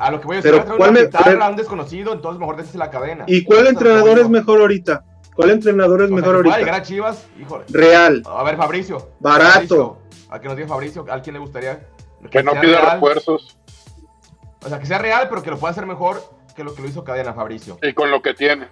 A 0.00 0.10
lo 0.10 0.20
que 0.20 0.26
voy 0.26 0.36
a 0.38 0.40
Pero, 0.42 0.58
decir, 0.58 0.72
¿cuál 0.76 0.92
me- 0.92 1.00
una 1.00 1.06
guitarra, 1.08 1.46
a 1.46 1.50
un 1.50 1.56
desconocido, 1.56 2.12
entonces 2.12 2.40
mejor 2.40 2.56
déjese 2.56 2.78
la 2.78 2.90
cadena. 2.90 3.24
¿Y 3.26 3.44
cuál 3.44 3.60
Eso 3.60 3.68
entrenador 3.70 4.18
es 4.18 4.28
mejor 4.28 4.60
ahorita? 4.60 5.04
¿Cuál 5.34 5.50
entrenador 5.50 6.02
es 6.02 6.10
O 6.10 6.14
mejor 6.14 6.34
ahorita? 6.36 6.58
llegar 6.58 6.74
a 6.74 6.82
Chivas, 6.82 7.26
híjole. 7.40 7.64
Real, 7.68 8.22
A 8.26 8.42
ver, 8.42 8.56
Fabricio. 8.56 9.10
Barato. 9.20 9.52
Fabricio, 9.52 9.98
a 10.30 10.40
que 10.40 10.48
nos 10.48 10.56
diga 10.56 10.68
Fabricio, 10.68 11.06
¿a 11.10 11.20
quién 11.20 11.34
le 11.34 11.40
gustaría? 11.40 11.86
Que 12.30 12.42
no 12.42 12.52
pida 12.52 12.80
real, 12.80 12.90
refuerzos 12.94 13.56
O 14.64 14.68
sea, 14.68 14.78
que 14.78 14.86
sea 14.86 14.98
real, 14.98 15.26
pero 15.30 15.42
que 15.42 15.50
lo 15.50 15.58
pueda 15.58 15.70
hacer 15.72 15.86
mejor 15.86 16.22
que 16.54 16.64
lo 16.64 16.74
que 16.74 16.82
lo 16.82 16.88
hizo 16.88 17.04
Cadena, 17.04 17.32
Fabricio. 17.32 17.78
y 17.82 17.92
con 17.94 18.10
lo 18.10 18.20
que 18.22 18.34
tiene. 18.34 18.68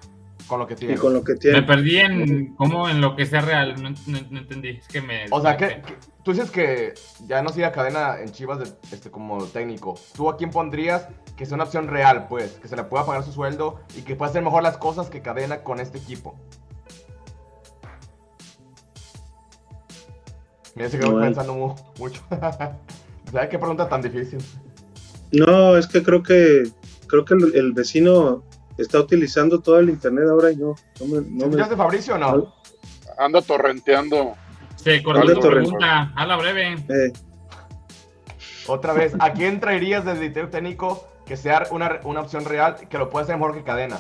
Con 0.47 0.59
lo 0.61 0.67
que 0.67 0.75
y 0.75 0.77
tiene. 0.79 0.97
con 0.97 1.13
lo 1.15 1.23
que 1.25 1.33
Me 1.35 1.39
tiene. 1.39 1.63
perdí 1.63 1.99
en 1.99 2.55
cómo 2.57 2.89
en 2.89 3.01
lo 3.03 3.15
que 3.17 3.27
sea 3.27 3.43
real, 3.43 3.75
no, 3.83 3.91
no- 3.91 4.19
no 4.31 4.39
entendí. 4.39 4.71
Es 4.71 4.89
que 4.89 5.03
me. 5.03 5.27
O 5.31 5.41
sea, 5.43 5.57
que, 5.59 5.83
que- 5.83 5.95
tú 6.29 6.35
dices 6.35 6.51
que 6.51 6.93
ya 7.27 7.41
no 7.43 7.49
siga 7.49 7.73
Cadena 7.73 8.21
en 8.21 8.31
Chivas 8.33 8.59
de- 8.59 8.71
este, 8.93 9.11
como 9.11 9.47
técnico. 9.47 9.99
¿Tú 10.15 10.29
a 10.29 10.37
quién 10.37 10.51
pondrías 10.51 11.09
que 11.39 11.47
sea 11.47 11.55
una 11.55 11.65
opción 11.65 11.89
real, 11.89 12.27
pues? 12.29 12.53
Que 12.61 12.69
se 12.69 12.77
le 12.77 12.85
pueda 12.85 13.07
pagar 13.07 13.25
su 13.25 13.33
sueldo 13.33 13.81
y 13.97 14.03
que 14.03 14.15
pueda 14.15 14.29
hacer 14.29 14.43
mejor 14.43 14.63
las 14.63 14.77
cosas 14.77 15.09
que 15.09 15.23
Cadena 15.23 15.63
con 15.65 15.81
este 15.81 15.97
equipo. 15.97 16.35
Mira, 20.75 20.91
se 20.91 20.99
quedó 20.99 21.13
No, 21.13 21.21
pensando 21.23 21.55
mu- 21.55 21.75
mucho. 21.99 22.21
¿Sabes 23.33 23.49
qué 23.49 23.59
pregunta 23.59 23.89
tan 23.89 24.03
difícil? 24.03 24.39
No, 25.33 25.79
es 25.79 25.87
que 25.87 26.03
creo 26.03 26.23
que 26.23 26.65
creo 27.07 27.25
que 27.25 27.33
el, 27.33 27.57
el 27.57 27.73
vecino 27.73 28.43
está 28.77 29.01
utilizando 29.01 29.61
todo 29.61 29.79
el 29.79 29.89
internet 29.89 30.27
ahora 30.29 30.53
y 30.53 30.57
no, 30.57 30.75
no 31.01 31.07
me, 31.07 31.21
no 31.23 31.23
me- 31.23 31.45
¿Escuchaste 31.45 31.75
Fabricio 31.77 32.17
o 32.17 32.19
no? 32.19 32.55
Anda 33.17 33.41
torrenteando. 33.41 34.35
Se 34.83 35.03
cortó 35.03 35.21
¿Dónde 35.21 35.35
tu 35.35 35.41
Torres? 35.41 35.65
pregunta. 35.65 36.13
A 36.17 36.27
la 36.27 36.37
breve. 36.37 36.73
eh, 36.75 37.13
Otra 38.67 38.93
vez, 38.93 39.15
¿a 39.19 39.33
quién 39.33 39.61
traerías 39.61 40.05
desde 40.05 40.21
director 40.21 40.51
técnico 40.51 41.09
que 41.27 41.37
sea 41.37 41.67
una, 41.71 42.01
una 42.05 42.21
opción 42.21 42.45
real 42.45 42.77
que 42.89 42.97
lo 42.99 43.11
pueda 43.11 43.25
hacer 43.25 43.37
mejor 43.37 43.55
que 43.55 43.63
Cadena? 43.65 43.99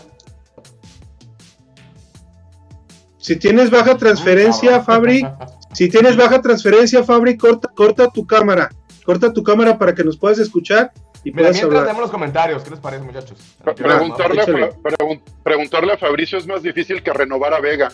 si 3.18 3.36
tienes 3.36 3.70
baja 3.70 3.96
transferencia, 3.96 4.70
Cabrón. 4.70 4.84
Fabri, 4.86 5.26
si 5.74 5.88
tienes 5.90 6.16
baja 6.16 6.40
transferencia, 6.40 7.04
Fabri, 7.04 7.36
corta, 7.36 7.68
corta 7.74 8.08
tu 8.08 8.26
cámara, 8.26 8.70
corta 9.04 9.30
tu 9.32 9.42
cámara 9.42 9.76
para 9.76 9.94
que 9.94 10.02
nos 10.02 10.16
puedas 10.16 10.38
escuchar 10.38 10.92
y 11.24 11.30
Mira, 11.32 11.50
mientras 11.50 11.80
hablar. 11.80 11.96
los 11.98 12.10
comentarios, 12.10 12.62
¿qué 12.62 12.70
les 12.70 12.78
parece, 12.80 13.02
muchachos? 13.04 13.38
Preguntarle, 13.62 14.40
a, 14.40 14.46
pregun- 14.46 15.20
preguntarle 15.42 15.92
a 15.92 15.98
Fabricio 15.98 16.38
es 16.38 16.46
más 16.46 16.62
difícil 16.62 17.02
que 17.02 17.12
renovar 17.12 17.52
a 17.52 17.60
Vega. 17.60 17.92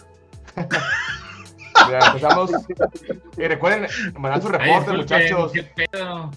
Mira, 1.86 2.06
empezamos. 2.06 2.50
Y 3.36 3.42
recuerden, 3.46 3.86
mandar 4.18 4.42
su 4.42 4.48
reporte, 4.48 4.92
muchachos. 4.92 5.52
¿Qué 5.52 5.62
pedo? 5.62 6.30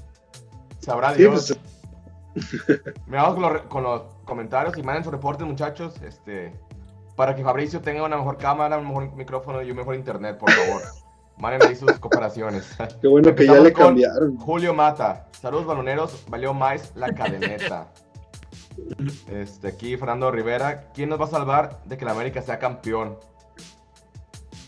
Sabrá 0.79 1.13
Sí, 1.13 1.19
Dios. 1.19 1.57
pues, 2.33 2.79
Me 3.07 3.17
vamos 3.17 3.35
con 3.35 3.53
los, 3.53 3.61
con 3.63 3.83
los 3.83 4.01
comentarios 4.25 4.77
y 4.77 4.83
manden 4.83 5.03
su 5.03 5.11
reporte, 5.11 5.43
muchachos. 5.43 5.95
Este, 6.01 6.53
para 7.15 7.35
que 7.35 7.43
Fabricio 7.43 7.81
tenga 7.81 8.03
una 8.03 8.17
mejor 8.17 8.37
cámara, 8.37 8.77
un 8.77 8.87
mejor 8.87 9.13
micrófono 9.15 9.61
y 9.61 9.71
un 9.71 9.77
mejor 9.77 9.95
internet, 9.95 10.37
por 10.37 10.51
favor. 10.51 10.81
Manden 11.37 11.67
ahí 11.67 11.75
sus 11.75 11.91
comparaciones. 11.93 12.75
qué 13.01 13.07
bueno 13.07 13.33
que 13.35 13.45
ya 13.45 13.59
le 13.59 13.71
cambiaron. 13.73 14.37
Julio 14.37 14.73
Mata. 14.73 15.27
Saludos 15.39 15.65
baloneros, 15.65 16.25
valió 16.29 16.53
más 16.53 16.91
la 16.95 17.13
cadeneta. 17.13 17.87
Este, 19.27 19.69
aquí 19.69 19.97
Fernando 19.97 20.29
Rivera. 20.29 20.91
¿Quién 20.93 21.09
nos 21.09 21.19
va 21.19 21.25
a 21.25 21.29
salvar 21.29 21.79
de 21.85 21.97
que 21.97 22.05
la 22.05 22.11
América 22.11 22.43
sea 22.43 22.59
campeón? 22.59 23.17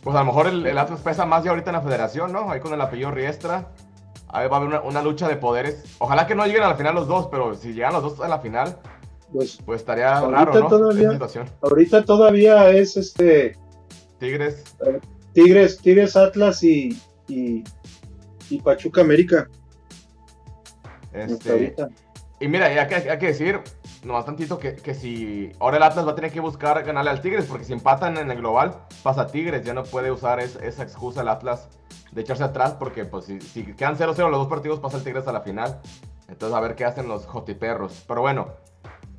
Pues 0.04 0.16
a 0.16 0.20
lo 0.20 0.26
mejor 0.26 0.48
el, 0.48 0.66
el 0.66 0.78
Atlas 0.78 1.02
pesa 1.02 1.26
más 1.26 1.44
ya 1.44 1.52
ahorita 1.52 1.70
en 1.72 1.76
la 1.76 1.82
federación, 1.82 2.32
¿no? 2.32 2.50
Ahí 2.50 2.60
con 2.60 2.74
el 2.74 2.82
apellido 2.82 3.12
Riestra. 3.12 3.70
Ahí 4.30 4.48
va 4.48 4.58
a 4.58 4.60
haber 4.60 4.70
una, 4.70 4.82
una 4.82 5.02
lucha 5.02 5.28
de 5.28 5.36
poderes. 5.36 5.84
Ojalá 5.98 6.26
que 6.28 6.36
no 6.36 6.46
lleguen 6.46 6.64
a 6.64 6.70
la 6.70 6.76
final 6.76 6.96
los 6.96 7.08
dos, 7.08 7.28
pero 7.32 7.56
si 7.56 7.74
llegan 7.74 7.94
los 7.94 8.04
dos 8.04 8.20
a 8.22 8.28
la 8.28 8.40
final, 8.40 8.78
Pues 9.34 9.58
pues 9.66 9.82
estaría 9.82 10.22
raro, 10.22 10.54
¿no? 10.54 10.68
todavía- 10.68 11.20
ahorita 11.62 12.04
todavía 12.06 12.70
es 12.70 12.96
este 12.98 13.58
Tigres. 14.20 14.64
Tigres, 15.34 15.78
Tigres 15.80 16.16
Atlas 16.16 16.64
y, 16.64 17.00
y, 17.28 17.64
y 18.50 18.62
Pachuca 18.62 19.02
América. 19.02 19.48
Este, 21.14 21.76
y 22.40 22.48
mira, 22.48 22.74
ya 22.74 22.88
que 22.88 22.96
hay 23.10 23.18
que 23.20 23.28
decir, 23.28 23.60
nomás 24.04 24.26
tantito 24.26 24.60
que, 24.60 24.76
que 24.76 24.94
si 24.94 25.52
ahora 25.60 25.78
el 25.78 25.84
Atlas 25.84 26.08
va 26.08 26.12
a 26.12 26.16
tener 26.16 26.32
que 26.32 26.40
buscar 26.40 26.84
ganarle 26.84 27.12
al 27.12 27.22
Tigres, 27.22 27.46
porque 27.46 27.66
si 27.66 27.74
empatan 27.74 28.18
en 28.18 28.32
el 28.32 28.38
global, 28.38 28.76
pasa 29.04 29.28
Tigres, 29.28 29.64
ya 29.66 29.74
no 29.74 29.84
puede 29.84 30.12
usar 30.12 30.40
es- 30.40 30.56
esa 30.58 30.84
excusa 30.84 31.22
el 31.22 31.28
Atlas 31.28 31.68
de 32.12 32.22
echarse 32.22 32.44
atrás, 32.44 32.74
porque 32.80 33.06
pues 33.06 33.26
si, 33.26 33.40
si 33.42 33.64
quedan 33.74 33.96
0-0 33.98 34.30
los 34.30 34.40
dos 34.40 34.48
partidos, 34.48 34.80
pasa 34.80 34.98
el 34.98 35.04
Tigres 35.04 35.28
a 35.28 35.32
la 35.32 35.42
final. 35.42 35.80
Entonces 36.28 36.56
a 36.56 36.60
ver 36.62 36.76
qué 36.76 36.86
hacen 36.86 37.08
los 37.08 37.26
jotiperros. 37.26 38.04
Pero 38.08 38.22
bueno, 38.22 38.48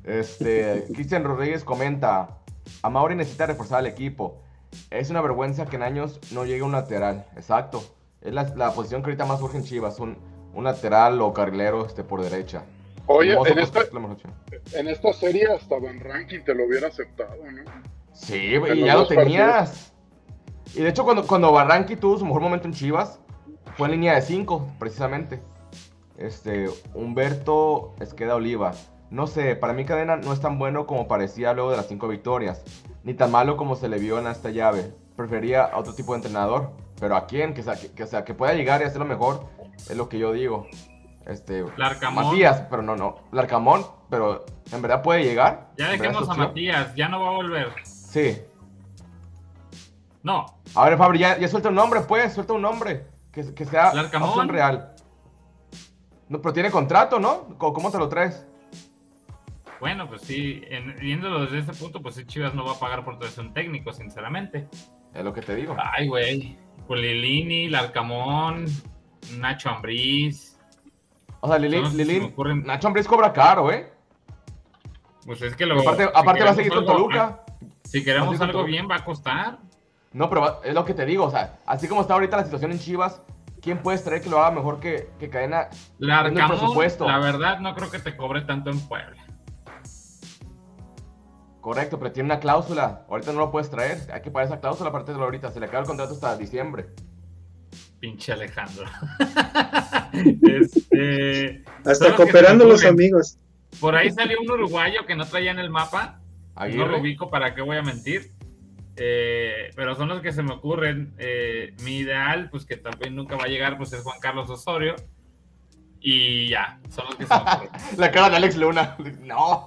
este, 0.03 0.85
Cristian 0.93 1.23
Rodríguez 1.23 1.63
comenta, 1.63 2.37
a 2.81 2.89
Mauri 2.89 3.15
necesita 3.15 3.45
reforzar 3.45 3.79
al 3.79 3.87
equipo. 3.87 4.41
Es 4.89 5.09
una 5.09 5.21
vergüenza 5.21 5.65
que 5.65 5.75
en 5.75 5.83
años 5.83 6.19
no 6.31 6.45
llegue 6.45 6.63
un 6.63 6.71
lateral. 6.71 7.25
Exacto. 7.35 7.83
Es 8.21 8.33
la, 8.33 8.43
la 8.55 8.71
posición 8.71 9.01
que 9.01 9.07
ahorita 9.09 9.25
más 9.25 9.41
urge 9.41 9.57
en 9.57 9.63
Chivas, 9.63 9.99
un, 9.99 10.17
un 10.53 10.63
lateral 10.63 11.21
o 11.21 11.33
carrilero 11.33 11.85
este, 11.85 12.03
por 12.03 12.21
derecha. 12.21 12.63
Oye, 13.11 13.33
en 13.33 13.59
esta, 13.59 13.81
en 14.73 14.87
esta 14.87 15.13
serie 15.13 15.47
hasta 15.47 15.79
Van 15.79 15.99
Ranking 15.99 16.41
te 16.41 16.53
lo 16.53 16.65
hubiera 16.65 16.87
aceptado, 16.87 17.37
¿no? 17.51 17.63
Sí, 18.13 18.57
güey, 18.57 18.81
y 18.81 18.85
ya 18.85 18.95
lo 18.95 19.07
tenías. 19.07 19.93
Y 20.73 20.81
de 20.81 20.89
hecho, 20.89 21.03
cuando, 21.03 21.25
cuando 21.27 21.51
Barranqui 21.51 21.95
tuvo 21.95 22.17
su 22.17 22.25
mejor 22.25 22.41
momento 22.41 22.67
en 22.67 22.73
Chivas, 22.73 23.19
fue 23.75 23.87
en 23.87 23.93
línea 23.93 24.15
de 24.15 24.21
5, 24.21 24.75
precisamente. 24.79 25.41
Este, 26.17 26.69
Humberto 26.93 27.95
Esqueda 27.99 28.35
Oliva. 28.35 28.73
No 29.09 29.27
sé, 29.27 29.55
para 29.55 29.73
mí 29.73 29.83
Cadena 29.85 30.15
no 30.15 30.31
es 30.31 30.39
tan 30.39 30.57
bueno 30.57 30.85
como 30.85 31.07
parecía 31.07 31.53
luego 31.53 31.71
de 31.71 31.77
las 31.77 31.87
5 31.87 32.07
victorias, 32.07 32.63
ni 33.03 33.13
tan 33.13 33.31
malo 33.31 33.57
como 33.57 33.75
se 33.75 33.89
le 33.89 33.97
vio 33.97 34.19
en 34.19 34.27
esta 34.27 34.51
llave. 34.51 34.93
Prefería 35.17 35.65
a 35.65 35.77
otro 35.77 35.93
tipo 35.93 36.13
de 36.13 36.17
entrenador, 36.17 36.71
pero 36.99 37.15
a 37.17 37.25
quién, 37.27 37.53
que 37.53 37.63
sea, 37.63 37.75
que, 37.75 37.91
que 37.91 38.07
sea, 38.07 38.23
que 38.23 38.33
pueda 38.33 38.53
llegar 38.53 38.81
y 38.81 38.85
hacer 38.85 38.99
lo 38.99 39.05
mejor, 39.05 39.45
es 39.77 39.97
lo 39.97 40.07
que 40.07 40.19
yo 40.19 40.31
digo. 40.31 40.67
Este, 41.25 41.63
Larcamón. 41.77 42.25
Matías, 42.25 42.61
pero 42.69 42.81
no, 42.81 42.95
no. 42.95 43.19
Larcamón, 43.31 43.85
pero 44.09 44.45
en 44.71 44.81
verdad 44.81 45.01
puede 45.03 45.23
llegar. 45.23 45.69
Ya 45.77 45.91
¿En 45.93 45.99
verdad 45.99 46.13
dejemos 46.19 46.29
a? 46.29 46.33
Matías, 46.39 46.95
ya 46.95 47.07
no 47.07 47.21
va 47.21 47.27
a 47.27 47.31
volver. 47.33 47.69
Sí, 47.85 48.37
No, 50.23 50.45
A 50.75 50.85
ver, 50.89 50.97
Fabri, 50.97 51.19
ya, 51.19 51.37
ya 51.39 51.47
suelta 51.47 51.69
un 51.69 51.75
nombre, 51.75 52.01
pues, 52.01 52.33
suelta 52.33 52.53
un 52.53 52.61
nombre. 52.61 53.05
Que, 53.31 53.53
que 53.53 53.65
sea 53.65 53.93
Larcamón. 53.93 54.29
opción 54.29 54.49
real. 54.49 54.93
No, 56.27 56.41
pero 56.41 56.53
tiene 56.53 56.69
contrato, 56.71 57.19
¿no? 57.19 57.55
¿Cómo, 57.57 57.73
cómo 57.73 57.91
te 57.91 57.97
lo 57.97 58.07
traes? 58.09 58.45
bueno, 59.79 60.07
pues 60.07 60.21
sí, 60.21 60.61
en- 60.69 60.95
viéndolo 60.97 61.41
desde 61.45 61.59
ese 61.59 61.73
punto, 61.73 62.03
pues 62.03 62.13
sí, 62.13 62.23
Chivas 62.25 62.53
no 62.53 62.63
va 62.63 62.73
a 62.73 62.79
pagar 62.79 63.03
por 63.03 63.17
traerse 63.17 63.41
un 63.41 63.51
técnico, 63.51 63.91
sinceramente. 63.91 64.67
Es 65.11 65.23
lo 65.23 65.33
que 65.33 65.41
te 65.41 65.55
digo. 65.55 65.75
Ay, 65.79 66.07
güey. 66.07 66.55
Pulilini, 66.87 67.67
Larcamón, 67.67 68.65
Nacho 69.39 69.69
Ambriz. 69.71 70.50
O 71.41 71.47
sea, 71.47 71.57
Lili, 71.57 71.81
no 71.81 71.89
sé 71.91 72.05
si 72.05 72.33
Nacho 72.65 72.87
Ambriz 72.87 73.07
cobra 73.07 73.33
caro, 73.33 73.71
¿eh? 73.71 73.91
Pues 75.25 75.41
es 75.41 75.55
que 75.55 75.65
lo 75.65 75.79
aparte, 75.79 76.03
si 76.05 76.09
aparte 76.13 76.43
va 76.43 76.49
a 76.51 76.55
seguir 76.55 76.71
con 76.71 76.85
Toluca. 76.85 77.43
Si 77.83 77.99
Va 77.99 78.01
a 78.01 78.05
queremos 78.05 78.41
algo 78.41 78.53
Toluca. 78.53 78.67
bien, 78.71 78.87
va 78.89 78.95
a 78.95 79.03
costar. 79.05 79.59
No, 80.13 80.29
pero 80.29 80.41
va- 80.41 80.59
es 80.63 80.73
lo 80.73 80.83
que 80.85 80.93
te 80.93 81.05
digo, 81.05 81.25
o 81.25 81.31
sea, 81.31 81.59
así 81.65 81.87
como 81.87 82.01
está 82.01 82.13
ahorita 82.15 82.37
la 82.37 82.43
situación 82.43 82.71
en 82.71 82.79
Chivas, 82.79 83.21
¿quién 83.61 83.77
puedes 83.79 84.03
traer 84.03 84.21
que 84.21 84.29
lo 84.29 84.39
haga 84.39 84.51
mejor 84.51 84.79
que, 84.79 85.09
que 85.19 85.29
Cadena? 85.29 85.69
Viendo 85.99 86.41
el 86.41 86.47
presupuesto. 86.47 87.07
la 87.07 87.17
verdad, 87.19 87.59
no 87.59 87.73
creo 87.75 87.89
que 87.89 87.99
te 87.99 88.15
cobre 88.17 88.41
tanto 88.41 88.69
en 88.69 88.79
Puebla. 88.87 89.17
Correcto, 91.61 91.99
pero 91.99 92.11
tiene 92.11 92.25
una 92.27 92.39
cláusula. 92.39 93.05
Ahorita 93.09 93.31
no 93.33 93.39
lo 93.39 93.51
puedes 93.51 93.69
traer. 93.69 94.09
Hay 94.11 94.21
que 94.21 94.31
pagar 94.31 94.47
esa 94.47 94.59
cláusula 94.59 94.89
aparte 94.89 95.11
de 95.11 95.19
lo 95.19 95.25
ahorita. 95.25 95.51
Se 95.51 95.59
le 95.59 95.67
acaba 95.67 95.81
el 95.81 95.87
contrato 95.87 96.13
hasta 96.13 96.35
diciembre. 96.35 96.87
Pinche 98.01 98.33
Alejandro. 98.33 98.85
Este, 100.13 101.63
Hasta 101.85 102.13
cooperando 102.17 102.65
los 102.65 102.83
amigos. 102.83 103.37
Por 103.79 103.95
ahí 103.95 104.11
salió 104.11 104.41
un 104.41 104.51
uruguayo 104.51 105.05
que 105.05 105.15
no 105.15 105.25
traía 105.25 105.51
en 105.51 105.59
el 105.59 105.69
mapa. 105.69 106.19
No 106.75 106.87
lo 106.87 106.99
ubico, 106.99 107.29
¿para 107.29 107.55
qué 107.55 107.61
voy 107.61 107.77
a 107.77 107.81
mentir? 107.81 108.33
Eh, 108.97 109.69
pero 109.73 109.95
son 109.95 110.09
los 110.09 110.21
que 110.21 110.33
se 110.33 110.43
me 110.43 110.53
ocurren. 110.53 111.13
Eh, 111.17 111.73
mi 111.83 111.99
ideal, 111.99 112.49
pues 112.49 112.65
que 112.65 112.75
también 112.75 113.15
nunca 113.15 113.37
va 113.37 113.45
a 113.45 113.47
llegar, 113.47 113.77
pues 113.77 113.93
es 113.93 114.01
Juan 114.01 114.19
Carlos 114.19 114.49
Osorio. 114.49 114.95
Y 116.01 116.49
ya, 116.49 116.81
son 116.89 117.05
los 117.05 117.15
que 117.15 117.25
se 117.25 117.33
me 117.33 117.39
ocurren. 117.39 117.69
La 117.97 118.11
cara 118.11 118.29
de 118.29 118.35
Alex 118.35 118.57
Luna. 118.57 118.97
No. 119.21 119.65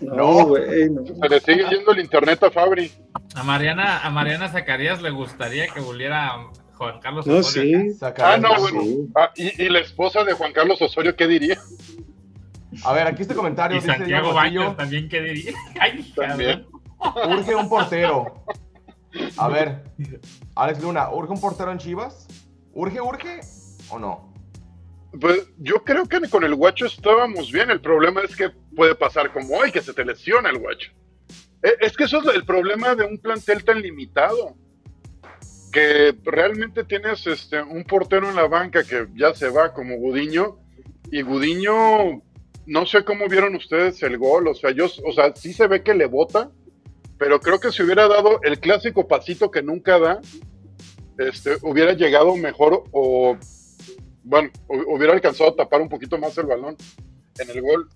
No. 0.00 0.14
No, 0.14 0.46
güey, 0.46 0.88
no. 0.88 1.04
Se 1.04 1.28
le 1.28 1.40
sigue 1.40 1.68
yendo 1.68 1.92
el 1.92 2.00
internet 2.00 2.42
a 2.42 2.50
Fabri. 2.50 2.90
A 3.34 3.42
Mariana, 3.42 3.98
a 3.98 4.10
Mariana 4.10 4.48
Zacarías 4.48 5.02
le 5.02 5.10
gustaría 5.10 5.68
que 5.68 5.80
volviera 5.80 6.32
Juan 6.78 7.00
Carlos 7.00 7.26
No, 7.26 7.36
Osorio. 7.38 7.80
sí. 7.92 7.98
Ah, 8.18 8.36
no, 8.40 8.54
Sí. 8.54 8.60
bueno. 8.62 8.82
Ah, 9.16 9.30
y, 9.36 9.62
y 9.64 9.68
la 9.68 9.80
esposa 9.80 10.24
de 10.24 10.32
Juan 10.32 10.52
Carlos 10.52 10.80
Osorio, 10.80 11.14
¿qué 11.16 11.26
diría? 11.26 11.58
A 12.84 12.92
ver, 12.92 13.06
aquí 13.06 13.22
este 13.22 13.34
comentario 13.34 13.76
Y 13.76 13.80
dice 13.80 13.92
Santiago 13.92 14.22
Diego 14.26 14.34
Baños 14.34 14.76
también, 14.76 15.08
¿qué 15.08 15.20
diría? 15.22 15.52
Ay, 15.80 16.12
También. 16.14 16.66
cabrón. 17.00 17.38
urge 17.38 17.54
un 17.54 17.68
portero. 17.68 18.44
A 19.36 19.48
ver, 19.54 19.84
Alex 20.54 20.80
Luna, 20.82 21.10
¿urge 21.10 21.32
un 21.32 21.40
portero 21.40 21.72
en 21.72 21.78
Chivas? 21.78 22.26
¿Urge, 22.72 23.00
urge 23.00 23.40
o 23.90 23.98
no? 23.98 24.32
Pues 25.20 25.48
yo 25.58 25.82
creo 25.84 26.04
que 26.06 26.20
con 26.28 26.44
el 26.44 26.54
guacho 26.54 26.86
estábamos 26.86 27.50
bien. 27.50 27.70
El 27.70 27.80
problema 27.80 28.20
es 28.20 28.36
que 28.36 28.50
puede 28.76 28.94
pasar 28.94 29.32
como 29.32 29.56
hoy, 29.56 29.72
que 29.72 29.80
se 29.80 29.94
te 29.94 30.04
lesiona 30.04 30.50
el 30.50 30.58
guacho. 30.58 30.90
Eh, 31.62 31.72
Es 31.80 31.96
que 31.96 32.04
eso 32.04 32.20
es 32.20 32.36
el 32.36 32.44
problema 32.44 32.94
de 32.94 33.04
un 33.06 33.18
plantel 33.18 33.64
tan 33.64 33.80
limitado. 33.80 34.54
Que 35.72 36.14
realmente 36.24 36.84
tienes 36.84 37.26
este, 37.26 37.60
un 37.62 37.84
portero 37.84 38.28
en 38.28 38.36
la 38.36 38.46
banca 38.48 38.84
que 38.84 39.06
ya 39.14 39.34
se 39.34 39.48
va 39.50 39.72
como 39.72 39.96
Gudiño. 39.96 40.58
Y 41.10 41.22
Gudiño, 41.22 42.22
no 42.66 42.86
sé 42.86 43.04
cómo 43.04 43.28
vieron 43.28 43.54
ustedes 43.54 44.02
el 44.02 44.18
gol. 44.18 44.48
O 44.48 44.54
sea, 44.54 44.70
yo, 44.70 44.86
o 45.04 45.12
sea, 45.12 45.34
sí 45.34 45.52
se 45.52 45.66
ve 45.66 45.82
que 45.82 45.94
le 45.94 46.06
bota. 46.06 46.50
Pero 47.18 47.40
creo 47.40 47.58
que 47.58 47.72
si 47.72 47.82
hubiera 47.82 48.06
dado 48.06 48.40
el 48.42 48.60
clásico 48.60 49.08
pasito 49.08 49.50
que 49.50 49.62
nunca 49.62 49.98
da, 49.98 50.20
este, 51.18 51.56
hubiera 51.62 51.92
llegado 51.94 52.36
mejor 52.36 52.84
o 52.92 53.36
bueno, 54.22 54.50
hu- 54.68 54.84
hubiera 54.86 55.14
alcanzado 55.14 55.50
a 55.50 55.56
tapar 55.56 55.80
un 55.80 55.88
poquito 55.88 56.16
más 56.18 56.38
el 56.38 56.46
balón 56.46 56.76
en 57.40 57.50
el 57.50 57.60
gol. 57.60 57.88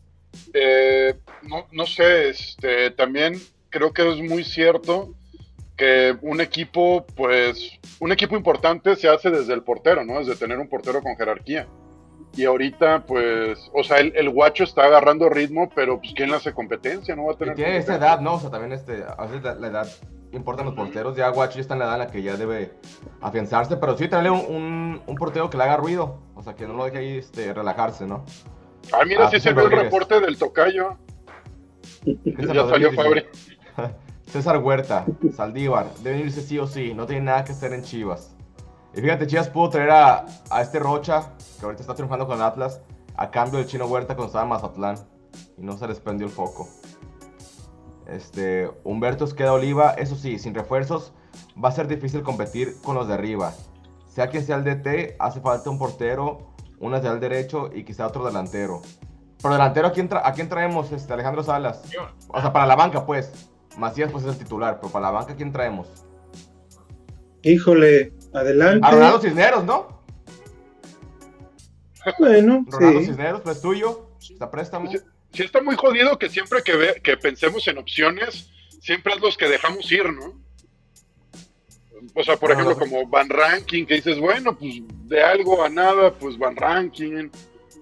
Eh, 0.54 1.14
no, 1.42 1.66
no 1.70 1.86
sé, 1.86 2.30
este, 2.30 2.90
también 2.90 3.40
creo 3.68 3.92
que 3.92 4.10
es 4.10 4.18
muy 4.18 4.42
cierto 4.42 5.14
que 5.76 6.16
un 6.22 6.40
equipo, 6.40 7.06
pues, 7.16 7.78
un 8.00 8.12
equipo 8.12 8.36
importante 8.36 8.94
se 8.96 9.08
hace 9.08 9.30
desde 9.30 9.54
el 9.54 9.62
portero, 9.62 10.04
¿no? 10.04 10.18
Desde 10.18 10.36
tener 10.36 10.58
un 10.58 10.68
portero 10.68 11.02
con 11.02 11.16
jerarquía. 11.16 11.66
Y 12.34 12.44
ahorita, 12.44 13.04
pues, 13.04 13.70
o 13.74 13.82
sea, 13.84 13.98
el, 13.98 14.12
el 14.16 14.30
guacho 14.30 14.64
está 14.64 14.84
agarrando 14.84 15.28
ritmo, 15.28 15.68
pero 15.74 15.98
pues, 16.00 16.12
¿quién 16.14 16.30
le 16.30 16.36
hace 16.36 16.52
competencia? 16.52 17.14
No 17.14 17.24
va 17.24 17.32
a 17.32 17.34
Y 17.34 17.38
tener 17.38 17.54
tiene 17.54 17.76
esa 17.76 17.96
edad, 17.96 18.20
¿no? 18.20 18.34
O 18.34 18.40
sea, 18.40 18.50
también 18.50 18.72
este, 18.72 19.04
a 19.04 19.26
veces 19.26 19.42
la, 19.42 19.54
la 19.54 19.66
edad 19.66 19.88
importan 20.32 20.64
los 20.64 20.74
porteros. 20.74 21.14
Ya 21.16 21.28
Guacho 21.28 21.56
ya 21.56 21.60
está 21.60 21.74
en 21.74 21.80
la 21.80 21.86
edad 21.86 21.94
en 21.94 22.00
la 22.00 22.06
que 22.06 22.22
ya 22.22 22.36
debe 22.36 22.72
afianzarse, 23.20 23.76
pero 23.76 23.96
sí 23.98 24.08
traerle 24.08 24.30
un, 24.30 24.40
un, 24.54 25.02
un 25.06 25.14
portero 25.16 25.50
que 25.50 25.58
le 25.58 25.64
haga 25.64 25.76
ruido. 25.76 26.22
O 26.34 26.42
sea, 26.42 26.54
que 26.54 26.66
no 26.66 26.74
lo 26.74 26.84
deje 26.86 26.98
ahí 26.98 27.18
este, 27.18 27.52
relajarse, 27.52 28.06
¿no? 28.06 28.24
Ah, 28.92 29.04
mira, 29.06 29.26
Ah, 29.26 29.30
sí 29.30 29.38
se 29.38 29.52
ve 29.52 29.62
el 29.62 29.70
reporte 29.70 30.20
del 30.20 30.38
tocayo. 30.38 30.96
Ya 32.04 32.66
salió 32.66 32.92
Fabri. 32.92 33.24
César 34.32 34.58
Huerta, 34.58 35.04
Saldívar, 35.36 35.92
deben 36.02 36.20
irse 36.20 36.40
sí 36.40 36.58
o 36.58 36.66
sí, 36.66 36.94
no 36.94 37.06
tiene 37.06 37.22
nada 37.22 37.44
que 37.44 37.52
hacer 37.52 37.72
en 37.74 37.82
Chivas. 37.82 38.34
Y 38.94 39.00
fíjate, 39.00 39.26
Chivas 39.26 39.48
pudo 39.48 39.68
traer 39.70 39.90
a, 39.90 40.24
a 40.50 40.62
este 40.62 40.78
Rocha, 40.78 41.32
que 41.58 41.64
ahorita 41.66 41.82
está 41.82 41.94
triunfando 41.94 42.26
con 42.26 42.40
Atlas, 42.40 42.80
a 43.16 43.30
cambio 43.30 43.58
del 43.58 43.68
chino 43.68 43.86
Huerta 43.86 44.14
cuando 44.14 44.26
estaba 44.28 44.44
en 44.44 44.48
Mazatlán. 44.50 44.96
Y 45.58 45.62
no 45.62 45.76
se 45.76 45.86
les 45.86 46.00
prendió 46.00 46.26
el 46.26 46.32
foco. 46.32 46.68
Este, 48.06 48.70
Humberto 48.84 49.24
Esqueda 49.24 49.52
Oliva, 49.52 49.90
eso 49.92 50.16
sí, 50.16 50.38
sin 50.38 50.54
refuerzos, 50.54 51.12
va 51.62 51.68
a 51.68 51.72
ser 51.72 51.88
difícil 51.88 52.22
competir 52.22 52.76
con 52.82 52.94
los 52.94 53.08
de 53.08 53.14
arriba. 53.14 53.52
Sea 54.08 54.28
quien 54.28 54.44
sea 54.44 54.56
el 54.56 54.64
DT, 54.64 55.16
hace 55.18 55.40
falta 55.40 55.70
un 55.70 55.78
portero, 55.78 56.52
un 56.80 56.92
lateral 56.92 57.20
derecho 57.20 57.70
y 57.72 57.84
quizá 57.84 58.06
otro 58.06 58.24
delantero. 58.24 58.82
Pero 59.40 59.54
delantero, 59.54 59.88
¿a 59.88 59.92
quién, 59.92 60.08
tra- 60.08 60.22
a 60.24 60.32
quién 60.32 60.48
traemos? 60.48 60.92
Este, 60.92 61.12
Alejandro 61.12 61.42
Salas. 61.42 61.82
O 62.28 62.40
sea, 62.40 62.52
para 62.52 62.66
la 62.66 62.76
banca, 62.76 63.06
pues. 63.06 63.32
Macías, 63.78 64.10
pues 64.12 64.24
es 64.24 64.32
el 64.32 64.38
titular, 64.38 64.78
pero 64.80 64.92
para 64.92 65.06
la 65.06 65.10
banca, 65.12 65.34
¿quién 65.34 65.52
traemos? 65.52 65.88
Híjole, 67.42 68.12
adelante. 68.32 68.86
A 68.86 68.90
Ronaldo 68.92 69.20
Cisneros, 69.20 69.64
¿no? 69.64 70.02
Bueno, 72.18 72.64
Ronaldo 72.68 73.00
sí. 73.00 73.06
Cisneros, 73.06 73.40
pues 73.42 73.60
tuyo. 73.60 74.08
Está 74.20 74.50
préstamo. 74.50 74.90
Sí. 74.90 74.98
sí 75.32 75.42
está 75.42 75.62
muy 75.62 75.76
jodido 75.76 76.18
que 76.18 76.28
siempre 76.28 76.62
que, 76.62 76.76
ve- 76.76 77.00
que 77.02 77.16
pensemos 77.16 77.66
en 77.68 77.78
opciones, 77.78 78.50
siempre 78.80 79.14
es 79.14 79.20
los 79.20 79.36
que 79.36 79.48
dejamos 79.48 79.90
ir, 79.90 80.12
¿no? 80.12 80.40
O 82.14 82.22
sea, 82.24 82.36
por 82.36 82.50
No, 82.50 82.54
ejemplo, 82.54 82.74
no. 82.74 82.78
como 82.80 83.06
Van 83.08 83.28
Ranking, 83.28 83.86
que 83.86 83.94
dices, 83.94 84.18
bueno, 84.18 84.56
pues 84.58 84.74
de 85.06 85.22
algo 85.22 85.62
a 85.62 85.68
nada, 85.68 86.12
pues 86.12 86.36
Van 86.36 86.56
Ranking. 86.56 87.30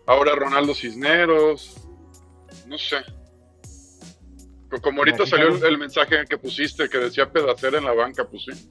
Ahora 0.06 0.34
Ronaldo 0.34 0.74
Cisneros. 0.74 1.76
No 2.66 2.76
sé. 2.78 2.96
Co- 4.70 4.80
Como 4.80 5.00
ahorita 5.00 5.26
salió 5.26 5.48
el, 5.66 5.78
mensaje 5.78 6.24
que 6.28 6.38
pusiste 6.38 6.88
que 6.88 6.98
decía 6.98 7.30
pedacer 7.30 7.74
en 7.74 7.84
la 7.84 7.92
banca, 7.92 8.24
pues 8.28 8.44
sí. 8.44 8.70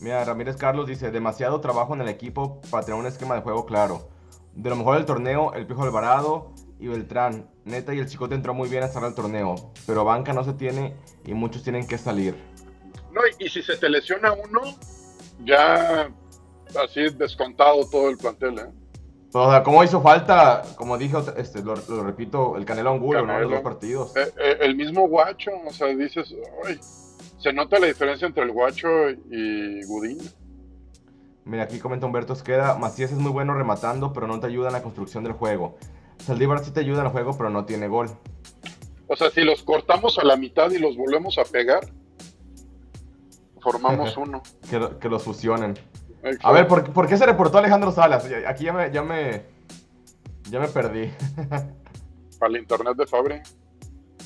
Mira, 0.00 0.24
Ramírez 0.24 0.56
Carlos 0.56 0.86
dice, 0.86 1.10
demasiado 1.10 1.60
trabajo 1.60 1.94
en 1.94 2.00
el 2.00 2.08
equipo 2.08 2.60
para 2.70 2.84
tener 2.84 2.98
un 3.00 3.06
esquema 3.06 3.34
de 3.34 3.42
juego 3.42 3.66
claro. 3.66 4.08
De 4.54 4.70
lo 4.70 4.76
mejor 4.76 4.96
del 4.96 5.04
torneo, 5.04 5.52
el 5.54 5.66
Pijo 5.66 5.82
Alvarado 5.82 6.52
y 6.80 6.86
Beltrán. 6.86 7.50
Neta 7.64 7.92
y 7.94 7.98
el 7.98 8.06
Chicote 8.08 8.34
entró 8.34 8.54
muy 8.54 8.68
bien 8.68 8.82
a 8.82 8.88
cerrar 8.88 9.10
el 9.10 9.14
torneo, 9.14 9.72
pero 9.86 10.04
banca 10.04 10.32
no 10.32 10.42
se 10.44 10.52
tiene 10.54 10.96
y 11.26 11.34
muchos 11.34 11.62
tienen 11.62 11.86
que 11.86 11.98
salir. 11.98 12.36
No, 13.12 13.20
y, 13.38 13.44
y 13.44 13.48
si 13.48 13.62
se 13.62 13.76
te 13.76 13.88
lesiona 13.88 14.32
uno, 14.32 14.60
ya 15.44 16.10
así 16.82 17.10
descontado 17.10 17.88
todo 17.90 18.08
el 18.08 18.16
plantel, 18.16 18.58
¿eh? 18.58 18.66
O 19.32 19.50
sea, 19.50 19.62
¿cómo 19.62 19.84
hizo 19.84 20.00
falta? 20.00 20.62
Como 20.76 20.96
dije, 20.96 21.16
este, 21.36 21.62
lo, 21.62 21.74
lo 21.88 22.02
repito, 22.02 22.56
el 22.56 22.64
Canelo 22.64 22.90
Angulo, 22.90 23.18
¿no? 23.18 23.24
En 23.24 23.28
Canelo. 23.28 23.50
los 23.50 23.52
dos 23.58 23.62
partidos. 23.62 24.16
Eh, 24.16 24.32
eh, 24.38 24.56
el 24.60 24.74
mismo 24.74 25.06
guacho, 25.06 25.50
o 25.66 25.70
sea, 25.70 25.88
dices, 25.88 26.34
"Ay", 26.66 26.78
se 27.38 27.52
nota 27.52 27.78
la 27.78 27.86
diferencia 27.88 28.26
entre 28.26 28.44
el 28.44 28.52
guacho 28.52 28.88
y 29.10 29.84
Gudiño. 29.84 30.24
Mira, 31.44 31.64
aquí 31.64 31.78
comenta 31.78 32.06
Humberto 32.06 32.32
Esqueda, 32.32 32.74
Macías 32.78 33.12
es 33.12 33.18
muy 33.18 33.30
bueno 33.30 33.54
rematando, 33.54 34.12
pero 34.12 34.26
no 34.26 34.40
te 34.40 34.46
ayuda 34.46 34.68
en 34.68 34.74
la 34.74 34.82
construcción 34.82 35.24
del 35.24 35.32
juego. 35.34 35.76
Saldívar 36.18 36.64
sí 36.64 36.70
te 36.72 36.80
ayuda 36.80 37.00
en 37.00 37.06
el 37.06 37.12
juego, 37.12 37.36
pero 37.36 37.48
no 37.50 37.64
tiene 37.64 37.88
gol. 37.88 38.10
O 39.06 39.16
sea, 39.16 39.30
si 39.30 39.42
los 39.42 39.62
cortamos 39.62 40.18
a 40.18 40.24
la 40.24 40.36
mitad 40.36 40.70
y 40.70 40.78
los 40.78 40.96
volvemos 40.96 41.38
a 41.38 41.44
pegar, 41.44 41.86
formamos 43.60 44.16
uno. 44.16 44.42
Que 45.00 45.08
los 45.08 45.22
fusionen. 45.22 45.78
A 46.42 46.52
ver, 46.52 46.66
¿por, 46.66 46.92
por 46.92 47.06
qué 47.06 47.16
se 47.16 47.26
reportó 47.26 47.58
Alejandro 47.58 47.92
Salas? 47.92 48.26
Aquí 48.46 48.64
ya 48.64 48.72
me, 48.72 48.90
ya 48.90 49.02
me, 49.02 49.42
ya 50.50 50.60
me 50.60 50.68
perdí. 50.68 51.10
Para 52.38 52.50
el 52.50 52.56
internet 52.58 52.96
de 52.96 53.06
Fabri. 53.06 53.40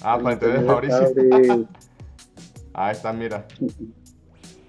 Ah, 0.02 0.18
para 0.18 0.34
entender, 0.34 0.66
Fabricio. 0.66 1.08
Fabri. 1.30 1.66
Ahí 2.74 2.92
está, 2.92 3.12
mira. 3.12 3.46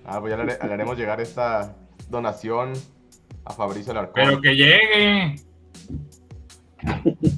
Ah, 0.06 0.20
pues 0.22 0.32
ya 0.32 0.38
le, 0.38 0.46
le 0.46 0.74
haremos 0.74 0.98
llegar 0.98 1.20
esta 1.20 1.76
donación 2.10 2.74
a 3.46 3.54
Fabricio 3.54 3.92
Alarcón. 3.92 4.14
Pero 4.16 4.42
que 4.42 4.56
llegue. 4.56 5.36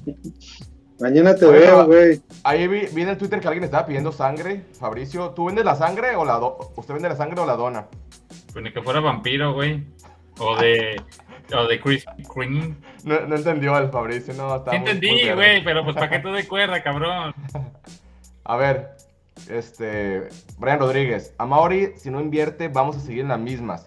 Mañana 1.00 1.36
te 1.36 1.46
Oye, 1.46 1.60
veo, 1.60 1.86
güey. 1.86 2.22
Ahí 2.48 2.68
vi, 2.68 2.86
vi 2.94 3.02
en 3.02 3.10
el 3.10 3.18
Twitter 3.18 3.40
que 3.40 3.48
alguien 3.48 3.64
estaba 3.64 3.88
pidiendo 3.88 4.12
sangre. 4.12 4.66
Fabricio, 4.80 5.32
¿tú 5.32 5.46
vendes 5.46 5.66
la 5.66 5.76
sangre 5.76 6.16
o 6.16 6.24
la 6.24 6.36
do- 6.38 6.72
¿Usted 6.76 6.94
vende 6.94 7.10
la 7.10 7.16
sangre 7.16 7.42
o 7.42 7.46
la 7.46 7.56
dona? 7.56 7.88
Pues 8.54 8.64
ni 8.64 8.72
que 8.72 8.84
fuera 8.84 9.00
vampiro, 9.00 9.54
güey. 9.54 9.84
O 10.38 10.56
de. 10.56 11.02
O 11.56 11.66
de 11.66 11.80
Chris 11.82 12.06
Green. 12.36 12.78
No, 13.04 13.20
no 13.22 13.36
entendió 13.36 13.76
el 13.80 13.90
Fabricio, 13.90 14.34
no. 14.36 14.56
Está 14.58 14.72
Sí 14.72 14.78
muy- 14.80 14.90
entendí, 14.92 15.30
güey, 15.34 15.64
pero 15.64 15.84
pues 15.84 15.96
para 15.96 16.10
qué 16.10 16.20
te 16.20 16.28
de 16.30 16.48
cuerda, 16.48 16.84
cabrón. 16.84 17.34
A 18.44 18.58
ver, 18.58 18.92
este. 19.50 20.30
Brian 20.60 20.80
Rodríguez. 20.80 21.34
A 21.40 21.46
Mauri, 21.48 21.94
si 21.98 22.12
no 22.12 22.22
invierte, 22.22 22.68
vamos 22.68 22.98
a 22.98 23.00
seguir 23.00 23.22
en 23.22 23.30
las 23.30 23.40
mismas. 23.40 23.86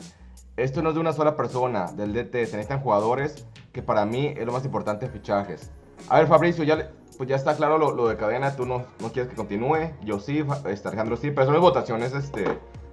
Esto 0.57 0.83
no 0.83 0.89
es 0.89 0.97
de 0.97 1.01
una 1.01 1.13
sola 1.13 1.37
persona, 1.37 1.87
del 1.93 2.13
DT. 2.13 2.33
Se 2.47 2.57
necesitan 2.57 2.81
jugadores 2.81 3.47
que 3.73 3.83
para 3.83 4.05
mí 4.05 4.35
es 4.37 4.45
lo 4.45 4.53
más 4.53 4.65
importante 4.65 5.07
de 5.07 5.13
fichajes. 5.13 5.71
A 6.09 6.19
ver, 6.19 6.27
Fabricio, 6.27 6.65
ya, 6.65 6.75
le- 6.75 6.87
pues 7.19 7.29
ya 7.29 7.37
está 7.37 7.55
claro 7.57 7.77
lo, 7.77 8.09
de 8.09 8.17
cadena. 8.17 8.57
Tú 8.57 8.65
no, 8.65 8.87
no 9.01 9.13
quieres 9.13 9.29
que 9.29 9.37
continúe. 9.37 9.91
Yo 10.03 10.19
sí, 10.21 10.43
este, 10.67 10.89
Alejandro 10.89 11.17
sí. 11.17 11.31
Pero 11.31 11.45
son 11.45 11.55
las 11.55 11.63
votaciones, 11.63 12.15
este. 12.15 12.47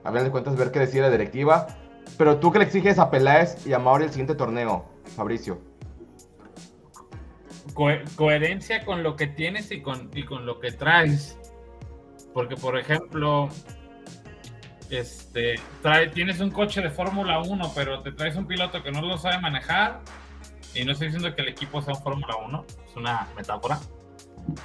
A 0.04 0.10
final 0.10 0.26
de 0.26 0.32
cuentas, 0.32 0.56
ver 0.58 0.72
qué 0.72 0.80
decide 0.80 1.02
la 1.04 1.10
directiva. 1.12 1.68
Pero 2.18 2.38
tú 2.38 2.52
que 2.52 2.60
le 2.60 2.66
exiges 2.66 3.00
a 3.00 3.10
Peláez 3.10 3.66
y 3.66 3.74
a 3.74 3.80
Mauri 3.80 4.04
el 4.04 4.10
siguiente 4.10 4.36
torneo, 4.36 4.86
Fabricio. 5.16 5.60
Co- 7.74 7.90
coherencia 8.16 8.86
con 8.86 9.04
lo 9.04 9.16
que 9.16 9.28
tienes 9.28 9.72
y 9.72 9.82
con, 9.82 10.10
y 10.14 10.24
con 10.24 10.46
lo 10.46 10.60
que 10.60 10.72
traes. 10.72 11.38
Porque, 12.34 12.56
por 12.56 12.78
ejemplo, 12.78 13.50
este, 14.90 15.56
trae, 15.82 16.10
tienes 16.10 16.40
un 16.40 16.52
coche 16.52 16.82
de 16.82 16.90
Fórmula 16.90 17.40
1, 17.42 17.72
pero 17.74 18.02
te 18.02 18.12
traes 18.12 18.36
un 18.36 18.46
piloto 18.46 18.84
que 18.84 18.92
no 18.92 19.02
lo 19.02 19.18
sabe 19.18 19.40
manejar. 19.40 20.02
Y 20.74 20.84
no 20.84 20.92
estoy 20.92 21.08
diciendo 21.08 21.34
que 21.36 21.42
el 21.42 21.48
equipo 21.50 21.82
sea 21.82 21.94
un 21.96 22.02
Fórmula 22.02 22.36
1, 22.46 22.66
es 22.90 22.96
una 22.96 23.28
metáfora. 23.36 23.80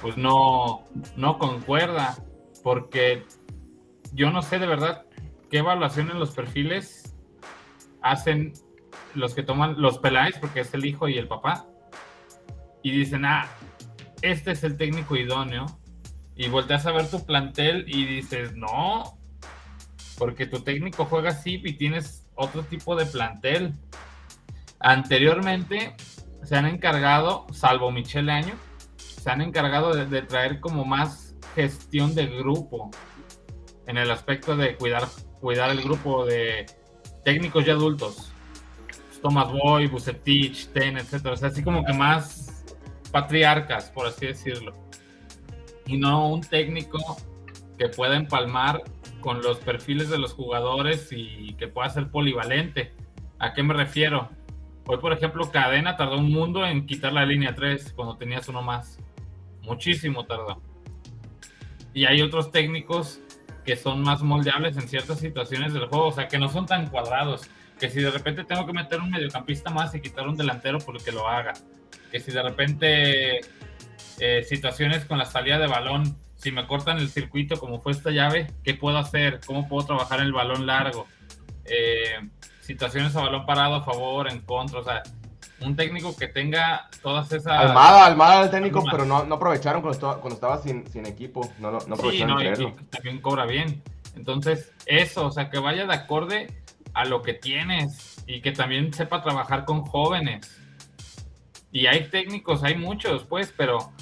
Pues 0.01 0.17
no, 0.17 0.83
no 1.15 1.37
concuerda. 1.37 2.17
Porque 2.63 3.25
yo 4.13 4.31
no 4.31 4.41
sé 4.41 4.59
de 4.59 4.67
verdad 4.67 5.05
qué 5.49 5.59
evaluación 5.59 6.11
en 6.11 6.19
los 6.19 6.31
perfiles 6.31 7.15
hacen 8.01 8.53
los 9.13 9.33
que 9.33 9.43
toman 9.43 9.81
los 9.81 9.99
Peláez, 9.99 10.37
porque 10.39 10.61
es 10.61 10.73
el 10.73 10.85
hijo 10.85 11.07
y 11.07 11.17
el 11.17 11.27
papá 11.27 11.67
y 12.83 12.91
dicen, 12.91 13.25
ah, 13.25 13.47
este 14.21 14.51
es 14.51 14.63
el 14.63 14.77
técnico 14.77 15.15
idóneo. 15.15 15.65
Y 16.35 16.49
volteas 16.49 16.85
a 16.85 16.91
ver 16.91 17.09
tu 17.09 17.25
plantel 17.25 17.85
y 17.87 18.05
dices, 18.05 18.55
no, 18.55 19.17
porque 20.17 20.47
tu 20.47 20.61
técnico 20.61 21.05
juega 21.05 21.31
así 21.31 21.61
y 21.63 21.73
tienes 21.73 22.27
otro 22.35 22.63
tipo 22.63 22.95
de 22.95 23.05
plantel. 23.05 23.73
Anteriormente 24.79 25.95
se 26.43 26.55
han 26.55 26.65
encargado, 26.65 27.45
salvo 27.51 27.91
Michele 27.91 28.31
Año, 28.31 28.53
se 29.21 29.29
han 29.29 29.41
encargado 29.41 29.93
de, 29.93 30.07
de 30.07 30.23
traer 30.23 30.59
como 30.59 30.83
más 30.83 31.35
gestión 31.53 32.15
del 32.15 32.35
grupo 32.39 32.89
en 33.85 33.99
el 33.99 34.09
aspecto 34.09 34.57
de 34.57 34.75
cuidar, 34.75 35.03
cuidar 35.39 35.69
el 35.69 35.83
grupo 35.83 36.25
de 36.25 36.65
técnicos 37.23 37.67
y 37.67 37.69
adultos. 37.69 38.33
Thomas 39.21 39.51
Boy, 39.51 39.85
Bucetich, 39.85 40.69
Ten, 40.69 40.97
etcétera. 40.97 41.35
O 41.35 41.37
sea, 41.37 41.49
así 41.49 41.63
como 41.63 41.85
que 41.85 41.93
más 41.93 42.65
patriarcas, 43.11 43.91
por 43.91 44.07
así 44.07 44.25
decirlo. 44.25 44.73
Y 45.85 45.97
no 45.97 46.27
un 46.27 46.41
técnico 46.41 46.97
que 47.77 47.89
pueda 47.89 48.15
empalmar 48.15 48.81
con 49.19 49.43
los 49.43 49.59
perfiles 49.59 50.09
de 50.09 50.17
los 50.17 50.33
jugadores 50.33 51.09
y 51.11 51.53
que 51.59 51.67
pueda 51.67 51.89
ser 51.89 52.09
polivalente. 52.09 52.91
¿A 53.37 53.53
qué 53.53 53.61
me 53.61 53.75
refiero? 53.75 54.29
Hoy, 54.87 54.97
por 54.97 55.13
ejemplo, 55.13 55.51
Cadena 55.51 55.95
tardó 55.95 56.17
un 56.17 56.31
mundo 56.31 56.65
en 56.65 56.87
quitar 56.87 57.13
la 57.13 57.23
línea 57.23 57.53
3 57.53 57.93
cuando 57.93 58.17
tenías 58.17 58.49
uno 58.49 58.63
más. 58.63 58.97
Muchísimo 59.61 60.25
tardó. 60.25 60.61
Y 61.93 62.05
hay 62.05 62.21
otros 62.21 62.51
técnicos 62.51 63.19
que 63.65 63.75
son 63.75 64.01
más 64.01 64.21
moldeables 64.21 64.77
en 64.77 64.87
ciertas 64.87 65.19
situaciones 65.19 65.73
del 65.73 65.87
juego, 65.87 66.07
o 66.07 66.11
sea, 66.11 66.27
que 66.27 66.39
no 66.39 66.49
son 66.49 66.65
tan 66.65 66.87
cuadrados. 66.87 67.43
Que 67.79 67.89
si 67.89 67.99
de 67.99 68.11
repente 68.11 68.43
tengo 68.43 68.65
que 68.65 68.73
meter 68.73 68.99
un 68.99 69.09
mediocampista 69.09 69.69
más 69.69 69.93
y 69.95 70.01
quitar 70.01 70.27
un 70.27 70.35
delantero, 70.35 70.79
porque 70.79 71.11
lo 71.11 71.27
haga. 71.27 71.53
Que 72.11 72.19
si 72.19 72.31
de 72.31 72.41
repente 72.41 73.41
eh, 74.19 74.43
situaciones 74.43 75.05
con 75.05 75.17
la 75.17 75.25
salida 75.25 75.57
de 75.57 75.67
balón, 75.67 76.17
si 76.35 76.51
me 76.51 76.65
cortan 76.65 76.97
el 76.97 77.09
circuito 77.09 77.59
como 77.59 77.79
fue 77.81 77.91
esta 77.91 78.11
llave, 78.11 78.47
¿qué 78.63 78.73
puedo 78.73 78.97
hacer? 78.97 79.39
¿Cómo 79.45 79.67
puedo 79.67 79.85
trabajar 79.85 80.21
el 80.21 80.33
balón 80.33 80.65
largo? 80.65 81.07
Eh, 81.65 82.29
situaciones 82.61 83.15
a 83.15 83.21
balón 83.21 83.45
parado 83.45 83.75
a 83.75 83.83
favor, 83.83 84.29
en 84.31 84.41
contra, 84.41 84.79
o 84.79 84.83
sea, 84.83 85.03
un 85.63 85.75
técnico 85.75 86.15
que 86.15 86.27
tenga 86.27 86.89
todas 87.01 87.31
esas... 87.31 87.47
Almada, 87.47 88.05
Almada 88.05 88.43
el 88.43 88.51
técnico, 88.51 88.79
Almada. 88.79 88.97
pero 88.97 89.05
no, 89.07 89.23
no 89.25 89.35
aprovecharon 89.35 89.81
cuando 89.81 89.95
estaba, 89.95 90.19
cuando 90.19 90.35
estaba 90.35 90.61
sin, 90.61 90.87
sin 90.87 91.05
equipo. 91.05 91.51
No, 91.59 91.71
no 91.71 91.81
Sí, 91.81 91.91
aprovecharon 91.91 92.35
no, 92.35 92.69
y, 92.69 92.73
también 92.89 93.21
cobra 93.21 93.45
bien. 93.45 93.81
Entonces, 94.15 94.71
eso, 94.85 95.27
o 95.27 95.31
sea, 95.31 95.49
que 95.49 95.59
vaya 95.59 95.85
de 95.85 95.93
acorde 95.93 96.47
a 96.93 97.05
lo 97.05 97.21
que 97.21 97.33
tienes 97.33 98.23
y 98.27 98.41
que 98.41 98.51
también 98.51 98.93
sepa 98.93 99.21
trabajar 99.21 99.65
con 99.65 99.81
jóvenes. 99.83 100.59
Y 101.71 101.87
hay 101.87 102.09
técnicos, 102.09 102.63
hay 102.63 102.75
muchos, 102.75 103.23
pues, 103.25 103.53
pero 103.55 103.93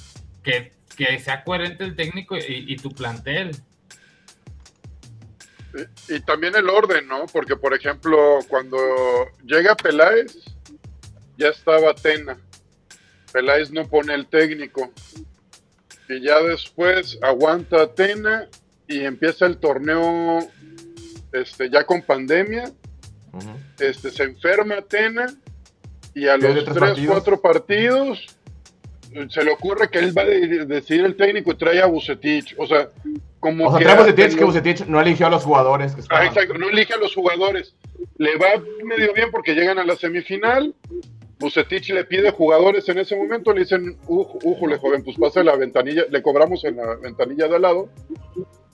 que, 0.44 0.74
que 0.96 1.20
sea 1.20 1.44
coherente 1.44 1.84
el 1.84 1.96
técnico 1.96 2.36
y, 2.38 2.66
y 2.68 2.76
tu 2.78 2.90
plantel. 2.90 3.52
Y, 6.08 6.16
y 6.16 6.20
también 6.22 6.56
el 6.56 6.68
orden, 6.68 7.08
¿no? 7.08 7.28
Porque, 7.32 7.56
por 7.56 7.76
ejemplo, 7.76 8.40
cuando 8.48 8.78
llega 9.46 9.76
Peláez, 9.76 10.36
ya 11.40 11.48
estaba 11.50 11.94
Tena. 11.96 12.38
Peláez 13.32 13.72
no 13.72 13.86
pone 13.88 14.14
el 14.14 14.28
técnico. 14.28 14.92
Y 16.08 16.22
ya 16.22 16.40
después 16.42 17.18
aguanta 17.22 17.94
Tena 17.94 18.48
y 18.88 19.02
empieza 19.06 19.46
el 19.46 19.58
torneo 19.58 20.40
este, 21.32 21.70
ya 21.70 21.86
con 21.86 22.02
pandemia. 22.02 22.72
Este, 23.80 24.10
se 24.10 24.24
enferma 24.24 24.82
Tena 24.82 25.28
y 26.16 26.28
a 26.28 26.36
los 26.38 26.52
tres 26.54 26.66
3, 26.66 26.78
partidos. 26.80 27.12
4 27.14 27.42
partidos 27.42 28.26
se 29.30 29.44
le 29.44 29.52
ocurre 29.52 29.90
que 29.90 29.98
él 30.00 30.16
va 30.16 30.22
a 30.24 30.26
de- 30.26 30.66
decidir 30.66 31.06
el 31.06 31.16
técnico 31.16 31.52
y 31.52 31.56
trae 31.56 31.82
a 31.82 31.86
Bucetich. 31.88 32.54
O 32.58 32.68
sea, 32.68 32.90
como 33.40 33.68
O 33.68 33.70
sea, 33.72 33.80
que 33.80 33.86
trae 33.86 33.98
Bucetich, 33.98 34.32
en 34.32 34.38
que 34.38 34.44
Bucetich 34.44 34.86
no 34.86 35.00
eligió 35.02 35.28
a 35.28 35.30
los 35.30 35.44
jugadores 35.44 35.96
que 35.96 36.02
Ah, 36.10 36.26
exacto, 36.26 36.56
no 36.56 36.70
elige 36.70 36.94
a 36.94 36.98
los 36.98 37.14
jugadores. 37.16 37.74
Le 38.18 38.36
va 38.38 38.48
medio 38.84 39.14
bien 39.14 39.30
porque 39.32 39.54
llegan 39.56 39.78
a 39.80 39.84
la 39.86 39.96
semifinal. 39.96 40.74
Bucetich 41.40 41.90
le 41.92 42.04
pide 42.04 42.32
jugadores 42.32 42.88
en 42.90 43.00
ese 43.00 43.16
momento, 43.16 43.54
le 43.54 43.62
dicen, 43.62 43.98
"Ujú, 44.08 44.40
újule, 44.44 44.78
joven, 44.78 45.04
pues 45.04 45.18
pasa 45.18 45.44
la 45.44 45.56
ventanilla, 45.56 46.04
le 46.10 46.22
cobramos 46.22 46.64
en 46.66 46.76
la 46.78 46.96
ventanilla 46.96 47.48
de 47.48 47.56
al 47.56 47.62
lado. 47.62 47.90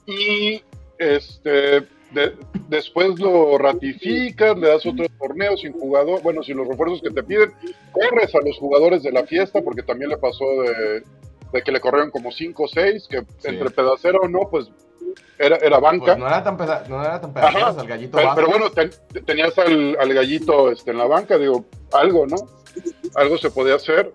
Y 0.07 0.61
este 0.97 1.81
de- 2.11 2.33
después 2.69 3.19
lo 3.19 3.57
ratificas, 3.57 4.57
le 4.57 4.67
das 4.69 4.85
otro 4.85 5.05
torneo 5.19 5.57
sin 5.57 5.73
jugador, 5.73 6.21
bueno, 6.21 6.43
sin 6.43 6.55
los 6.57 6.67
refuerzos 6.67 7.01
que 7.01 7.09
te 7.09 7.23
piden, 7.23 7.51
corres 7.91 8.33
a 8.33 8.39
los 8.45 8.57
jugadores 8.57 9.03
de 9.03 9.11
la 9.11 9.25
fiesta, 9.25 9.61
porque 9.61 9.81
también 9.83 10.09
le 10.11 10.17
pasó 10.17 10.45
de, 10.61 11.03
de 11.51 11.61
que 11.63 11.71
le 11.71 11.79
corrieron 11.81 12.11
como 12.11 12.31
5 12.31 12.63
o 12.63 12.67
6, 12.67 13.07
que 13.09 13.19
Sí. 13.39 13.47
entre 13.49 13.69
pedacero 13.71 14.19
o 14.21 14.27
no, 14.29 14.47
pues 14.49 14.69
era, 15.37 15.57
era 15.57 15.79
banca. 15.79 16.05
Pues 16.05 16.17
no 16.17 16.27
era 16.27 16.43
tan, 16.43 16.57
peda- 16.57 16.83
no 16.87 17.01
era 17.03 17.19
tan 17.21 17.31
Ajá. 17.37 17.67
al 17.69 17.87
gallito 17.87 18.17
Pero, 18.17 18.31
pero 18.35 18.47
bueno, 18.47 18.71
ten- 18.71 18.91
tenías 19.25 19.57
al, 19.57 19.97
al 19.99 20.13
gallito 20.13 20.71
este, 20.71 20.91
en 20.91 20.97
la 20.97 21.05
banca, 21.05 21.37
digo, 21.37 21.65
algo, 21.93 22.25
¿no? 22.27 22.35
algo 23.15 23.37
se 23.37 23.49
podía 23.51 23.75
hacer. 23.75 24.11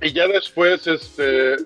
Y 0.00 0.12
ya 0.12 0.26
después, 0.26 0.86
este, 0.86 1.56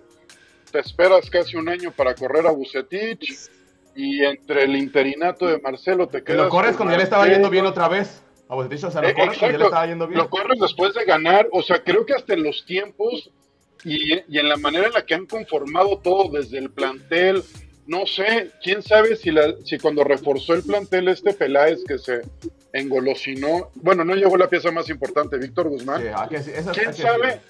te 0.70 0.78
esperas 0.80 1.28
casi 1.30 1.56
un 1.56 1.68
año 1.68 1.92
para 1.92 2.14
correr 2.14 2.46
a 2.46 2.50
Bucetich 2.52 3.50
y 3.96 4.22
entre 4.24 4.64
el 4.64 4.76
interinato 4.76 5.46
de 5.46 5.58
Marcelo 5.60 6.06
te 6.08 6.18
Que 6.18 6.24
quedas. 6.32 6.44
lo 6.44 6.48
corres 6.50 6.76
cuando 6.76 6.92
ya 6.92 6.98
le 6.98 7.04
estaba 7.04 7.26
yendo 7.26 7.50
bien 7.50 7.66
otra 7.66 7.88
vez. 7.88 8.22
A 8.50 8.54
Bucetich, 8.54 8.84
o 8.84 8.90
sea, 8.90 9.02
lo 9.02 9.08
Eh, 9.08 9.14
corres 9.14 9.38
cuando 9.38 9.52
ya 9.56 9.58
le 9.58 9.64
estaba 9.64 9.86
yendo 9.86 10.06
bien. 10.06 10.18
Lo 10.20 10.30
corres 10.30 10.60
después 10.60 10.94
de 10.94 11.04
ganar, 11.04 11.48
o 11.52 11.62
sea, 11.62 11.82
creo 11.82 12.04
que 12.06 12.14
hasta 12.14 12.34
en 12.34 12.42
los 12.44 12.64
tiempos 12.64 13.30
y, 13.84 14.14
y 14.28 14.38
en 14.38 14.48
la 14.48 14.56
manera 14.56 14.86
en 14.88 14.92
la 14.92 15.04
que 15.06 15.14
han 15.14 15.26
conformado 15.26 15.98
todo 15.98 16.30
desde 16.30 16.58
el 16.58 16.70
plantel, 16.70 17.42
no 17.88 18.06
sé, 18.06 18.50
quién 18.62 18.82
sabe 18.82 19.16
si, 19.16 19.30
la, 19.32 19.54
si 19.64 19.78
cuando 19.78 20.04
reforzó 20.04 20.54
el 20.54 20.62
plantel 20.62 21.08
este 21.08 21.32
Peláez 21.34 21.80
que 21.88 21.98
se 21.98 22.20
engolosinó, 22.72 23.70
bueno, 23.76 24.04
no 24.04 24.14
llegó 24.14 24.36
la 24.36 24.48
pieza 24.48 24.70
más 24.70 24.88
importante, 24.90 25.38
Víctor 25.38 25.68
Guzmán, 25.68 26.02
Sí, 26.02 26.08
hay 26.14 26.28
quién 26.74 26.92
sabe 26.94 27.40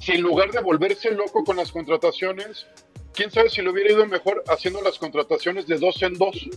si 0.00 0.12
en 0.12 0.20
lugar 0.22 0.50
de 0.52 0.60
volverse 0.60 1.10
loco 1.10 1.42
con 1.44 1.56
las 1.56 1.72
contrataciones, 1.72 2.66
quién 3.12 3.30
sabe 3.30 3.50
si 3.50 3.60
le 3.60 3.70
hubiera 3.70 3.92
ido 3.92 4.06
mejor 4.06 4.42
haciendo 4.48 4.80
las 4.82 4.98
contrataciones 4.98 5.66
de 5.66 5.76
dos 5.78 6.00
en 6.02 6.14
dos, 6.14 6.48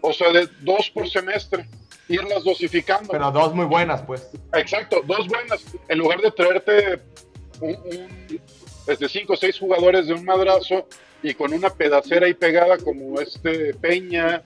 o 0.00 0.12
sea, 0.12 0.32
de 0.32 0.48
dos 0.62 0.90
por 0.90 1.08
semestre, 1.08 1.66
irlas 2.08 2.42
dosificando. 2.44 3.10
Pero 3.12 3.30
dos 3.30 3.54
muy 3.54 3.66
buenas, 3.66 4.00
pues. 4.02 4.30
Exacto, 4.54 5.02
dos 5.06 5.28
buenas. 5.28 5.62
En 5.88 5.98
lugar 5.98 6.20
de 6.22 6.30
traerte 6.30 7.00
un, 7.60 7.74
un- 7.74 8.40
desde 8.86 9.08
cinco 9.08 9.34
o 9.34 9.36
seis 9.36 9.58
jugadores 9.58 10.06
de 10.06 10.14
un 10.14 10.24
madrazo 10.24 10.88
y 11.22 11.34
con 11.34 11.52
una 11.52 11.70
pedacera 11.70 12.26
ahí 12.26 12.34
pegada 12.34 12.78
como 12.78 13.20
este 13.20 13.74
Peña, 13.74 14.42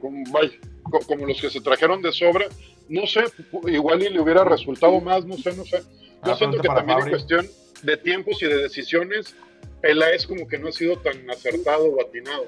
como, 0.00 0.30
vaya, 0.32 0.52
co- 0.82 1.00
como 1.06 1.26
los 1.26 1.40
que 1.40 1.50
se 1.50 1.60
trajeron 1.60 2.02
de 2.02 2.12
sobra, 2.12 2.46
no 2.88 3.06
sé, 3.06 3.24
igual 3.68 4.02
y 4.02 4.10
le 4.10 4.20
hubiera 4.20 4.44
resultado 4.44 5.00
más, 5.00 5.24
no 5.24 5.36
sé, 5.38 5.56
no 5.56 5.64
sé. 5.64 5.78
Yo 6.24 6.32
Ah, 6.32 6.36
siento 6.36 6.60
que 6.60 6.68
también 6.68 6.98
en 6.98 7.10
cuestión 7.10 7.46
de 7.82 7.96
tiempos 7.96 8.42
y 8.42 8.46
de 8.46 8.56
decisiones, 8.56 9.34
Peláez 9.80 10.26
como 10.26 10.46
que 10.48 10.58
no 10.58 10.68
ha 10.68 10.72
sido 10.72 10.96
tan 10.98 11.28
acertado 11.30 11.84
o 11.86 12.00
atinado. 12.00 12.46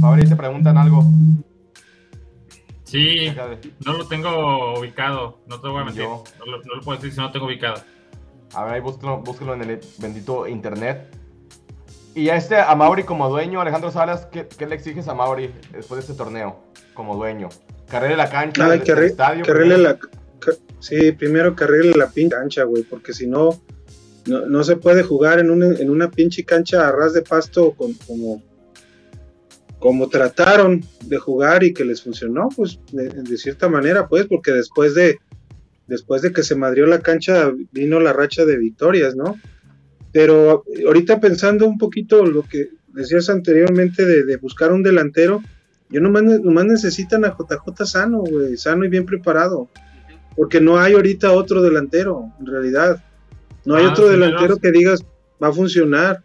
Fabri, 0.00 0.24
te 0.28 0.34
preguntan 0.36 0.76
algo. 0.76 1.04
Sí, 2.84 3.32
no 3.84 3.92
lo 3.98 4.06
tengo 4.06 4.78
ubicado, 4.78 5.40
no 5.46 5.60
te 5.60 5.68
voy 5.68 5.80
a 5.82 5.84
mentir. 5.84 6.04
No 6.04 6.22
lo, 6.46 6.58
no 6.62 6.74
lo 6.76 6.80
puedo 6.82 6.98
decir 6.98 7.12
si 7.12 7.18
no 7.18 7.24
lo 7.26 7.32
tengo 7.32 7.46
ubicado. 7.46 7.82
A 8.52 8.64
ver, 8.64 8.74
ahí 8.74 8.80
búsquelo, 8.80 9.18
búsquelo 9.18 9.54
en 9.54 9.62
el 9.62 9.80
bendito 9.98 10.46
internet. 10.46 11.08
Y 12.14 12.28
a 12.28 12.36
este, 12.36 12.56
a 12.56 12.74
Mauri 12.76 13.02
como 13.02 13.28
dueño, 13.28 13.60
Alejandro 13.60 13.90
Salas, 13.90 14.26
¿qué, 14.30 14.46
qué 14.56 14.66
le 14.66 14.76
exiges 14.76 15.08
a 15.08 15.14
Mauri 15.14 15.50
después 15.72 15.96
de 15.98 16.00
este 16.12 16.14
torneo? 16.14 16.60
Como 16.94 17.16
dueño. 17.16 17.48
Carrele 17.88 18.16
la 18.16 18.30
cancha 18.30 18.66
Ay, 18.70 18.80
que, 18.80 18.92
estadio. 19.06 19.44
que 19.44 19.50
arregle 19.50 19.78
la. 19.78 19.98
ca- 19.98 20.08
sí, 20.78 21.10
primero 21.12 21.56
que 21.56 21.64
arregle 21.64 21.92
la 21.96 22.08
pinche 22.08 22.36
cancha, 22.36 22.62
güey, 22.64 22.84
porque 22.84 23.12
si 23.12 23.26
no, 23.26 23.60
no, 24.26 24.46
no 24.46 24.62
se 24.64 24.76
puede 24.76 25.02
jugar 25.02 25.40
en 25.40 25.50
una, 25.50 25.66
en 25.76 25.90
una 25.90 26.08
pinche 26.10 26.44
cancha 26.44 26.86
a 26.88 26.92
ras 26.92 27.12
de 27.14 27.22
pasto 27.22 27.72
con- 27.72 27.94
como, 28.06 28.40
como 29.80 30.08
trataron 30.08 30.82
de 31.04 31.18
jugar 31.18 31.64
y 31.64 31.74
que 31.74 31.84
les 31.84 32.02
funcionó, 32.02 32.48
pues 32.54 32.78
de, 32.92 33.08
de 33.08 33.36
cierta 33.36 33.68
manera, 33.68 34.06
pues, 34.08 34.26
porque 34.26 34.52
después 34.52 34.94
de, 34.94 35.18
después 35.88 36.22
de 36.22 36.32
que 36.32 36.42
se 36.42 36.54
madrió 36.54 36.86
la 36.86 37.00
cancha 37.00 37.52
vino 37.72 37.98
la 38.00 38.12
racha 38.12 38.44
de 38.44 38.56
victorias, 38.56 39.14
¿no? 39.16 39.36
Pero 40.14 40.64
ahorita 40.86 41.20
pensando 41.20 41.66
un 41.66 41.76
poquito 41.76 42.24
lo 42.24 42.42
que 42.44 42.68
decías 42.94 43.28
anteriormente 43.28 44.06
de, 44.06 44.24
de 44.24 44.36
buscar 44.38 44.72
un 44.72 44.82
delantero, 44.82 45.42
yo 45.90 46.00
nomás, 46.00 46.22
nomás 46.22 46.64
necesitan 46.66 47.24
a 47.26 47.36
JJ 47.36 47.84
sano, 47.84 48.20
güey, 48.20 48.56
sano 48.56 48.84
y 48.84 48.88
bien 48.88 49.04
preparado. 49.04 49.68
Porque 50.36 50.60
no 50.60 50.78
hay 50.78 50.94
ahorita 50.94 51.32
otro 51.32 51.60
delantero, 51.60 52.30
en 52.40 52.46
realidad. 52.46 53.02
No 53.64 53.74
hay 53.76 53.84
Ah, 53.86 53.90
otro 53.90 54.06
sí, 54.06 54.12
delantero 54.12 54.56
que 54.56 54.70
digas 54.70 55.04
va 55.42 55.48
a 55.48 55.52
funcionar. 55.52 56.22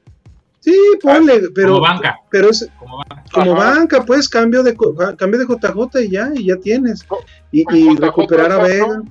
Sí, 0.60 0.76
ponle, 1.02 1.50
pero, 1.56 1.70
como 1.70 1.82
banca, 1.82 2.16
pero 2.30 2.50
es 2.52 2.70
como 2.78 2.98
banca. 2.98 3.24
como 3.34 3.56
banca, 3.56 4.06
pues 4.06 4.30
cambio 4.30 4.62
de 4.62 4.76
co- 4.76 4.94
cambio 5.18 5.40
de 5.40 5.46
JJ 5.48 6.02
y 6.04 6.10
ya, 6.12 6.32
y 6.36 6.46
ya 6.48 6.58
tienes. 6.58 7.06
Y, 7.52 7.64
con 7.64 7.76
y 7.76 7.96
JJ 7.96 8.00
recuperar 8.02 8.52
a 8.52 8.56
Sano, 8.56 8.68
Vega. 8.68 9.02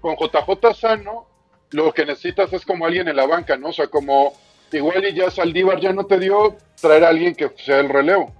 con 0.00 0.16
JJ 0.16 0.74
Sano, 0.74 1.26
lo 1.70 1.92
que 1.92 2.04
necesitas 2.04 2.52
es 2.52 2.64
como 2.64 2.86
alguien 2.86 3.08
en 3.08 3.16
la 3.16 3.26
banca, 3.26 3.56
¿no? 3.56 3.68
O 3.68 3.72
sea, 3.72 3.88
como 3.88 4.32
igual 4.72 5.04
y 5.04 5.14
ya 5.14 5.30
Saldívar 5.30 5.80
ya 5.80 5.92
no 5.92 6.04
te 6.04 6.18
dio, 6.18 6.56
traer 6.80 7.04
a 7.04 7.08
alguien 7.08 7.34
que 7.34 7.50
sea 7.56 7.80
el 7.80 7.88
relevo. 7.88 8.34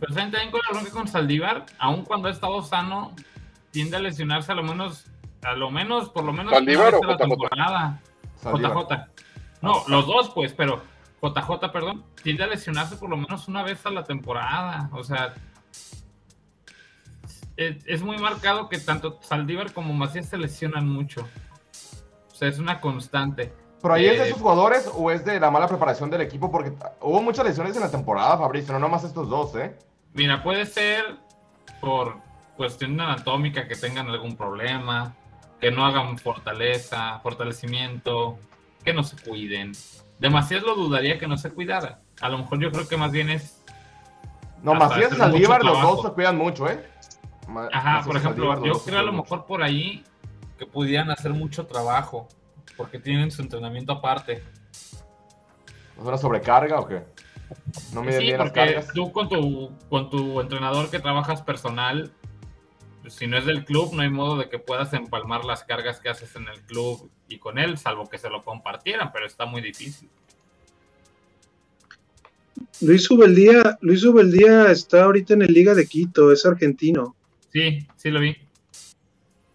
Pero 0.00 0.12
¿saben 0.12 0.30
también 0.30 0.50
con 0.50 0.60
la 0.64 0.72
bronca 0.72 0.90
con 0.90 1.08
Saldívar? 1.08 1.66
Aun 1.78 2.04
cuando 2.04 2.28
ha 2.28 2.30
estado 2.30 2.62
sano, 2.62 3.14
tiende 3.70 3.96
a 3.96 4.00
lesionarse 4.00 4.52
a 4.52 4.54
lo 4.54 4.62
menos, 4.62 5.06
a 5.42 5.54
lo 5.54 5.70
menos, 5.70 6.10
por 6.10 6.24
lo 6.24 6.32
menos 6.32 6.52
¿Saldívar 6.52 6.94
una 6.94 6.98
o 6.98 7.00
vez 7.00 7.08
a 7.08 7.12
la 7.12 7.16
JJ? 7.16 7.28
temporada. 7.28 8.00
Saldívar. 8.36 8.72
JJ. 8.72 9.06
No, 9.62 9.82
los 9.88 10.06
dos, 10.06 10.30
pues, 10.30 10.52
pero 10.52 10.82
JJ, 11.22 11.72
perdón, 11.72 12.04
tiende 12.22 12.44
a 12.44 12.46
lesionarse 12.46 12.96
por 12.96 13.08
lo 13.08 13.16
menos 13.16 13.48
una 13.48 13.62
vez 13.62 13.84
a 13.86 13.90
la 13.90 14.04
temporada. 14.04 14.90
O 14.92 15.02
sea, 15.02 15.34
es, 17.56 17.76
es 17.86 18.02
muy 18.02 18.18
marcado 18.18 18.68
que 18.68 18.78
tanto 18.78 19.18
Saldívar 19.22 19.72
como 19.72 19.94
Macías 19.94 20.28
se 20.28 20.36
lesionan 20.36 20.88
mucho. 20.88 21.26
O 22.36 22.38
sea, 22.38 22.48
es 22.48 22.58
una 22.58 22.82
constante. 22.82 23.50
¿Pero 23.80 23.94
ahí 23.94 24.04
es 24.04 24.18
de 24.18 24.24
Eh, 24.24 24.28
esos 24.28 24.42
jugadores 24.42 24.90
o 24.94 25.10
es 25.10 25.24
de 25.24 25.40
la 25.40 25.50
mala 25.50 25.66
preparación 25.66 26.10
del 26.10 26.20
equipo? 26.20 26.50
Porque 26.50 26.70
hubo 27.00 27.22
muchas 27.22 27.46
lesiones 27.46 27.74
en 27.76 27.80
la 27.80 27.90
temporada, 27.90 28.36
Fabricio, 28.36 28.74
no 28.74 28.78
nomás 28.78 29.04
estos 29.04 29.30
dos, 29.30 29.56
¿eh? 29.56 29.74
Mira, 30.12 30.42
puede 30.42 30.66
ser 30.66 31.16
por 31.80 32.18
cuestión 32.58 33.00
anatómica 33.00 33.66
que 33.66 33.74
tengan 33.74 34.08
algún 34.08 34.36
problema, 34.36 35.14
que 35.62 35.70
no 35.70 35.86
hagan 35.86 36.18
fortaleza, 36.18 37.20
fortalecimiento, 37.20 38.38
que 38.84 38.92
no 38.92 39.02
se 39.02 39.16
cuiden. 39.16 39.72
Demasiado 40.18 40.66
lo 40.66 40.74
dudaría 40.74 41.18
que 41.18 41.26
no 41.26 41.38
se 41.38 41.50
cuidara. 41.50 42.00
A 42.20 42.28
lo 42.28 42.36
mejor 42.36 42.60
yo 42.60 42.70
creo 42.70 42.86
que 42.86 42.98
más 42.98 43.12
bien 43.12 43.30
es, 43.30 43.64
No, 44.62 44.74
Macías 44.74 45.10
y 45.10 45.16
Saldívar, 45.16 45.64
los 45.64 45.80
dos 45.80 46.02
se 46.02 46.10
cuidan 46.10 46.36
mucho, 46.36 46.68
¿eh? 46.68 46.86
Ajá, 47.72 48.02
Macías 48.02 48.06
por 48.06 48.16
ejemplo, 48.18 48.52
Saldívar, 48.52 48.74
yo 48.74 48.84
creo 48.84 48.98
a 48.98 49.02
lo 49.02 49.12
mejor 49.14 49.46
por 49.46 49.62
ahí 49.62 50.04
que 50.58 50.66
pudieran 50.66 51.10
hacer 51.10 51.32
mucho 51.32 51.66
trabajo, 51.66 52.28
porque 52.76 52.98
tienen 52.98 53.30
su 53.30 53.42
entrenamiento 53.42 53.92
aparte. 53.92 54.42
¿Es 55.96 56.02
una 56.02 56.18
sobrecarga 56.18 56.80
o 56.80 56.86
qué? 56.86 57.02
No 57.92 58.02
miden 58.02 58.20
Sí, 58.20 58.26
bien 58.26 58.38
las 58.38 58.48
porque 58.48 58.60
cargas. 58.74 58.92
tú 58.92 59.12
con 59.12 59.28
tu, 59.28 59.70
con 59.88 60.10
tu 60.10 60.40
entrenador 60.40 60.90
que 60.90 60.98
trabajas 60.98 61.42
personal, 61.42 62.12
si 63.08 63.26
no 63.28 63.38
es 63.38 63.46
del 63.46 63.64
club, 63.64 63.94
no 63.94 64.02
hay 64.02 64.10
modo 64.10 64.36
de 64.36 64.48
que 64.48 64.58
puedas 64.58 64.92
empalmar 64.92 65.44
las 65.44 65.62
cargas 65.64 66.00
que 66.00 66.08
haces 66.08 66.34
en 66.36 66.48
el 66.48 66.60
club 66.62 67.08
y 67.28 67.38
con 67.38 67.58
él, 67.58 67.78
salvo 67.78 68.08
que 68.08 68.18
se 68.18 68.28
lo 68.28 68.42
compartieran, 68.42 69.12
pero 69.12 69.26
está 69.26 69.46
muy 69.46 69.62
difícil. 69.62 70.08
Luis 72.80 73.10
Ubeldía, 73.10 73.78
Luis 73.80 74.04
Ubeldía 74.04 74.70
está 74.70 75.04
ahorita 75.04 75.34
en 75.34 75.42
el 75.42 75.52
Liga 75.52 75.74
de 75.74 75.86
Quito, 75.86 76.32
es 76.32 76.44
argentino. 76.44 77.14
Sí, 77.52 77.86
sí 77.96 78.10
lo 78.10 78.20
vi, 78.20 78.36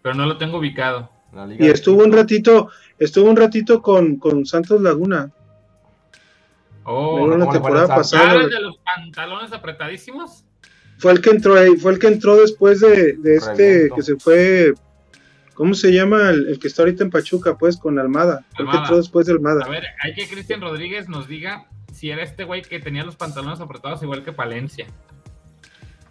pero 0.02 0.14
no 0.14 0.26
lo 0.26 0.36
tengo 0.36 0.58
ubicado. 0.58 1.10
La 1.32 1.46
Liga 1.46 1.64
Y 1.64 1.68
estuvo 1.70 2.02
un 2.04 2.12
ratito, 2.12 2.68
estuvo 2.98 3.30
un 3.30 3.36
ratito 3.36 3.80
con, 3.80 4.16
con 4.16 4.44
Santos 4.44 4.80
Laguna. 4.82 5.30
Oh, 6.84 7.16
la 7.16 7.20
¿cómo 7.20 7.36
le 7.38 7.44
fue 7.44 7.52
temporada 7.54 7.88
pasada. 7.88 8.34
el 8.34 8.50
de 8.50 8.60
los 8.60 8.76
pantalones 8.78 9.52
apretadísimos? 9.52 10.44
Fue 10.98 11.12
el 11.12 11.20
que 11.20 11.30
entró 11.30 11.56
ahí, 11.58 11.76
fue 11.76 11.92
el 11.92 11.98
que 11.98 12.08
entró 12.08 12.36
después 12.36 12.80
de, 12.80 13.14
de 13.14 13.36
este 13.36 13.52
Reviento. 13.54 13.94
que 13.96 14.02
se 14.02 14.16
fue. 14.16 14.74
¿Cómo 15.54 15.74
se 15.74 15.92
llama? 15.92 16.30
El, 16.30 16.48
el 16.48 16.58
que 16.58 16.68
está 16.68 16.82
ahorita 16.82 17.04
en 17.04 17.10
Pachuca, 17.10 17.56
pues, 17.56 17.76
con 17.76 17.98
Almada. 17.98 18.44
El 18.58 18.68
que 18.68 18.76
entró 18.76 18.96
después 18.96 19.26
de 19.26 19.32
A 19.32 19.36
Almada. 19.36 19.68
ver, 19.68 19.84
hay 20.02 20.14
que 20.14 20.26
Cristian 20.28 20.60
Rodríguez 20.60 21.08
nos 21.08 21.28
diga 21.28 21.66
si 21.92 22.10
era 22.10 22.22
este 22.22 22.44
güey 22.44 22.62
que 22.62 22.80
tenía 22.80 23.04
los 23.04 23.16
pantalones 23.16 23.60
apretados 23.60 24.02
igual 24.02 24.24
que 24.24 24.32
Palencia. 24.32 24.86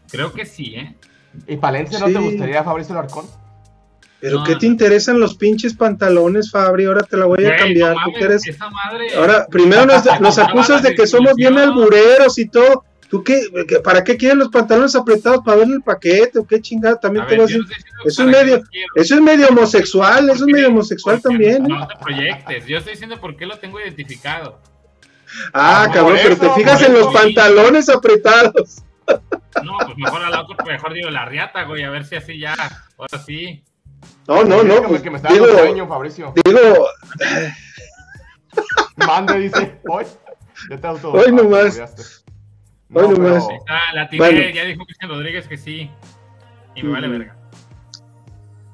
Creo 0.09 0.31
que 0.31 0.45
sí, 0.45 0.75
¿eh? 0.75 0.95
¿Y 1.47 1.57
Palencia 1.57 1.99
no 1.99 2.05
te 2.07 2.19
gustaría, 2.19 2.63
Fabricio 2.63 2.93
Larcón? 2.95 3.25
Pero 4.21 4.37
No, 4.39 4.43
¿qué 4.45 4.53
no. 4.53 4.59
te 4.59 4.65
interesan 4.67 5.19
los 5.19 5.35
pinches 5.35 5.73
pantalones, 5.73 6.51
Fabri? 6.51 6.85
Ahora 6.85 7.01
te 7.01 7.17
la 7.17 7.25
voy 7.25 7.43
a 7.45 7.55
cambiar. 7.57 7.95
no 7.95 8.03
¿Tú 8.05 8.11
mames, 8.11 8.17
qué 8.19 8.25
eres? 8.25 8.59
madre. 8.71 9.15
Ahora, 9.17 9.47
primero 9.49 9.85
nos, 9.85 10.03
nos 10.21 10.37
acusas 10.37 10.83
de 10.83 10.93
que 10.95 11.07
somos 11.07 11.33
bien 11.35 11.57
albureros 11.57 12.37
y 12.37 12.47
todo. 12.47 12.85
¿Tú 13.09 13.23
qué? 13.25 13.41
¿Para 13.83 14.03
qué 14.05 14.15
quieren 14.15 14.37
los 14.39 14.47
pantalones 14.49 14.95
apretados? 14.95 15.41
¿Para 15.43 15.57
ver 15.57 15.67
el 15.67 15.81
paquete 15.81 16.39
o 16.39 16.47
qué 16.47 16.61
chingada? 16.61 16.97
También 16.97 17.25
A 17.25 17.27
te 17.27 17.33
ver, 17.35 17.41
vas 17.41 17.51
a 17.51 18.07
eso 18.07 18.23
es 18.23 18.29
medio-. 18.29 18.61
Eso 18.95 19.15
es 19.15 19.21
medio 19.21 19.47
homosexual, 19.49 20.29
eso 20.29 20.45
es 20.45 20.53
medio 20.53 20.67
homosexual 20.69 21.21
también. 21.21 21.63
No 21.63 21.85
te 21.87 21.95
proyectes. 22.01 22.65
Yo 22.67 22.77
estoy 22.77 22.93
diciendo 22.93 23.19
por 23.19 23.35
qué 23.35 23.45
lo 23.45 23.57
tengo 23.57 23.81
identificado. 23.81 24.59
Ah, 25.53 25.89
cabrón, 25.93 26.19
pero 26.23 26.37
te 26.37 26.49
fijas 26.51 26.81
en 26.83 26.93
los 26.93 27.07
pantalones 27.13 27.89
apretados. 27.89 28.77
No, 29.63 29.77
pues 29.85 29.97
mejor 29.97 30.23
al 30.23 30.33
otro, 30.35 30.55
mejor 30.65 30.93
digo 30.93 31.09
la 31.09 31.25
riata, 31.25 31.63
güey, 31.63 31.83
a 31.83 31.89
ver 31.89 32.05
si 32.05 32.15
así 32.15 32.37
ya. 32.39 32.53
Ahora 32.97 33.19
sí. 33.25 33.63
No, 34.27 34.43
no, 34.43 34.63
no. 34.63 34.83
Pues, 34.83 35.01
que 35.01 35.09
me 35.09 35.17
está 35.17 35.29
digo, 35.33 35.45
dando 35.47 35.59
sueño, 35.63 35.87
Fabricio. 35.87 36.33
digo, 36.45 36.59
Mande, 39.07 39.39
dice. 39.39 39.79
Hoy. 39.87 40.05
Ya 40.69 40.77
te 40.77 40.87
auto. 40.87 41.11
Hoy 41.13 41.31
nomás. 41.31 41.77
Hoy 41.79 41.85
No, 42.89 43.01
nomás. 43.11 43.45
pero- 43.47 43.63
Ah, 43.67 43.93
la 43.93 44.09
tiré, 44.09 44.23
Bueno. 44.23 44.49
ya 44.53 44.63
dijo 44.65 44.85
Cristian 44.85 45.09
Rodríguez 45.11 45.47
que 45.47 45.57
sí. 45.57 45.89
Y 46.75 46.83
me 46.83 46.91
vale 46.91 47.07
verga. 47.07 47.35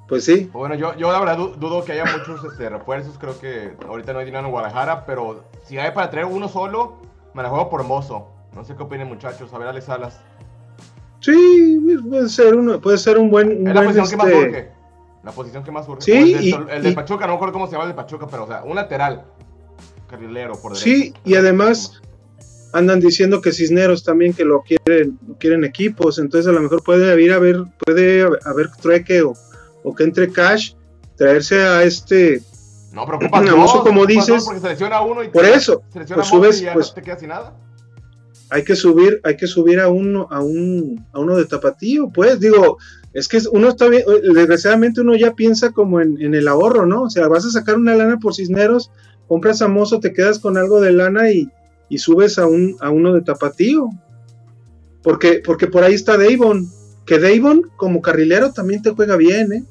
Pues 0.07 0.23
sí. 0.25 0.49
Bueno, 0.53 0.75
yo, 0.75 0.95
yo 0.95 1.11
la 1.11 1.19
verdad 1.19 1.37
du- 1.37 1.55
dudo 1.55 1.83
que 1.83 1.91
haya 1.93 2.05
muchos 2.05 2.43
este, 2.51 2.69
refuerzos. 2.69 3.17
Creo 3.17 3.39
que 3.39 3.73
ahorita 3.87 4.13
no 4.13 4.19
hay 4.19 4.25
dinero 4.25 4.45
en 4.45 4.51
Guadalajara. 4.51 5.05
Pero 5.05 5.45
si 5.63 5.77
hay 5.77 5.91
para 5.91 6.09
traer 6.09 6.25
uno 6.27 6.47
solo, 6.47 7.01
me 7.33 7.43
la 7.43 7.49
juego 7.49 7.69
por 7.69 7.83
Mozo. 7.83 8.31
No 8.53 8.63
sé 8.63 8.75
qué 8.75 8.83
opinen, 8.83 9.07
muchachos. 9.07 9.53
A 9.53 9.57
ver, 9.57 9.67
Alex 9.67 9.85
Salas. 9.85 10.21
Sí, 11.19 11.81
puede 12.07 12.29
ser, 12.29 12.55
uno, 12.55 12.79
puede 12.79 12.97
ser 12.97 13.17
un 13.17 13.29
buen. 13.29 13.47
un 13.61 13.67
Es 13.67 13.73
la 13.75 13.81
buen, 13.81 13.93
que 13.93 13.99
más 14.01 14.11
este, 14.13 14.39
urge. 14.39 14.71
La 15.23 15.31
posición 15.31 15.63
que 15.63 15.71
más 15.71 15.87
urge. 15.87 16.01
Sí, 16.03 16.11
el, 16.11 16.33
del, 16.33 16.43
y- 16.45 16.53
el 16.71 16.83
de 16.83 16.89
y- 16.89 16.93
Pachuca, 16.95 17.25
no 17.25 17.33
me 17.33 17.35
acuerdo 17.35 17.53
cómo 17.53 17.65
se 17.67 17.73
llama 17.73 17.83
el 17.85 17.89
de 17.89 17.95
Pachuca, 17.95 18.27
pero 18.29 18.43
o 18.45 18.47
sea, 18.47 18.63
un 18.63 18.75
lateral. 18.75 19.25
Carrilero 20.09 20.53
por 20.53 20.73
derecha. 20.73 20.83
Sí, 20.85 21.13
y 21.25 21.35
además 21.35 22.01
andan 22.73 22.99
diciendo 22.99 23.41
que 23.41 23.51
Cisneros 23.51 24.03
también 24.03 24.33
que 24.33 24.45
lo 24.45 24.61
quieren, 24.61 25.17
lo 25.27 25.35
quieren 25.35 25.63
equipos, 25.65 26.17
entonces 26.19 26.47
a 26.49 26.53
lo 26.53 26.61
mejor 26.61 26.83
puede 26.83 27.11
haber, 27.11 27.33
haber 27.33 27.63
puede 27.85 28.21
haber 28.45 28.69
trueque 28.81 29.21
o, 29.21 29.33
o 29.83 29.95
que 29.95 30.03
entre 30.03 30.31
cash, 30.31 30.73
traerse 31.17 31.61
a 31.61 31.83
este, 31.83 32.41
No, 32.93 33.05
preocupa 33.05 33.41
Mozo, 33.55 33.83
como 33.83 34.05
dices, 34.05 34.45
Porque 34.45 34.61
uno 35.05 35.23
y 35.23 35.29
por 35.29 35.43
te- 35.43 35.53
eso, 35.55 35.81
pues 36.13 36.27
subes, 36.27 36.61
y 36.61 36.65
ya 36.65 36.73
pues- 36.73 36.89
no 36.89 36.93
te 36.93 37.01
queda 37.01 37.19
sin 37.19 37.29
nada. 37.29 37.55
hay 38.49 38.63
que 38.63 38.75
subir, 38.77 39.19
hay 39.25 39.35
que 39.35 39.47
subir 39.47 39.79
a 39.81 39.89
uno, 39.89 40.27
a 40.31 40.39
un, 40.41 41.05
a 41.11 41.19
uno 41.19 41.35
de 41.35 41.45
tapatío, 41.45 42.09
pues, 42.13 42.39
digo, 42.39 42.77
es 43.17 43.27
que 43.27 43.39
uno 43.51 43.69
está 43.69 43.89
bien, 43.89 44.03
desgraciadamente 44.31 45.01
uno 45.01 45.15
ya 45.15 45.33
piensa 45.33 45.71
como 45.71 46.01
en, 46.01 46.21
en 46.21 46.35
el 46.35 46.47
ahorro, 46.47 46.85
¿no? 46.85 47.01
O 47.01 47.09
sea, 47.09 47.27
vas 47.27 47.45
a 47.45 47.49
sacar 47.49 47.75
una 47.75 47.95
lana 47.95 48.19
por 48.19 48.35
Cisneros, 48.35 48.91
compras 49.27 49.63
a 49.63 49.67
Mozo, 49.67 49.99
te 49.99 50.13
quedas 50.13 50.37
con 50.37 50.55
algo 50.55 50.79
de 50.81 50.91
lana 50.91 51.31
y, 51.31 51.49
y 51.89 51.97
subes 51.97 52.37
a 52.37 52.45
un, 52.45 52.77
a 52.79 52.91
uno 52.91 53.13
de 53.13 53.21
tapatío. 53.23 53.89
Porque, 55.01 55.41
porque 55.43 55.65
por 55.65 55.83
ahí 55.83 55.95
está 55.95 56.15
Davon, 56.15 56.69
que 57.07 57.17
Davon 57.17 57.71
como 57.75 58.03
carrilero 58.03 58.53
también 58.53 58.83
te 58.83 58.91
juega 58.91 59.15
bien, 59.15 59.51
¿eh? 59.51 59.63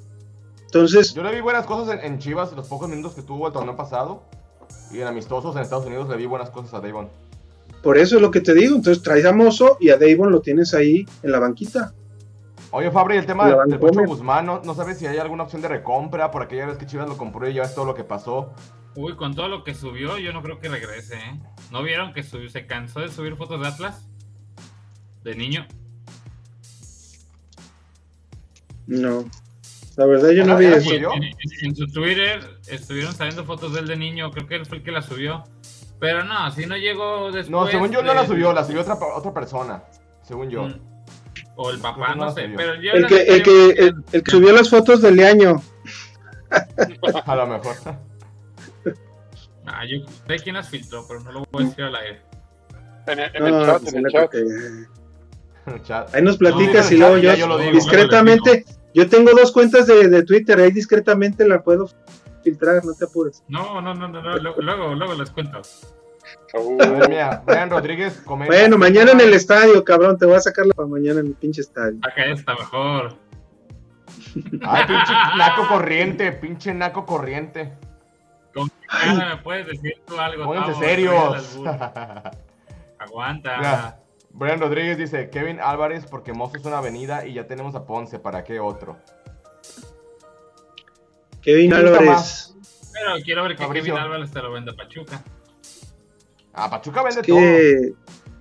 Entonces, 0.65 1.15
Yo 1.15 1.23
le 1.23 1.33
vi 1.33 1.41
buenas 1.41 1.67
cosas 1.67 2.01
en, 2.01 2.15
en 2.15 2.19
Chivas 2.19 2.53
los 2.53 2.67
pocos 2.67 2.89
minutos 2.89 3.15
que 3.15 3.23
tuvo 3.23 3.47
el 3.47 3.53
torneo 3.53 3.77
pasado. 3.77 4.25
Y 4.91 4.99
en 4.99 5.07
amistosos 5.07 5.55
en 5.55 5.63
Estados 5.63 5.87
Unidos 5.87 6.09
le 6.09 6.17
vi 6.17 6.27
buenas 6.27 6.51
cosas 6.51 6.75
a 6.75 6.81
Davon. 6.81 7.09
por 7.81 7.97
eso 7.97 8.17
es 8.17 8.23
lo 8.23 8.33
que 8.33 8.41
te 8.41 8.55
digo. 8.55 8.75
Entonces 8.75 9.05
traes 9.05 9.25
a 9.25 9.33
Mozo 9.33 9.77
y 9.79 9.91
a 9.91 9.99
Davon 9.99 10.33
lo 10.33 10.41
tienes 10.41 10.75
ahí 10.75 11.07
en 11.23 11.31
la 11.31 11.39
banquita. 11.39 11.95
Oye, 12.77 12.91
Fabri, 12.91 13.17
el 13.17 13.25
tema 13.27 13.47
del 13.47 13.55
Pocho 13.79 13.79
Vancomer. 13.81 14.07
Guzmán, 14.07 14.45
¿no, 14.47 14.61
no 14.63 14.75
sabes 14.75 14.99
si 14.99 15.07
hay 15.07 15.17
alguna 15.17 15.45
opción 15.45 15.63
de 15.63 15.69
recompra 15.69 16.31
por 16.31 16.43
aquella 16.43 16.67
vez 16.67 16.77
que 16.77 16.85
Chivas 16.87 17.09
lo 17.09 17.17
compró 17.17 17.49
y 17.49 17.55
ya 17.55 17.63
ves 17.63 17.75
todo 17.75 17.87
lo 17.87 17.95
que 17.95 18.05
pasó? 18.05 18.53
Uy, 18.95 19.17
con 19.17 19.35
todo 19.35 19.49
lo 19.49 19.65
que 19.65 19.75
subió, 19.75 20.19
yo 20.19 20.33
no 20.35 20.43
creo 20.43 20.59
que 20.59 20.69
regrese, 20.69 21.15
¿eh? 21.17 21.41
¿No 21.71 21.83
vieron 21.83 22.13
que 22.13 22.23
subió, 22.23 22.51
se 22.51 22.67
cansó 22.67 23.01
de 23.01 23.09
subir 23.09 23.35
fotos 23.37 23.61
de 23.61 23.69
Atlas? 23.69 24.07
De 25.25 25.35
niño. 25.35 25.67
No. 28.87 29.25
La 29.97 30.05
verdad 30.07 30.31
yo 30.31 30.45
no 30.45 30.57
vi 30.59 30.67
eso. 30.67 30.91
En, 30.95 31.23
en- 31.25 31.35
en 31.63 31.77
su 31.77 31.87
Twitter 31.87 32.59
estuvieron 32.69 33.15
saliendo 33.15 33.45
fotos 33.45 33.73
de 33.73 33.81
él 33.81 33.87
de 33.87 33.97
niño, 33.97 34.31
creo 34.31 34.47
que 34.47 34.57
él 34.57 34.67
fue 34.67 34.79
el 34.79 34.83
que 34.85 34.91
la 34.93 35.01
subió. 35.03 35.45
Pero 35.99 36.25
no, 36.25 36.51
si 36.51 36.67
no 36.67 36.77
llegó 36.77 37.33
después. 37.33 37.49
No, 37.49 37.67
según 37.67 37.91
yo 37.91 38.03
no 38.03 38.13
la 38.13 38.27
subió, 38.27 38.53
la 38.53 38.65
subió 38.65 38.83
otra, 38.83 38.95
otra 39.15 39.33
persona. 39.33 39.83
Según 40.23 40.51
yo. 40.51 40.65
Mm. 40.65 40.96
O 41.57 41.71
el 41.71 41.79
papá, 41.81 42.13
que 42.13 42.19
no 42.19 42.27
no 42.27 42.33
sé. 42.33 42.51
Pero 42.55 42.75
yo 42.77 42.93
El 42.93 43.07
que, 43.07 43.23
el 43.23 43.43
que, 43.43 43.71
el, 43.71 43.95
el 44.13 44.23
que 44.23 44.31
subió 44.31 44.53
las 44.53 44.69
fotos 44.69 45.01
del 45.03 45.19
año. 45.21 45.61
A 47.25 47.35
lo 47.37 47.47
mejor. 47.47 47.75
Ah, 49.67 49.85
yo 49.85 49.99
sé 50.29 50.37
quién 50.45 50.55
las 50.55 50.69
filtró, 50.69 51.05
pero 51.09 51.21
no 51.21 51.33
lo 51.33 51.45
voy 51.51 51.65
a 51.65 51.67
decir 51.67 51.85
al 51.85 51.97
aire. 51.97 52.21
En 53.09 53.19
el, 53.19 53.37
en 53.37 53.47
el 53.47 53.53
No, 53.53 53.67
chat, 53.67 53.83
pues, 53.83 53.95
en 53.95 54.07
el 54.07 54.13
chat. 54.13 54.31
Chat. 55.83 56.15
Ahí 56.15 56.23
nos 56.23 56.37
platicas 56.37 56.91
No, 56.91 56.97
y 56.97 56.99
luego 57.01 57.17
yo, 57.19 57.35
yo 57.35 57.49
lo 57.49 57.59
digo. 57.59 57.73
discretamente, 57.73 58.65
yo 58.95 59.09
tengo 59.09 59.33
dos 59.33 59.51
cuentas 59.51 59.87
de, 59.89 60.09
de 60.09 60.23
Twitter, 60.23 60.59
ahí 60.61 60.71
discretamente 60.71 61.47
la 61.49 61.63
puedo 61.63 61.89
filtrar, 62.45 62.85
no 62.85 62.95
te 62.95 63.07
apures. 63.07 63.43
No, 63.49 63.81
no, 63.81 63.93
no, 63.95 64.09
no, 64.09 64.23
no, 64.23 64.37
luego, 64.39 64.61
luego, 64.63 64.95
luego 64.95 65.15
les 65.15 65.31
cuento. 65.31 65.61
Uh, 66.55 66.83
A 66.83 66.87
ver, 66.87 67.09
mira, 67.09 67.43
Brian 67.47 67.71
Rodríguez 67.71 68.21
comenta. 68.25 68.55
Bueno, 68.55 68.79
mañana 68.79 69.13
en 69.13 69.21
el 69.21 69.35
estadio, 69.35 69.85
cabrón, 69.85 70.19
te 70.19 70.27
voy 70.27 70.37
a 70.37 70.41
sacarla 70.41 70.73
para 70.75 70.89
mañana 70.89 71.21
en 71.21 71.27
el 71.27 71.35
pinche 71.35 71.61
estadio. 71.61 71.99
Acá 72.03 72.25
está 72.27 72.55
mejor. 72.55 73.17
Ay, 74.63 74.85
pinche 74.87 75.13
naco 75.37 75.69
corriente, 75.69 76.33
pinche 76.33 76.75
naco 76.75 77.07
corriente. 77.07 77.73
¿Con 78.55 78.69
qué 78.69 78.87
cara 78.89 79.37
me 79.37 79.43
puedes 79.43 79.67
decir 79.67 79.95
tú 80.07 80.19
algo? 80.19 80.45
Pónganse 80.45 80.75
serios. 80.75 81.59
Aguanta. 82.99 83.59
Mira, 83.59 84.01
Brian 84.31 84.61
Rodríguez 84.61 84.99
dice, 84.99 85.31
Kevin 85.31 85.61
Álvarez 85.61 86.07
porque 86.07 86.33
Mozo 86.33 86.57
es 86.57 86.65
una 86.65 86.79
avenida 86.79 87.27
y 87.27 87.35
ya 87.35 87.47
tenemos 87.47 87.75
a 87.75 87.87
Ponce, 87.87 88.19
¿para 88.19 88.45
qué 88.45 88.61
otro? 88.61 88.99
Kevin 91.43 91.71
¿Quién 91.71 91.83
gusta 91.83 91.99
Álvarez. 91.99 92.55
Pero 92.93 93.25
quiero 93.25 93.43
ver 93.45 93.57
que 93.57 93.63
Fabricio. 93.63 93.95
Kevin 93.95 94.05
Álvarez 94.05 94.31
te 94.31 94.43
lo 94.43 94.53
venda 94.53 94.73
Pachuca. 94.75 95.23
Ah, 96.57 96.71
Pachuca 96.71 97.03
vende 97.03 97.23
Que 97.23 97.93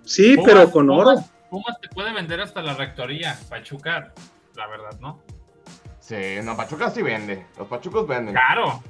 sí, 0.04 0.36
Pumas- 0.38 0.46
pero 0.54 0.72
con 0.72 0.90
oro. 0.90 1.12
Pumas- 1.12 1.32
Pumas 1.50 1.80
te 1.82 1.90
puede 1.90 2.12
vender 2.14 2.42
hasta 2.42 2.62
la 2.62 2.74
rectoría. 2.74 3.38
Pachuca, 3.50 4.14
la 4.56 4.68
verdad, 4.68 4.98
¿no? 5.00 5.16
todo. 5.18 5.36
Sí, 6.00 6.16
no, 6.44 6.56
Pachuca 6.58 6.90
sí 6.90 7.02
vende. 7.02 7.46
Los 7.58 7.68
Pachucos 7.68 8.08
venden. 8.08 8.34
Caro. 8.34 8.82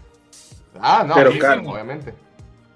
Ah, 0.79 1.03
no, 1.07 1.15
Pero 1.15 1.31
sí, 1.31 1.39
caro. 1.39 1.61
sí, 1.61 1.67
obviamente. 1.67 2.13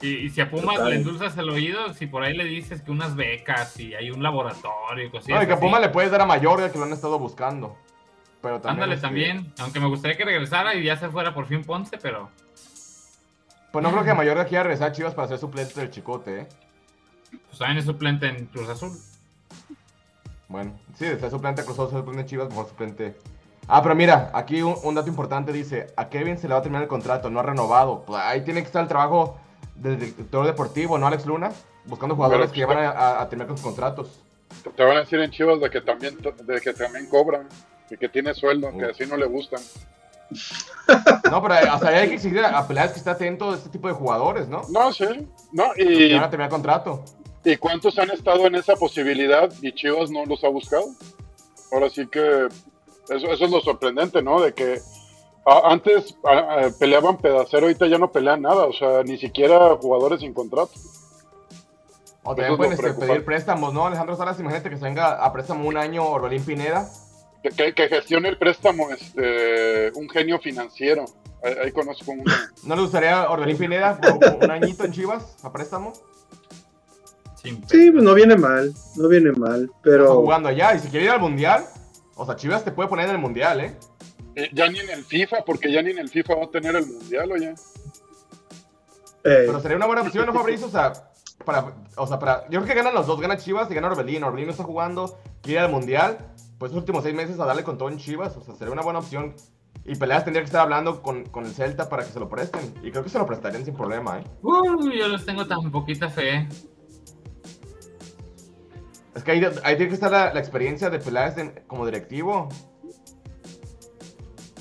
Y, 0.01 0.07
y 0.25 0.29
si 0.29 0.39
a 0.41 0.49
Pumas 0.49 0.75
Total. 0.75 0.89
le 0.91 0.95
endulzas 0.97 1.37
el 1.37 1.49
oído, 1.49 1.93
si 1.93 2.07
por 2.07 2.23
ahí 2.23 2.33
le 2.35 2.45
dices 2.45 2.81
que 2.81 2.89
unas 2.91 3.15
becas 3.15 3.77
y 3.79 3.93
hay 3.95 4.11
un 4.11 4.23
laboratorio 4.23 5.05
y 5.05 5.09
cosillas 5.09 5.37
No, 5.39 5.43
y 5.43 5.45
que 5.45 5.51
a 5.51 5.55
así, 5.55 5.61
Puma 5.65 5.79
le 5.79 5.89
puedes 5.89 6.09
dar 6.09 6.21
a 6.21 6.25
Mayorga 6.25 6.71
que 6.71 6.77
lo 6.77 6.85
han 6.85 6.93
estado 6.93 7.19
buscando. 7.19 7.75
Pero 8.41 8.61
también. 8.61 8.83
Ándale 8.83 9.01
también. 9.01 9.53
Aunque 9.59 9.81
me 9.81 9.87
gustaría 9.87 10.15
que 10.15 10.23
regresara 10.23 10.73
y 10.75 10.83
ya 10.85 10.95
se 10.95 11.09
fuera 11.09 11.33
por 11.33 11.45
fin 11.47 11.63
Ponce, 11.65 11.97
pero 11.97 12.29
Pues 13.71 13.83
no 13.83 13.91
creo 13.91 14.03
que 14.03 14.13
Mayorga 14.13 14.45
quiera 14.45 14.63
regresar 14.63 14.89
a 14.89 14.91
Chivas 14.91 15.13
para 15.13 15.27
ser 15.27 15.37
suplente 15.37 15.79
del 15.79 15.91
Chicote, 15.91 16.39
¿eh? 16.41 16.47
pues 17.47 17.59
también 17.59 17.77
es 17.77 17.85
suplente 17.85 18.27
en 18.27 18.47
Cruz 18.47 18.67
Azul. 18.69 18.91
Bueno, 20.47 20.79
sí, 20.97 21.05
de 21.05 21.19
ser 21.19 21.29
suplente 21.29 21.63
Cruz 21.63 21.77
Azul, 21.77 21.89
ser 21.91 21.99
suplente 21.99 22.23
de 22.23 22.29
Chivas, 22.29 22.49
mejor 22.49 22.67
suplente. 22.67 23.15
Ah, 23.67 23.83
pero 23.83 23.93
mira, 23.93 24.31
aquí 24.33 24.63
un, 24.63 24.75
un 24.83 24.95
dato 24.95 25.07
importante 25.09 25.51
dice, 25.53 25.87
a 25.95 26.09
Kevin 26.09 26.39
se 26.39 26.47
le 26.47 26.55
va 26.55 26.59
a 26.59 26.63
terminar 26.63 26.81
el 26.81 26.89
contrato, 26.89 27.29
no 27.29 27.39
ha 27.39 27.43
renovado. 27.43 28.03
Pues 28.07 28.19
ahí 28.19 28.41
tiene 28.41 28.61
que 28.61 28.65
estar 28.67 28.81
el 28.81 28.87
trabajo 28.87 29.37
del 29.75 29.99
director 29.99 30.45
deportivo, 30.47 30.97
¿no, 30.97 31.05
Alex 31.05 31.27
Luna? 31.27 31.51
Buscando 31.85 32.15
jugadores 32.15 32.49
Pero, 32.51 32.67
que 32.67 32.73
van 32.73 32.83
a, 32.83 32.89
a- 32.89 33.21
a 33.21 33.29
terminar 33.29 33.47
con 33.47 33.57
sus 33.57 33.65
contratos. 33.65 34.19
te 34.75 34.83
van 34.83 34.97
a 34.97 34.99
decir 35.01 35.19
en 35.19 35.29
Chivas 35.29 35.59
de 35.61 35.69
que 35.69 35.81
también, 35.81 36.17
de 36.17 36.59
que 36.61 36.73
también 36.73 37.07
cobran 37.07 37.47
y 37.91 37.97
que 37.97 38.09
tiene 38.09 38.33
sueldo, 38.33 38.71
que 38.71 38.85
Uh. 38.85 38.89
así 38.89 39.05
no 39.05 39.15
le 39.17 39.27
gustan. 39.27 39.61
No, 41.31 41.41
pero 41.41 41.55
o 41.75 41.79
sea, 41.79 41.89
hay 41.89 42.09
que 42.09 42.15
exigir 42.15 42.39
a 42.43 42.67
Peláez 42.67 42.91
que 42.91 42.97
esté 42.99 43.09
atento 43.09 43.51
a 43.51 43.55
este 43.55 43.69
tipo 43.69 43.87
de 43.87 43.93
jugadores, 43.93 44.47
¿no? 44.47 44.61
No, 44.69 44.91
sí, 44.93 45.05
no, 45.51 45.65
y, 45.75 46.13
van 46.13 46.23
a 46.23 46.29
terminar 46.29 46.49
contrato. 46.49 47.03
¿y 47.43 47.55
cuántos 47.57 47.97
han 47.97 48.11
estado 48.11 48.45
en 48.47 48.55
esa 48.55 48.75
posibilidad 48.75 49.51
y 49.61 49.71
Chivas 49.73 50.11
no 50.11 50.25
los 50.25 50.43
ha 50.43 50.49
buscado? 50.49 50.85
Ahora 51.71 51.89
sí 51.89 52.05
que 52.07 52.47
eso, 53.09 53.27
eso 53.31 53.45
es 53.45 53.51
lo 53.51 53.61
sorprendente, 53.61 54.21
¿no? 54.21 54.41
De 54.41 54.53
que 54.53 54.79
a- 55.45 55.71
antes 55.71 56.15
a- 56.25 56.65
a- 56.65 56.69
peleaban 56.77 57.17
pedacero, 57.17 57.63
ahorita 57.67 57.87
ya 57.87 57.97
no 57.97 58.11
pelean 58.11 58.41
nada, 58.41 58.65
o 58.65 58.73
sea, 58.73 59.03
ni 59.03 59.17
siquiera 59.17 59.75
jugadores 59.81 60.19
sin 60.19 60.33
contrato. 60.33 60.71
O 62.23 62.35
también 62.35 62.57
pueden 62.57 62.73
este, 62.73 62.93
pedir 62.93 63.23
préstamos, 63.25 63.73
¿no? 63.73 63.87
Alejandro 63.87 64.15
Salas, 64.15 64.39
imagínate 64.39 64.69
que 64.69 64.77
se 64.77 64.83
venga 64.83 65.23
a 65.23 65.31
préstamo 65.31 65.67
un 65.67 65.77
año 65.77 66.05
Orbelín 66.05 66.43
Pineda. 66.43 66.87
Que, 67.43 67.73
que- 67.73 67.87
gestione 67.87 68.29
el 68.29 68.37
préstamo 68.37 68.89
este, 68.91 69.91
un 69.95 70.09
genio 70.09 70.39
financiero. 70.39 71.05
Ahí, 71.43 71.53
ahí 71.65 71.71
conozco 71.71 72.11
uno. 72.11 72.23
¿No 72.63 72.75
le 72.75 72.81
gustaría 72.81 73.29
Orbelín 73.29 73.57
Pineda 73.57 73.99
por 73.99 74.43
un 74.43 74.51
añito 74.51 74.83
en 74.83 74.91
Chivas 74.91 75.37
a 75.43 75.51
préstamo? 75.51 75.93
Sí, 77.41 77.89
pues 77.91 78.03
no 78.03 78.13
viene 78.13 78.35
mal, 78.35 78.73
no 78.97 79.07
viene 79.07 79.31
mal, 79.31 79.63
Está 79.63 79.77
pero 79.81 80.15
jugando 80.17 80.49
allá. 80.49 80.75
Y 80.75 80.79
si 80.79 80.89
quiere 80.89 81.05
ir 81.05 81.11
al 81.11 81.21
mundial, 81.21 81.63
o 82.15 82.25
sea, 82.25 82.35
Chivas 82.35 82.65
te 82.65 82.71
puede 82.71 82.89
poner 82.89 83.05
en 83.05 83.11
el 83.15 83.21
mundial, 83.21 83.61
¿eh? 83.61 83.77
Eh, 84.35 84.49
ya 84.51 84.67
ni 84.69 84.79
en 84.79 84.89
el 84.89 85.05
FIFA, 85.05 85.45
porque 85.45 85.71
ya 85.71 85.81
ni 85.81 85.91
en 85.91 85.99
el 85.99 86.09
FIFA 86.09 86.35
va 86.35 86.43
a 86.43 86.49
tener 86.51 86.75
el 86.75 86.85
mundial, 86.85 87.31
oye. 87.31 87.51
eh, 89.23 89.43
Pero 89.47 89.59
sería 89.61 89.77
una 89.77 89.85
buena 89.85 90.01
opción, 90.01 90.25
¿no, 90.25 90.33
Fabricio? 90.33 90.67
O 90.67 90.69
sea, 90.71 90.91
para, 91.45 91.73
o 91.95 92.05
sea, 92.07 92.19
para, 92.19 92.43
yo 92.49 92.59
creo 92.59 92.65
que 92.65 92.73
ganan 92.73 92.93
los 92.93 93.07
dos, 93.07 93.19
gana 93.21 93.37
Chivas 93.37 93.71
y 93.71 93.73
gana 93.73 93.87
Orbelín. 93.87 94.23
Orbelín 94.25 94.47
no 94.47 94.51
está 94.51 94.65
jugando, 94.65 95.17
quiere 95.41 95.61
ir 95.61 95.65
al 95.65 95.71
mundial. 95.71 96.17
Pues 96.59 96.71
los 96.73 96.81
últimos 96.81 97.03
seis 97.03 97.15
meses 97.15 97.39
a 97.39 97.45
darle 97.45 97.63
con 97.63 97.77
todo 97.77 97.89
en 97.89 97.97
Chivas, 97.97 98.35
o 98.37 98.41
sea, 98.43 98.53
sería 98.53 98.71
una 98.73 98.81
buena 98.83 98.99
opción. 98.99 99.33
Y 99.85 99.95
Peleas 99.95 100.23
tendría 100.25 100.41
que 100.43 100.47
estar 100.47 100.61
hablando 100.61 101.01
con, 101.01 101.23
con 101.25 101.45
el 101.45 101.53
Celta 101.53 101.89
para 101.89 102.03
que 102.03 102.11
se 102.11 102.19
lo 102.19 102.29
presten. 102.29 102.73
Y 102.83 102.91
creo 102.91 103.01
que 103.03 103.09
se 103.09 103.17
lo 103.17 103.25
prestarían 103.25 103.63
sin 103.65 103.73
problema, 103.75 104.19
¿eh? 104.19 104.23
Uy, 104.43 104.99
yo 104.99 105.07
les 105.07 105.25
tengo 105.25 105.47
tan 105.47 105.71
poquita 105.71 106.09
fe. 106.09 106.47
Es 109.15 109.23
que 109.23 109.31
ahí, 109.31 109.41
ahí 109.63 109.75
tiene 109.75 109.87
que 109.87 109.93
estar 109.95 110.11
la, 110.11 110.33
la 110.33 110.39
experiencia 110.39 110.89
de 110.89 110.99
Peláez 110.99 111.37
en- 111.37 111.63
como 111.67 111.85
directivo. 111.85 112.49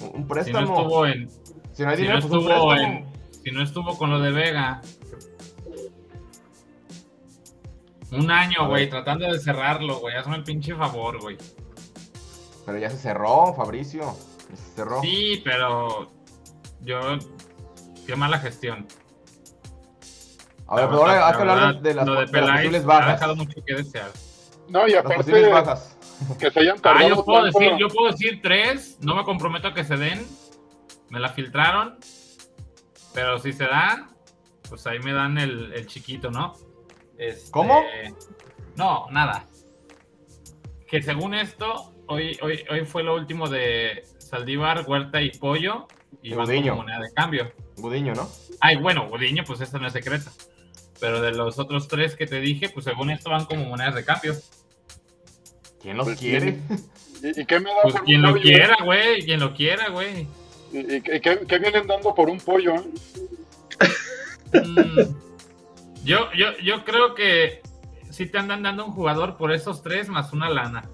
Un, 0.01 0.07
un 0.09 0.13
Si 0.15 0.19
no 0.21 0.27
préstamo. 0.29 0.81
estuvo 0.81 1.07
en, 1.07 1.29
Si 1.73 1.83
no 1.83 1.91
hay 1.91 1.97
si 1.97 2.03
no 2.03 2.09
dinero, 2.09 2.21
pues 2.21 2.33
un 2.33 2.39
estuvo 2.51 2.69
préstamo. 2.69 2.95
en, 2.95 3.07
si 3.45 3.51
no 3.51 3.63
estuvo 3.63 3.99
con 3.99 4.11
lo 4.11 4.21
de 4.21 4.31
Vega. 4.31 4.81
Un 8.13 8.31
año, 8.31 8.69
güey, 8.69 8.89
tratando 8.89 9.27
de 9.31 9.39
cerrarlo, 9.39 9.99
güey. 10.01 10.17
Hazme 10.17 10.37
el 10.37 10.45
pinche 10.45 10.75
favor, 10.75 11.21
güey. 11.21 11.37
Pero 12.69 12.79
ya 12.81 12.91
se 12.91 12.99
cerró, 12.99 13.55
Fabricio. 13.55 14.15
Se 14.55 14.75
cerró. 14.77 15.01
Sí, 15.01 15.41
pero 15.43 16.13
yo. 16.83 17.01
Qué 18.07 18.15
mala 18.15 18.39
gestión. 18.39 18.87
A 20.67 20.77
ver, 20.77 20.85
pero 20.89 20.99
ahora 20.99 21.29
hay 21.29 21.33
que 21.39 21.45
la 21.47 21.53
hablar 21.55 21.81
de, 21.81 21.95
las, 21.95 22.07
lo 22.07 22.15
de 22.21 22.27
de 22.27 22.41
las 22.43 22.51
posibles 22.57 22.83
ha 22.83 22.87
bajas. 22.87 23.13
dejado 23.15 23.37
mucho 23.37 23.65
que 23.65 23.75
desear. 23.75 24.11
No, 24.69 24.87
y 24.87 24.91
Las 24.93 25.03
posibles 25.05 25.47
aparte 25.51 25.71
bajas. 25.71 25.97
que 26.39 26.51
se 26.51 26.61
hayan 26.61 26.77
Ah, 26.79 26.83
tardado 26.83 27.09
yo 27.09 27.25
puedo 27.25 27.43
tanto- 27.45 27.59
decir, 27.59 27.77
yo 27.79 27.89
puedo 27.89 28.11
decir 28.13 28.41
tres, 28.43 28.99
no 29.01 29.15
me 29.15 29.25
comprometo 29.25 29.69
a 29.69 29.73
que 29.75 29.85
se 29.85 29.97
den. 29.97 30.27
Me 31.09 31.21
la 31.21 31.31
filtraron. 31.31 31.97
Pero 33.15 33.39
si 33.39 33.55
se 33.55 33.65
da, 33.65 34.11
pues 34.69 34.87
ahí 34.87 34.99
me 34.99 35.15
dan 35.15 35.39
el, 35.39 35.73
el 35.73 35.87
chiquito, 35.87 36.31
¿no? 36.31 36.53
Este, 37.17 37.51
¿Cómo? 37.51 37.81
No, 38.77 39.07
nada. 39.11 39.47
Que 40.87 41.03
según 41.03 41.33
esto, 41.33 41.95
hoy, 42.09 42.39
hoy, 42.43 42.65
hoy 42.71 42.85
fue 42.85 43.03
lo 43.03 43.15
último 43.15 43.49
de 43.49 44.05
Saldívar, 44.19 44.85
Huerta 44.87 45.23
y 45.23 45.31
Pollo. 45.31 45.87
Y 46.23 46.33
como 46.33 46.77
moneda 46.77 47.01
de 47.01 47.13
cambio. 47.15 47.53
Gudiño, 47.77 48.15
¿no? 48.15 48.29
Ay, 48.61 48.77
bueno, 48.77 49.09
Gudiño, 49.09 49.45
pues 49.47 49.61
esta 49.61 49.79
no 49.79 49.87
es 49.87 49.93
secreta. 49.93 50.31
Pero 51.01 51.21
de 51.21 51.33
los 51.33 51.59
otros 51.59 51.87
tres 51.87 52.17
que 52.17 52.27
te 52.27 52.41
dije, 52.41 52.69
pues 52.71 52.85
según 52.85 53.11
esto 53.11 53.31
van 53.31 53.45
como 53.45 53.65
monedas 53.65 53.95
de 53.95 54.05
cambio. 54.05 54.35
¿Quién 55.81 55.97
los 55.97 56.07
Pues, 56.07 56.19
quiere? 56.19 56.59
¿Y, 57.23 57.41
y 57.41 57.45
qué 57.47 57.61
me 57.61 57.71
da 57.71 57.83
Pues 57.83 57.95
por 57.95 58.05
quien 58.05 58.25
un 58.25 58.35
lo 58.35 58.41
quiera, 58.41 58.77
güey, 58.85 59.23
quien 59.23 59.39
lo 59.41 59.55
quiera, 59.55 59.91
güey. 59.91 60.27
¿Y, 60.73 60.79
y 60.97 61.01
qué, 61.03 61.21
qué- 61.21 61.41
qué 61.47 61.59
vienen 61.59 61.87
dando 61.87 62.15
por 62.15 62.29
un 62.29 62.39
pollo? 62.41 62.75
eh? 62.75 62.83
Mm, 64.55 65.15
yo, 66.05 66.31
yo, 66.33 66.47
yo 66.65 66.85
creo 66.85 67.15
que 67.15 67.61
si 68.11 68.27
te 68.27 68.39
andan 68.39 68.63
dando 68.63 68.87
un 68.87 68.93
jugador 68.93 69.37
por 69.37 69.53
esos 69.53 69.83
tres 69.83 70.09
más 70.09 70.33
una 70.33 70.49
lana. 70.49 70.89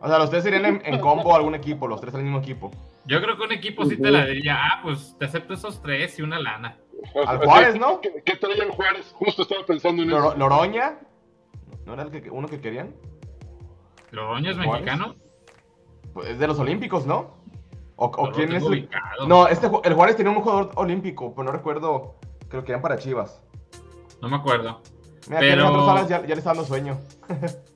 O 0.00 0.08
sea, 0.08 0.18
los 0.18 0.30
tres 0.30 0.44
serían 0.44 0.64
en, 0.66 0.82
en 0.84 1.00
combo 1.00 1.32
a 1.32 1.36
algún 1.36 1.54
equipo, 1.54 1.88
los 1.88 2.00
tres 2.00 2.14
al 2.14 2.22
mismo 2.22 2.38
equipo. 2.38 2.70
Yo 3.06 3.20
creo 3.22 3.36
que 3.36 3.42
un 3.44 3.52
equipo 3.52 3.84
sí 3.84 3.96
te 3.96 4.10
la 4.10 4.24
diría, 4.26 4.56
ah, 4.60 4.80
pues 4.82 5.16
te 5.18 5.24
acepto 5.24 5.54
esos 5.54 5.80
tres 5.82 6.18
y 6.18 6.22
una 6.22 6.38
lana. 6.38 6.76
Al 7.26 7.38
sea, 7.38 7.46
Juárez, 7.46 7.78
¿no? 7.78 8.00
¿Qué, 8.00 8.22
qué 8.24 8.36
traía 8.36 8.64
el 8.64 8.70
Juárez? 8.70 9.12
Justo 9.14 9.42
estaba 9.42 9.64
pensando 9.64 10.02
en 10.02 10.10
Loro- 10.10 10.28
eso. 10.30 10.36
Loroña, 10.38 10.98
¿no 11.84 11.94
era 11.94 12.02
el 12.02 12.10
que, 12.10 12.30
uno 12.30 12.48
que 12.48 12.60
querían? 12.60 12.94
Loroño 14.10 14.50
es 14.50 14.56
¿Juárez? 14.56 14.72
mexicano. 14.84 15.14
Pues 16.12 16.28
es 16.30 16.38
de 16.38 16.46
los 16.46 16.58
Olímpicos, 16.58 17.06
¿no? 17.06 17.36
¿O, 17.96 18.10
quién 18.32 18.52
es? 18.52 18.62
el-. 18.64 18.88
No, 19.26 19.48
este, 19.48 19.68
el 19.84 19.94
Juárez 19.94 20.16
tenía 20.16 20.30
un 20.32 20.40
jugador 20.42 20.72
olímpico, 20.74 21.34
pero 21.34 21.44
no 21.46 21.52
recuerdo. 21.52 22.16
Creo 22.48 22.64
que 22.64 22.72
eran 22.72 22.82
para 22.82 22.98
Chivas. 22.98 23.42
No 24.20 24.28
me 24.28 24.36
acuerdo. 24.36 24.80
Mira, 25.28 25.40
Pero- 25.40 25.52
aquí 25.52 25.52
Alejandro 25.74 25.86
Salas 25.86 26.08
ya, 26.08 26.20
ya 26.22 26.34
le 26.34 26.34
está 26.34 26.50
dando 26.50 26.64
sueño. 26.64 26.98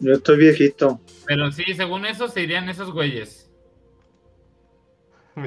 Yo 0.00 0.12
estoy 0.14 0.38
viejito. 0.38 1.00
Pero 1.26 1.52
sí, 1.52 1.64
según 1.74 2.06
eso 2.06 2.28
se 2.28 2.42
irían 2.42 2.68
esos 2.68 2.92
güeyes. 2.92 3.50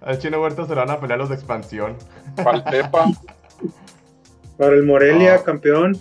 Al 0.00 0.18
Chino 0.18 0.40
Huerta 0.40 0.66
se 0.66 0.74
van 0.74 0.90
a 0.90 1.00
pelear 1.00 1.18
los 1.18 1.28
de 1.28 1.34
expansión. 1.34 1.96
Paltepa. 2.42 3.06
Para 4.58 4.74
el 4.74 4.84
Morelia, 4.84 5.34
Ah. 5.34 5.44
campeón. 5.44 5.98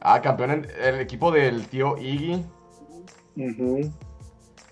Ah, 0.00 0.20
campeón 0.22 0.50
en 0.52 0.66
el 0.80 1.00
equipo 1.00 1.30
del 1.32 1.66
tío 1.66 1.98
Iggy. 1.98 2.44
Ujú. 3.36 3.92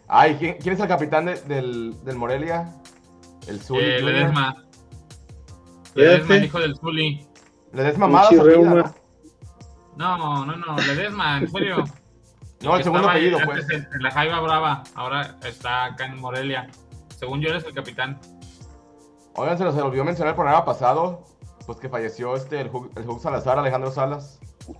Ay, 0.06 0.36
¿quién, 0.38 0.56
quién 0.58 0.74
es 0.74 0.80
el 0.80 0.86
capitán 0.88 1.26
de- 1.26 1.40
del, 1.42 1.94
del 2.04 2.16
Morelia? 2.16 2.72
El 3.48 3.60
Zuli 3.60 3.84
Eh. 3.84 4.00
Ledesma. 4.02 4.64
Ledesma, 5.94 6.36
el 6.36 6.44
hijo 6.44 6.60
del 6.60 6.76
Zuli. 6.76 7.26
Le 7.72 7.82
des 7.82 7.98
mamadas 7.98 8.30
¿no? 9.96 10.44
No, 10.46 10.56
no, 10.56 10.76
Ledesma, 10.78 11.38
en 11.38 11.50
serio. 11.50 11.84
No, 12.62 12.76
el 12.76 12.84
segundo 12.84 13.08
apellido, 13.08 13.38
pues. 13.44 13.68
En, 13.70 13.86
en 13.92 14.02
la 14.02 14.10
Jaiba 14.10 14.40
Brava, 14.40 14.84
ahora 14.94 15.36
está 15.46 15.84
acá 15.86 16.06
en 16.06 16.18
Morelia. 16.18 16.68
Según 17.18 17.40
yo 17.40 17.50
eres 17.50 17.64
el 17.64 17.74
capitán. 17.74 18.18
Oigan, 19.34 19.58
se 19.58 19.64
nos 19.64 19.76
olvidó 19.76 20.04
mencionar 20.04 20.30
el 20.30 20.36
programa 20.36 20.64
pasado, 20.64 21.24
pues 21.66 21.78
que 21.78 21.88
falleció 21.88 22.36
este, 22.36 22.60
el 22.60 22.68
Hug, 22.72 22.90
el 22.96 23.08
Hug 23.08 23.20
Salazar, 23.20 23.58
Alejandro 23.58 23.90
Salas. 23.90 24.38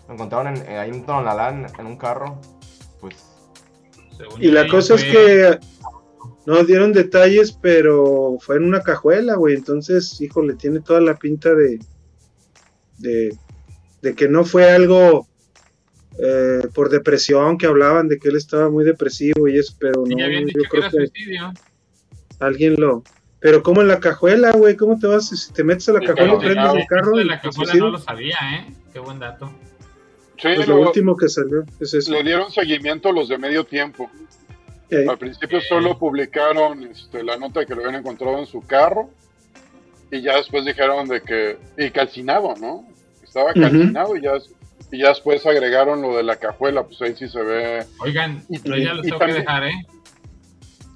Lo 0.08 0.14
encontraron 0.14 0.56
en, 0.56 0.62
en- 0.68 0.78
ahí 0.78 0.90
en 0.90 1.04
Tonalá, 1.04 1.50
en 1.78 1.86
un 1.86 1.96
carro. 1.96 2.40
Pues, 3.00 3.16
Según 4.16 4.42
Y 4.42 4.46
la 4.50 4.66
cosa 4.68 4.94
es 4.94 5.04
que 5.04 5.58
no 6.46 6.62
dieron 6.64 6.92
detalles, 6.92 7.52
pero 7.52 8.38
fue 8.40 8.56
en 8.56 8.64
una 8.64 8.80
cajuela, 8.80 9.34
güey. 9.34 9.54
Entonces, 9.56 10.18
híjole, 10.20 10.54
tiene 10.54 10.80
toda 10.80 11.00
la 11.00 11.14
pinta 11.16 11.52
de, 11.54 11.78
de, 12.98 13.36
de 14.04 14.14
que 14.14 14.28
no 14.28 14.44
fue 14.44 14.70
algo 14.70 15.26
eh, 16.22 16.60
por 16.74 16.90
depresión, 16.90 17.58
que 17.58 17.66
hablaban 17.66 18.06
de 18.06 18.18
que 18.18 18.28
él 18.28 18.36
estaba 18.36 18.70
muy 18.70 18.84
depresivo 18.84 19.48
y 19.48 19.58
eso, 19.58 19.74
pero 19.80 20.04
no, 20.06 20.16
ya 20.16 20.26
habían 20.26 20.42
yo 20.42 20.46
dicho 20.46 20.60
que 20.62 20.68
creo 20.68 20.82
era 20.82 20.90
que 20.90 20.96
suicidio. 20.98 21.52
alguien 22.38 22.74
lo... 22.78 23.02
Pero 23.40 23.62
como 23.62 23.82
en 23.82 23.88
la 23.88 24.00
cajuela, 24.00 24.52
güey, 24.52 24.74
¿cómo 24.76 24.98
te 24.98 25.06
vas? 25.06 25.28
Si 25.28 25.52
te 25.52 25.64
metes 25.64 25.88
a 25.88 25.92
la 25.94 26.00
Sí, 26.00 26.06
cajuela 26.06 26.34
y 26.34 26.38
prendes 26.38 26.74
el 26.74 26.86
carro 26.86 27.16
de 27.16 27.24
la 27.26 27.40
cajuela 27.40 27.74
no 27.74 27.88
lo 27.90 27.98
sabía, 27.98 28.36
¿eh? 28.54 28.72
Qué 28.92 28.98
buen 29.00 29.18
dato. 29.18 29.50
Sí, 30.40 30.48
Pues 30.56 30.66
lo 30.68 30.76
lo- 30.76 30.86
último 30.86 31.16
que 31.16 31.28
salió 31.28 31.64
es 31.80 31.92
eso. 31.94 32.12
le 32.12 32.22
dieron 32.22 32.50
seguimiento 32.50 33.12
los 33.12 33.28
de 33.28 33.36
medio 33.38 33.64
tiempo. 33.64 34.10
Eh, 34.90 35.06
Al 35.08 35.18
principio 35.18 35.60
solo 35.60 35.98
publicaron 35.98 36.84
este, 36.84 37.22
la 37.22 37.36
nota 37.36 37.60
de 37.60 37.66
que 37.66 37.74
lo 37.74 37.80
habían 37.84 38.00
encontrado 38.00 38.38
en 38.38 38.46
su 38.46 38.60
carro 38.62 39.10
y 40.10 40.22
ya 40.22 40.36
después 40.36 40.64
dijeron 40.64 41.06
de 41.08 41.20
que 41.22 41.58
y 41.76 41.90
calcinado, 41.90 42.54
¿no? 42.60 42.86
Estaba 43.34 43.52
calcinado 43.52 44.16
y 44.16 44.22
ya 44.22 44.32
y 44.92 44.98
ya 45.02 45.08
después 45.08 45.44
agregaron 45.44 46.02
lo 46.02 46.16
de 46.16 46.22
la 46.22 46.36
cajuela, 46.36 46.84
pues 46.84 47.02
ahí 47.02 47.16
sí 47.16 47.28
se 47.28 47.42
ve. 47.42 47.84
Oigan, 47.98 48.44
Y- 48.48 48.60
pero 48.60 48.76
ya 48.76 48.94
los 48.94 49.04
tengo 49.04 49.18
que 49.18 49.32
dejar, 49.32 49.64
¿eh? 49.64 49.72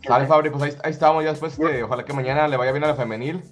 sale 0.06 0.26
Fabri, 0.28 0.50
pues 0.50 0.62
ahí, 0.62 0.72
ahí 0.84 0.90
estamos 0.92 1.24
ya 1.24 1.30
después. 1.30 1.54
este, 1.58 1.82
ojalá 1.82 2.04
que 2.04 2.12
mañana 2.12 2.46
le 2.46 2.56
vaya 2.56 2.70
bien 2.70 2.84
a 2.84 2.88
la 2.88 2.94
femenil. 2.94 3.42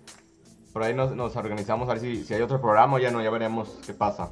Por 0.73 0.85
ahí 0.85 0.95
nos, 0.95 1.17
nos 1.17 1.35
organizamos 1.35 1.89
a 1.89 1.95
ver 1.95 2.01
si, 2.01 2.23
si 2.25 2.33
hay 2.35 2.43
otro 2.43 2.61
programa 2.61 2.95
o 2.97 2.99
ya 3.01 3.11
no, 3.11 3.21
ya 3.23 3.31
veremos 3.31 3.77
qué 3.85 3.93
pasa. 3.93 4.31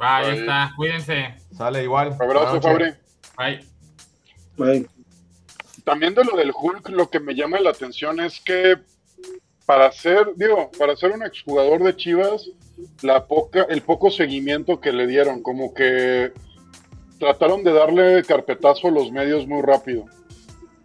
Va, 0.00 0.18
Ahí. 0.18 0.38
está. 0.38 0.70
Cuídense. 0.76 1.34
Sale 1.56 1.82
igual. 1.82 2.16
Abrazo. 2.20 2.60
Fabri. 2.60 2.92
Bye. 3.36 3.66
ay, 4.64 4.86
También 5.84 6.14
de 6.14 6.24
lo 6.24 6.36
del 6.36 6.52
Hulk, 6.54 6.88
lo 6.90 7.10
que 7.10 7.18
me 7.20 7.34
llama 7.34 7.58
la 7.58 7.70
atención 7.70 8.20
es 8.20 8.40
que 8.40 8.76
para 9.66 9.90
ser, 9.90 10.28
digo, 10.36 10.70
para 10.78 10.94
ser 10.94 11.10
un 11.12 11.22
exjugador 11.24 11.82
de 11.82 11.96
Chivas, 11.96 12.48
la 13.02 13.26
poca, 13.26 13.66
el 13.68 13.82
poco 13.82 14.10
seguimiento 14.10 14.80
que 14.80 14.92
le 14.92 15.06
dieron, 15.06 15.42
como 15.42 15.74
que 15.74 16.32
trataron 17.18 17.62
de 17.62 17.72
darle 17.72 18.22
carpetazo 18.24 18.88
a 18.88 18.90
los 18.90 19.12
medios 19.12 19.46
muy 19.46 19.62
rápido. 19.62 20.06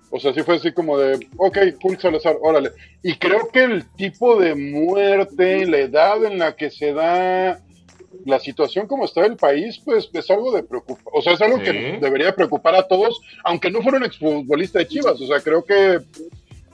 O 0.10 0.20
sea, 0.20 0.34
sí 0.34 0.42
fue 0.42 0.56
así 0.56 0.72
como 0.72 0.98
de, 0.98 1.28
ok, 1.38 1.58
Hulk 1.84 2.00
Salazar, 2.00 2.38
órale. 2.42 2.72
Y 3.04 3.16
creo 3.16 3.50
que 3.52 3.64
el 3.64 3.86
tipo 3.96 4.40
de 4.40 4.56
muerte, 4.56 5.66
la 5.66 5.80
edad 5.80 6.24
en 6.24 6.40
la 6.40 6.56
que 6.56 6.70
se 6.72 6.94
da, 6.94 7.60
la 8.26 8.40
situación 8.40 8.88
como 8.88 9.06
está 9.06 9.26
el 9.26 9.36
país, 9.36 9.82
pues 9.84 10.10
es 10.14 10.30
algo 10.32 10.52
de 10.56 10.64
preocupar. 10.64 11.04
O 11.14 11.22
sea, 11.22 11.34
es 11.34 11.42
algo 11.42 11.58
Sí. 11.58 11.64
que 11.66 11.92
nos 11.92 12.02
debería 12.02 12.34
preocupar 12.34 12.76
a 12.76 12.88
todos, 12.88 13.20
aunque 13.44 13.70
no 13.70 13.82
fuera 13.82 13.98
un 13.98 14.06
exfutbolista 14.06 14.80
de 14.80 14.88
Chivas. 14.88 15.20
O 15.20 15.28
sea, 15.28 15.40
creo 15.42 15.64
que 15.66 16.00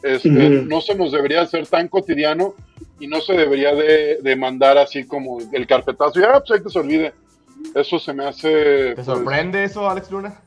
este, 0.03 0.29
Ujú. 0.29 0.67
no 0.67 0.81
se 0.81 0.93
nos 0.95 1.11
debería 1.11 1.41
hacer 1.41 1.65
tan 1.65 1.87
cotidiano 1.87 2.53
y 2.99 3.07
no 3.07 3.21
se 3.21 3.33
debería 3.33 3.73
de, 3.75 4.17
de 4.21 4.35
mandar 4.35 4.77
así 4.77 5.05
como 5.05 5.39
el 5.51 5.67
carpetazo 5.67 6.19
y, 6.19 6.23
ah, 6.23 6.39
pues 6.45 6.51
ahí 6.59 6.63
que 6.63 6.69
se 6.69 6.79
olvide. 6.79 7.13
Eso 7.75 7.97
se 7.99 8.13
me 8.13 8.25
hace... 8.25 8.49
¿Te 8.89 8.95
pues, 8.95 9.05
sorprende 9.05 9.63
eso, 9.63 9.89
Alex 9.89 10.11
Luna? 10.11 10.39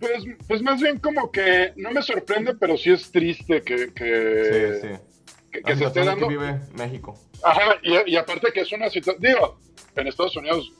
pues, 0.00 0.24
pues 0.46 0.62
más 0.62 0.80
bien 0.80 0.98
como 0.98 1.30
que 1.30 1.72
no 1.76 1.90
me 1.90 2.02
sorprende, 2.02 2.54
pero 2.54 2.76
sí 2.76 2.92
es 2.92 3.10
triste 3.10 3.62
que, 3.62 3.92
que, 3.94 4.78
sí, 4.82 4.88
sí. 4.88 5.60
que- 5.64 5.76
se 5.76 5.84
esté 5.84 6.04
dando. 6.04 6.28
que 6.28 6.36
vive 6.36 6.60
México. 6.74 7.18
Ajá, 7.42 7.76
y, 7.82 8.12
y 8.12 8.16
aparte 8.16 8.52
que 8.52 8.60
es 8.60 8.72
una 8.72 8.90
situación, 8.90 9.22
digo, 9.22 9.58
en 9.94 10.06
Estados 10.06 10.36
Unidos 10.36 10.70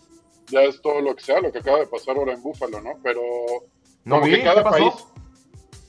ya 0.49 0.63
es 0.63 0.81
todo 0.83 1.01
lo 1.01 1.15
que 1.17 1.25
sea, 1.25 1.41
lo 1.41 1.51
que 1.51 1.59
acaba 1.61 1.79
de 1.79 1.87
pasar 1.87 2.17
ahora 2.17 2.33
en 2.35 2.43
Búfalo, 2.43 2.81
¿no? 2.81 2.93
Pero 3.03 3.21
¿No 4.05 4.17
Como 4.17 4.27
vi? 4.27 4.37
que 4.37 4.43
cada 4.45 4.57
¿Qué 4.63 4.63
pasó? 4.71 4.79
país- 4.91 5.05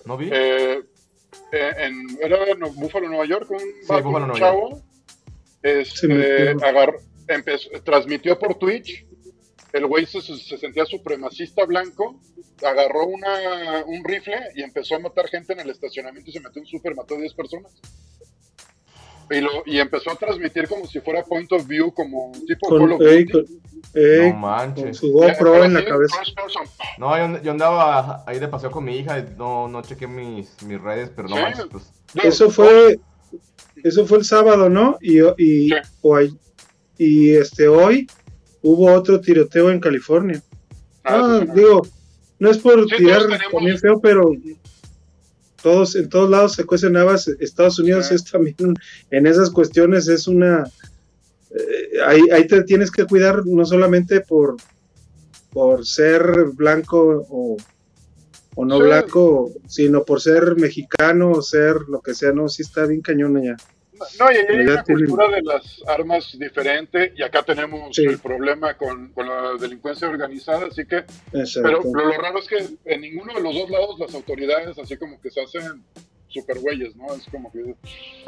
¿No 0.05 0.17
vi? 0.17 0.29
eh, 0.31 0.81
en, 1.51 2.17
era 2.21 2.43
en 2.51 2.59
Búfalo, 2.75 3.07
Nueva 3.07 3.25
York, 3.25 3.49
un, 3.51 3.57
vato, 3.87 4.07
un 4.09 4.13
Nueva 4.13 4.33
chavo, 4.39 4.81
este, 5.63 5.95
Sí, 5.99 6.07
me 6.07 6.23
acuerdo. 6.51 6.65
agar- 6.65 6.95
empezó- 7.27 7.69
transmitió 7.83 8.37
por 8.39 8.55
Twitch, 8.55 9.05
el 9.73 9.85
güey 9.85 10.05
se, 10.05 10.21
se 10.21 10.57
sentía 10.57 10.85
supremacista 10.85 11.65
blanco, 11.65 12.19
agarró 12.63 13.05
una, 13.05 13.83
un 13.85 14.03
rifle 14.03 14.39
y 14.55 14.63
empezó 14.63 14.95
a 14.95 14.99
matar 14.99 15.27
gente 15.27 15.53
en 15.53 15.59
el 15.59 15.69
estacionamiento 15.69 16.29
y 16.29 16.33
se 16.33 16.39
metió 16.39 16.61
un 16.61 16.67
súper, 16.67 16.95
mató 16.95 17.15
a 17.15 17.17
10 17.19 17.33
personas. 17.33 17.71
Y, 19.29 19.41
lo, 19.41 19.49
y 19.65 19.77
empezó 19.79 20.11
a 20.11 20.15
transmitir 20.15 20.69
como 20.69 20.85
si 20.87 21.01
fuera 21.01 21.21
point 21.23 21.51
of 21.51 21.67
view, 21.67 21.93
como 21.93 22.31
tipo 22.47 22.69
Call 22.69 22.79
con, 22.79 22.91
of 22.93 23.01
ey, 23.01 23.25
Duty. 23.25 23.59
Con- 23.81 24.01
ey, 24.01 24.27
no 24.27 24.31
con 24.31 24.41
manches. 24.41 24.97
su 24.97 25.11
GoPro 25.11 25.63
en 25.63 25.73
la 25.73 25.85
cabeza. 25.85 26.15
No, 26.97 27.17
yo, 27.17 27.41
yo 27.43 27.51
andaba 27.51 28.23
ahí 28.27 28.39
de 28.39 28.47
paseo 28.47 28.71
con 28.71 28.83
mi 28.85 28.97
hija, 28.97 29.19
y 29.19 29.35
no, 29.37 29.67
no 29.67 29.81
chequé 29.81 30.07
mis, 30.07 30.49
mis 30.63 30.81
redes, 30.81 31.11
pero 31.15 31.27
no 31.27 31.35
Sí. 31.35 31.41
manches, 31.41 31.65
pues. 31.71 31.83
Eso 32.23 32.49
fue, 32.49 32.99
eso 33.83 34.05
fue 34.05 34.19
el 34.19 34.25
sábado, 34.25 34.69
¿no? 34.69 34.97
Y, 35.01 35.19
y, 35.37 35.69
Sí. 35.69 35.75
o 36.01 36.15
ahí- 36.15 36.37
y 36.97 37.31
este 37.31 37.67
hoy 37.67 38.07
hubo 38.63 38.91
otro 38.93 39.21
tiroteo 39.21 39.69
en 39.71 39.79
California. 39.79 40.41
ah, 41.03 41.21
Ah, 41.23 41.39
sí, 41.41 41.47
sí, 41.47 41.51
digo, 41.55 41.87
no 42.39 42.49
es 42.51 42.57
por 42.57 42.83
Sí, 42.89 42.97
tirar 42.97 43.21
también 43.51 43.77
feo, 43.79 43.99
pero 44.01 44.31
todos, 45.61 45.95
en 45.95 46.07
todos 46.09 46.29
lados 46.29 46.53
se 46.53 46.65
cuecen 46.65 46.95
habas. 46.97 47.27
Estados 47.27 47.79
Unidos 47.79 48.07
Sí. 48.07 48.15
es 48.15 48.23
también, 48.25 48.55
en 49.11 49.25
esas 49.27 49.49
cuestiones 49.49 50.07
es 50.07 50.27
una, 50.27 50.63
ahí, 52.05 52.21
ahí 52.31 52.47
te 52.47 52.63
tienes 52.63 52.91
que 52.91 53.05
cuidar 53.05 53.45
no 53.45 53.65
solamente 53.65 54.21
por, 54.21 54.57
por 55.51 55.85
ser 55.85 56.21
blanco 56.53 57.25
o, 57.29 57.57
o 58.55 58.65
no 58.65 58.77
Sí. 58.77 58.83
blanco, 58.83 59.51
sino 59.67 60.03
por 60.03 60.21
ser 60.21 60.55
mexicano 60.57 61.31
o 61.31 61.41
ser 61.41 61.75
lo 61.87 62.01
que 62.01 62.13
sea, 62.13 62.31
no, 62.31 62.47
sí 62.49 62.61
está 62.63 62.85
bien 62.85 63.01
cañón 63.01 63.37
allá. 63.37 63.55
No, 64.19 64.31
y 64.31 64.35
ahí 64.35 64.45
hay 64.49 64.59
una 64.67 64.83
tienen- 64.83 65.05
cultura 65.07 65.35
de 65.35 65.41
las 65.41 65.81
armas 65.87 66.37
diferente 66.39 67.13
y 67.15 67.23
acá 67.23 67.41
tenemos 67.41 67.95
Sí. 67.95 68.05
el 68.05 68.19
problema 68.19 68.75
con, 68.77 69.09
con 69.09 69.27
la 69.27 69.53
delincuencia 69.59 70.07
organizada, 70.07 70.67
así 70.67 70.85
que, 70.85 71.03
pero, 71.31 71.81
pero 71.81 72.05
lo 72.05 72.11
raro 72.21 72.37
es 72.37 72.47
que 72.47 72.63
en 72.85 73.01
ninguno 73.01 73.33
de 73.33 73.41
los 73.41 73.55
dos 73.55 73.69
lados 73.71 73.99
las 73.99 74.13
autoridades 74.13 74.77
así 74.77 74.97
como 74.97 75.19
que 75.19 75.31
se 75.31 75.41
hacen 75.41 75.83
super 76.27 76.59
güeyes, 76.59 76.95
¿no? 76.95 77.11
Es 77.15 77.25
como 77.31 77.51
que... 77.51 77.73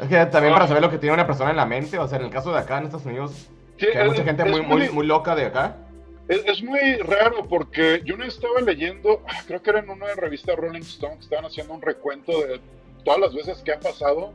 Es 0.00 0.08
que 0.08 0.26
también 0.26 0.54
para 0.54 0.66
saber 0.66 0.82
lo 0.82 0.90
que 0.90 0.98
tiene 0.98 1.14
una 1.14 1.26
persona 1.26 1.50
en 1.50 1.56
la 1.56 1.66
mente, 1.66 1.98
o 1.98 2.08
sea, 2.08 2.18
en 2.18 2.24
el 2.24 2.30
caso 2.32 2.50
de 2.50 2.58
acá 2.58 2.78
en 2.78 2.84
Estados 2.86 3.06
Unidos, 3.06 3.32
Sí, 3.80 3.86
que 3.92 3.98
hay 3.98 4.04
es- 4.06 4.10
mucha 4.12 4.24
gente 4.24 4.44
muy, 4.44 4.62
muy, 4.62 4.88
muy 4.90 5.06
loca 5.06 5.34
de 5.34 5.46
acá. 5.46 5.76
Es, 6.28 6.42
es 6.46 6.62
muy 6.62 6.96
raro 6.98 7.48
porque 7.48 8.02
yo 8.04 8.16
no 8.16 8.24
estaba 8.24 8.60
leyendo, 8.60 9.22
ah, 9.26 9.42
creo 9.46 9.60
que 9.62 9.70
era 9.70 9.80
en 9.80 9.90
una 9.90 10.06
revista 10.14 10.54
Rolling 10.54 10.82
Stone 10.82 11.16
que 11.16 11.22
estaban 11.24 11.44
haciendo 11.46 11.74
un 11.74 11.82
recuento 11.82 12.32
de 12.46 12.60
todas 13.04 13.18
las 13.18 13.34
veces 13.34 13.58
que 13.64 13.72
ha 13.72 13.80
pasado 13.80 14.32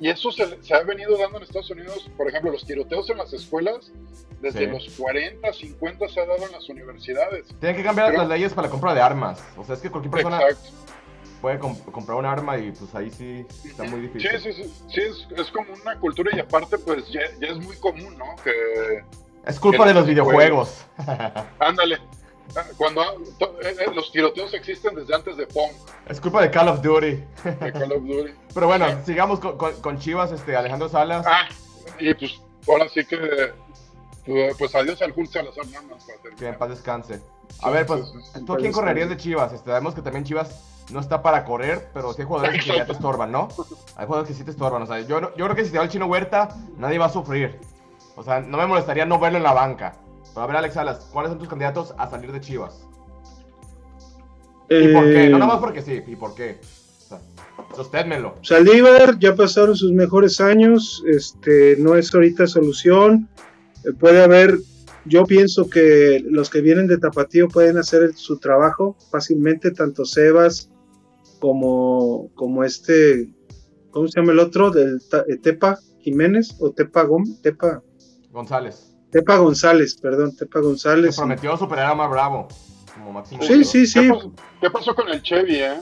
y 0.00 0.08
eso 0.08 0.30
se, 0.30 0.62
se 0.62 0.74
ha 0.74 0.82
venido 0.82 1.16
dando 1.18 1.36
en 1.38 1.42
Estados 1.44 1.70
Unidos, 1.70 2.10
por 2.16 2.28
ejemplo, 2.28 2.52
los 2.52 2.64
tiroteos 2.64 3.10
en 3.10 3.18
las 3.18 3.32
escuelas, 3.34 3.92
desde 4.40 4.60
Sí. 4.60 4.66
los 4.66 4.88
40, 4.98 5.52
50 5.52 6.08
se 6.08 6.20
ha 6.20 6.26
dado 6.26 6.46
en 6.46 6.52
las 6.52 6.68
universidades. 6.70 7.46
Tienen 7.60 7.76
que 7.76 7.82
cambiar 7.82 8.08
Pero- 8.10 8.20
las 8.22 8.28
leyes 8.28 8.52
para 8.54 8.68
la 8.68 8.72
compra 8.72 8.94
de 8.94 9.00
armas. 9.02 9.42
O 9.58 9.64
sea, 9.64 9.74
es 9.74 9.80
que 9.82 9.90
cualquier 9.90 10.12
persona 10.12 10.40
Exacto. 10.40 10.70
Puede 11.40 11.58
comp- 11.60 11.84
comprar 11.92 12.18
un 12.18 12.24
arma 12.26 12.56
y 12.58 12.70
pues 12.72 12.94
ahí 12.94 13.10
sí 13.10 13.46
está 13.64 13.84
muy 13.84 14.00
difícil. 14.00 14.30
sí, 14.40 14.52
sí, 14.52 14.74
sí, 14.88 15.00
es, 15.00 15.26
es 15.38 15.50
como 15.50 15.72
una 15.82 15.98
cultura 15.98 16.30
y 16.34 16.40
aparte 16.40 16.78
pues 16.78 17.08
ya, 17.08 17.20
ya 17.40 17.48
es 17.48 17.58
muy 17.58 17.76
común, 17.76 18.16
¿no? 18.18 18.24
Que, 18.42 19.04
Es 19.46 19.60
culpa 19.60 19.84
Que 19.84 19.88
de 19.88 19.94
los 19.94 20.06
videojuegos. 20.06 20.84
ándale, 21.58 21.98
ah, 22.56 22.64
cuando 22.76 23.02
eh, 23.02 23.76
eh, 23.80 23.90
los 23.94 24.10
tiroteos 24.12 24.54
existen 24.54 24.94
desde 24.94 25.14
antes 25.14 25.36
de 25.36 25.46
Pong, 25.46 25.70
es 26.08 26.20
culpa 26.20 26.40
de 26.42 26.50
Call 26.50 26.68
of 26.68 26.80
Duty. 26.82 27.06
de 27.60 27.72
Call 27.72 27.92
of 27.92 28.02
Duty. 28.04 28.32
Pero 28.54 28.66
bueno, 28.66 28.86
sigamos 29.04 29.40
con, 29.40 29.56
con- 29.58 29.80
con 29.80 29.98
Chivas, 29.98 30.32
este, 30.32 30.56
Alejandro 30.56 30.88
Salas. 30.88 31.24
Ah, 31.28 31.48
y 32.00 32.12
pues 32.14 32.40
ahora 32.68 32.88
sí 32.88 33.04
que 33.04 33.16
eh, 34.26 34.52
pues 34.58 34.74
adiós 34.74 35.00
al 35.02 35.12
Hulk 35.14 35.30
Salazar 35.30 35.66
nada 35.66 35.82
más 35.82 36.04
para 36.04 36.18
terminar. 36.18 36.38
Que 36.38 36.46
en 36.48 36.58
paz 36.58 36.70
descanse. 36.70 37.20
A 37.62 37.70
ver, 37.70 37.86
pues. 37.86 38.12
¿tú 38.44 38.52
a 38.54 38.56
quién 38.56 38.72
correrías 38.72 39.08
de 39.08 39.16
Chivas? 39.16 39.52
Este, 39.52 39.66
sabemos 39.70 39.94
que 39.94 40.02
también 40.02 40.24
Chivas 40.24 40.50
no 40.92 41.00
está 41.00 41.22
para 41.22 41.44
correr, 41.44 41.88
pero 41.92 42.12
sí 42.12 42.22
hay 42.22 42.28
jugadores 42.28 42.64
que 42.64 42.76
ya 42.76 42.86
te 42.86 42.92
estorban, 42.92 43.32
¿no? 43.32 43.48
Hay 43.96 44.06
jugadores 44.06 44.28
que 44.30 44.34
sí 44.38 44.44
te 44.44 44.50
estorban. 44.52 44.82
O 44.82 44.86
sea, 44.86 45.00
yo, 45.00 45.20
no- 45.20 45.34
yo 45.36 45.44
creo 45.44 45.56
que 45.56 45.64
si 45.64 45.70
se 45.70 45.78
va 45.78 45.84
el 45.84 45.90
chino 45.90 46.06
Huerta, 46.06 46.48
nadie 46.78 46.98
va 46.98 47.06
a 47.06 47.10
sufrir. 47.10 47.58
O 48.14 48.22
sea, 48.22 48.40
no 48.40 48.56
me 48.58 48.66
molestaría 48.66 49.04
no 49.04 49.18
verlo 49.18 49.38
en 49.38 49.44
la 49.44 49.52
banca. 49.52 49.96
Pero 50.34 50.42
a 50.42 50.46
ver, 50.46 50.56
Alex 50.56 50.74
Salas, 50.74 51.08
¿cuáles 51.12 51.30
son 51.30 51.38
tus 51.38 51.48
candidatos 51.48 51.94
a 51.98 52.08
salir 52.08 52.30
de 52.32 52.40
Chivas? 52.40 52.86
¿Y 54.68 54.88
por 54.92 55.04
qué? 55.04 55.28
No 55.28 55.38
nada 55.38 55.52
más 55.52 55.60
porque 55.60 55.82
sí, 55.82 56.02
¿y 56.06 56.16
por 56.16 56.34
qué? 56.34 56.60
O 56.60 57.08
sea, 57.08 57.20
sosténmelo. 57.74 58.34
Saldívar 58.42 59.18
ya 59.18 59.34
pasaron 59.34 59.76
sus 59.76 59.92
mejores 59.92 60.40
años, 60.40 61.02
este 61.06 61.76
no 61.78 61.94
es 61.94 62.12
ahorita 62.14 62.46
solución. 62.46 63.28
Eh, 63.84 63.92
puede 63.98 64.22
haber, 64.24 64.58
yo 65.04 65.24
pienso 65.24 65.70
que 65.70 66.20
los 66.28 66.50
que 66.50 66.60
vienen 66.60 66.88
de 66.88 66.98
Tapatío 66.98 67.48
pueden 67.48 67.78
hacer 67.78 68.12
su 68.14 68.38
trabajo 68.38 68.96
fácilmente, 69.10 69.70
tanto 69.70 70.04
Sebas 70.04 70.68
como, 71.40 72.30
como 72.34 72.64
este, 72.64 73.28
¿cómo 73.90 74.08
se 74.08 74.20
llama 74.20 74.32
el 74.32 74.38
otro? 74.40 74.70
Del 74.70 75.00
eh, 75.28 75.36
Tepa 75.36 75.78
Jiménez 76.00 76.56
o 76.60 76.70
Tepa 76.72 77.02
Gómez, 77.04 77.40
Tepa, 77.42 77.82
González. 78.30 78.94
Tepa 79.10 79.36
González, 79.36 79.96
perdón, 80.00 80.36
Tepa 80.36 80.60
Se 80.60 80.64
González. 80.64 81.16
prometió 81.16 81.56
superar 81.56 81.92
a 81.92 81.94
Mar 81.94 82.10
Bravo. 82.10 82.48
Como 82.94 83.12
máximo. 83.12 83.42
Sí, 83.42 83.64
sí, 83.64 83.80
¿Qué, 83.80 83.86
sí. 83.86 84.08
pasó, 84.08 84.32
qué 84.60 84.70
pasó 84.70 84.94
con 84.94 85.08
el 85.08 85.22
Chevy, 85.22 85.56
eh? 85.56 85.80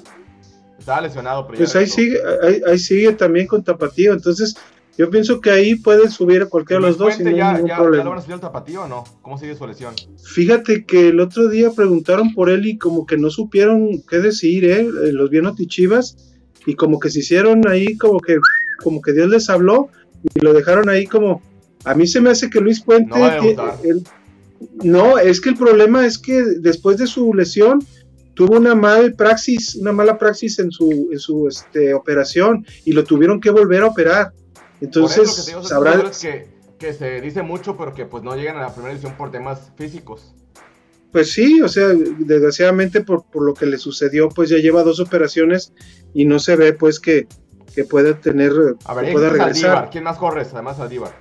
Estaba 0.79 1.01
lesionado, 1.01 1.47
pero 1.47 1.59
Pues 1.59 1.75
ahí 1.77 1.87
sigue, 1.87 2.19
ahí, 2.43 2.61
ahí 2.67 2.79
sigue 2.79 3.13
también 3.13 3.47
con 3.47 3.63
Tapatío. 3.63 4.13
Entonces, 4.13 4.57
yo 4.97 5.11
pienso 5.11 5.41
que 5.41 5.51
ahí 5.51 5.75
pueden 5.75 6.11
subir 6.11 6.43
a 6.43 6.47
cualquiera 6.47 6.81
de 6.83 6.89
los 6.89 6.99
dos 6.99 7.15
sin 7.15 7.27
ya, 7.35 7.53
ningún 7.55 7.69
ya, 7.69 7.77
problema. 7.77 7.97
¿Ya 8.03 8.05
lo 8.05 8.11
van 8.11 8.19
a 8.19 8.23
subir 8.23 8.35
al 8.35 8.41
tapatío 8.41 8.83
o 8.83 8.89
no? 8.89 9.05
¿Cómo 9.23 9.39
sigue 9.39 9.55
su 9.57 9.67
lesión? 9.67 9.95
Fíjate 10.23 10.85
que 10.85 11.09
el 11.09 11.21
otro 11.21 11.49
día 11.49 11.71
preguntaron 11.71 12.33
por 12.35 12.49
él 12.51 12.67
y 12.67 12.79
como 12.79 13.05
que 13.07 13.17
no 13.17 13.31
supieron 13.31 14.03
qué 14.09 14.19
decir, 14.19 14.65
¿eh? 14.65 14.81
Eh, 14.81 15.13
Los 15.13 15.31
vio 15.31 15.43
Chivas 15.67 16.17
y 16.67 16.75
como 16.77 16.99
que 17.01 17.11
se 17.11 17.19
hicieron 17.21 17.67
ahí 17.69 17.97
como 17.97 18.21
que 18.21 18.37
como 18.83 19.01
que 19.03 19.13
Dios 19.13 19.29
les 19.29 19.51
habló 19.51 19.89
y 20.35 20.41
lo 20.41 20.53
dejaron 20.53 20.89
ahí 20.89 21.07
como 21.07 21.43
a 21.85 21.95
mí 21.95 22.07
se 22.07 22.21
me 22.21 22.31
hace 22.31 22.49
que 22.49 22.61
Luis 22.61 22.81
Puente 22.81 23.11
No 23.11 23.21
va 23.21 23.33
a 23.35 23.39
tie- 23.39 23.43
debutar. 23.43 23.79
él- 23.85 24.03
no, 24.83 25.19
es 25.19 25.41
que 25.41 25.51
el 25.51 25.57
problema 25.57 26.07
es 26.07 26.17
que 26.19 26.43
después 26.61 26.97
de 26.97 27.07
su 27.07 27.35
lesión 27.35 27.81
tuvo 28.35 28.57
una 28.57 28.75
mal 28.75 29.15
praxis, 29.15 29.75
una 29.77 29.93
mala 29.93 30.17
praxis 30.19 30.59
en 30.59 30.71
su 30.71 31.09
en 31.13 31.19
su 31.19 31.47
este 31.49 31.93
operación 31.95 32.65
y 32.85 32.93
lo 32.93 33.05
tuvieron 33.05 33.41
que 33.41 33.51
volver 33.51 33.83
a 33.83 33.87
operar. 33.89 34.33
Por 34.93 35.05
eso 35.11 35.23
Entonces, 35.23 35.45
te 35.45 35.51
digo, 35.51 35.61
son 35.63 35.69
sabrá 35.69 35.93
jugadores 35.93 36.21
que, 36.21 36.49
que 36.79 36.93
se 36.93 37.21
dice 37.21 37.43
mucho, 37.43 37.77
pero 37.77 37.95
que 37.95 38.07
pues 38.07 38.23
no 38.23 38.35
llegan 38.37 38.57
a 38.57 38.63
la 38.63 38.73
primera 38.73 38.91
división 38.95 39.17
por 39.17 39.31
temas 39.31 39.73
físicos. 39.77 40.35
Pues 41.13 41.33
sí, 41.33 41.63
o 41.63 41.69
sea, 41.69 41.89
desgraciadamente 42.19 43.01
por, 43.01 43.25
por 43.25 43.45
lo 43.45 43.55
que 43.55 43.67
le 43.67 43.79
sucedió, 43.79 44.29
pues 44.29 44.51
ya 44.51 44.57
lleva 44.57 44.83
dos 44.83 44.99
operaciones 44.99 45.73
y 46.13 46.25
no 46.25 46.41
se 46.41 46.57
ve 46.57 46.73
pues 46.73 46.99
que, 46.99 47.29
que 47.75 47.85
pueda 47.85 48.19
tener, 48.19 48.53
A 48.85 48.95
ver, 48.95 49.07
que 49.07 49.13
pueda 49.13 49.29
regresar. 49.31 49.91
¿Quién 49.91 50.05
más 50.05 50.19
corres? 50.19 50.53
Además 50.53 50.77
Saldívar. 50.77 51.13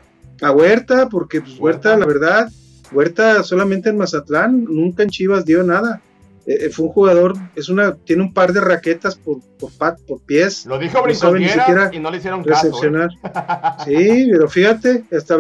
A 0.42 0.52
Huerta, 0.52 1.10
porque 1.10 1.42
pues, 1.42 1.60
Huerta, 1.60 1.90
Huerta. 1.92 1.98
la 1.98 2.06
verdad, 2.06 2.52
Huerta 2.92 3.44
solamente 3.44 3.90
en 3.90 3.98
Mazatlán, 3.98 4.64
nunca 4.64 5.04
en 5.04 5.10
Chivas 5.10 5.46
dio 5.46 5.64
nada. 5.64 6.02
Eh, 6.46 6.66
eh, 6.66 6.70
fue 6.70 6.88
un 6.88 6.92
jugador, 6.92 7.36
es 7.56 7.70
una, 7.70 7.96
tiene 7.96 8.22
un 8.24 8.34
par 8.34 8.52
de 8.52 8.60
raquetas 8.60 9.16
por, 9.16 9.40
por, 9.58 9.72
pat, 9.72 9.98
por 10.02 10.20
pies, 10.22 10.66
Lo 10.66 10.78
dijo 10.78 10.98
No 10.98 11.06
siquiera 11.48 11.90
y 11.94 12.00
no 12.00 12.12
le 12.12 12.18
hicieron 12.18 12.44
caso. 12.44 12.68
¿eh? 12.68 12.70
recepcionar. 12.70 13.10
Sí, 13.86 14.28
pero 14.32 14.50
fíjate, 14.50 15.06
hasta 15.16 15.38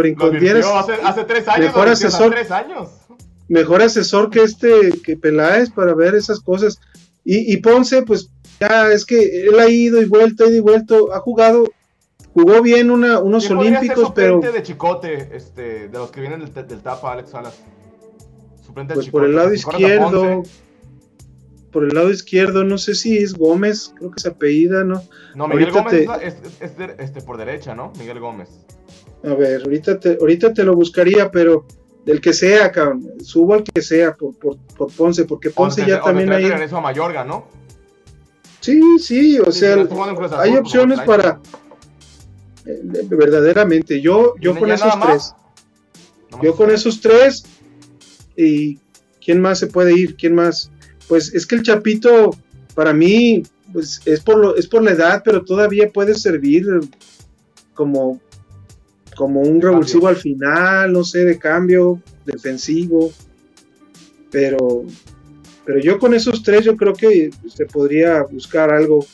advirtió 0.66 0.78
hace, 0.80 0.94
hace 1.04 1.24
tres 1.26 1.48
años. 1.48 1.66
Mejor 1.66 1.88
asesor. 1.90 2.32
tres 2.32 2.52
años. 2.52 2.90
mejor 3.50 3.82
asesor 3.82 4.30
que 4.30 4.44
este, 4.44 5.02
que 5.04 5.18
Peláez 5.18 5.70
para 5.72 5.94
ver 5.94 6.16
esas 6.16 6.40
cosas. 6.40 6.80
Y, 7.26 7.54
y 7.54 7.58
Ponce, 7.58 8.04
pues 8.04 8.30
ya 8.62 8.90
es 8.92 9.06
que 9.06 9.48
él 9.48 9.60
ha 9.60 9.68
ido 9.70 10.02
y 10.02 10.06
vuelto, 10.06 10.46
ido 10.46 10.56
y 10.56 10.60
vuelto, 10.62 11.14
ha 11.14 11.20
jugado, 11.20 11.66
jugó 12.34 12.62
bien 12.62 12.90
una, 12.92 13.20
unos 13.20 13.46
¿Quién 13.46 13.58
podría 13.58 13.80
ser 13.80 13.90
olímpicos, 13.90 14.14
pero 14.16 14.40
de 14.40 14.64
Chicote, 14.64 15.30
este, 15.36 15.90
de 15.90 15.98
los 15.98 16.12
que 16.12 16.22
vienen 16.22 16.40
del, 16.40 16.68
del 16.68 16.80
Tapa, 16.82 17.12
Alex 17.12 17.30
Salas? 17.32 17.56
Suplente 18.66 18.94
de 18.94 18.96
pues 18.96 19.10
por 19.10 19.26
el 19.26 19.32
Chicote. 19.32 19.44
lado 19.44 19.54
izquierdo, 19.54 20.22
Ponce- 20.22 20.50
por 21.74 21.84
el 21.84 21.90
lado 21.96 22.10
izquierdo, 22.12 22.64
no 22.64 22.78
sé 22.78 22.96
si 22.96 23.18
es 23.18 23.34
Gómez, 23.34 23.94
creo 23.98 24.12
que 24.12 24.22
se 24.22 24.30
apellida, 24.30 24.84
¿no? 24.84 25.04
No, 25.36 25.48
Miguel 25.48 25.76
ahorita 25.76 25.80
Gómez 25.80 25.92
te- 25.92 26.02
es 26.04 26.08
la- 26.08 26.16
es, 26.18 26.36
es- 26.36 26.62
es 26.72 26.78
de- 26.78 26.96
este, 27.00 27.22
por 27.22 27.38
derecha, 27.38 27.74
¿no? 27.76 27.92
Miguel 28.00 28.20
Gómez. 28.20 28.50
A 29.24 29.34
ver, 29.34 29.62
ahorita 29.64 30.00
te, 30.00 30.18
ahorita 30.22 30.54
te 30.54 30.64
lo 30.64 30.76
buscaría, 30.76 31.32
pero 31.32 31.66
del 32.06 32.22
que 32.22 32.32
sea, 32.34 32.72
cabrón, 32.72 33.10
subo 33.24 33.56
al 33.56 33.64
que 33.64 33.82
sea 33.82 34.14
por, 34.14 34.36
por, 34.38 34.58
por 34.78 34.92
Ponce, 34.92 35.26
porque 35.26 35.50
Ponce 35.50 35.82
O 35.84 35.86
ya 35.86 36.02
o 36.02 36.06
también 36.06 36.32
hay... 36.32 36.48
regreso 36.50 36.78
a 36.78 36.82
Mayorga, 36.82 37.24
¿no? 37.24 37.48
Sí, 38.60 38.82
sí, 39.00 39.40
o 39.40 39.52
Sí, 39.52 39.60
sea, 39.62 39.74
Azul, 39.82 40.30
hay 40.38 40.56
opciones 40.56 41.00
para... 41.02 41.40
eh, 42.66 42.82
verdaderamente, 43.10 44.00
yo, 44.02 44.36
yo 44.40 44.52
¿Y 44.52 44.60
con 44.60 44.72
esos 44.72 45.00
tres... 45.02 45.34
Yo 46.42 46.56
con 46.56 46.72
esos 46.72 47.00
tres. 47.00 47.44
¿Y 48.36 48.80
quién 49.24 49.40
más 49.40 49.60
se 49.60 49.68
puede 49.68 49.94
ir? 49.94 50.16
¿Quién 50.16 50.34
más? 50.34 50.72
Pues 51.08 51.34
es 51.34 51.46
que 51.46 51.56
el 51.56 51.64
Chapito, 51.64 52.32
para 52.76 52.94
mí, 52.94 53.44
pues 53.72 54.02
es 54.06 54.20
por, 54.22 54.38
lo, 54.38 54.56
es 54.56 54.68
por 54.68 54.84
la 54.84 54.92
edad, 54.92 55.22
pero 55.24 55.44
todavía 55.44 55.90
puede 55.90 56.16
servir 56.16 56.66
como, 57.74 58.22
como 59.16 59.42
un 59.42 59.62
revulsivo 59.62 60.08
al 60.08 60.16
final, 60.16 60.94
no 60.94 61.04
sé, 61.04 61.26
de 61.26 61.38
cambio, 61.38 62.02
defensivo. 62.26 63.12
Pero, 64.32 64.84
pero 65.66 65.80
yo 65.80 66.00
con 66.00 66.14
esos 66.14 66.44
tres, 66.44 66.66
yo 66.66 66.76
creo 66.76 66.94
que 66.94 67.32
se 67.48 67.66
podría 67.66 68.24
buscar 68.24 68.72
algo. 68.72 69.06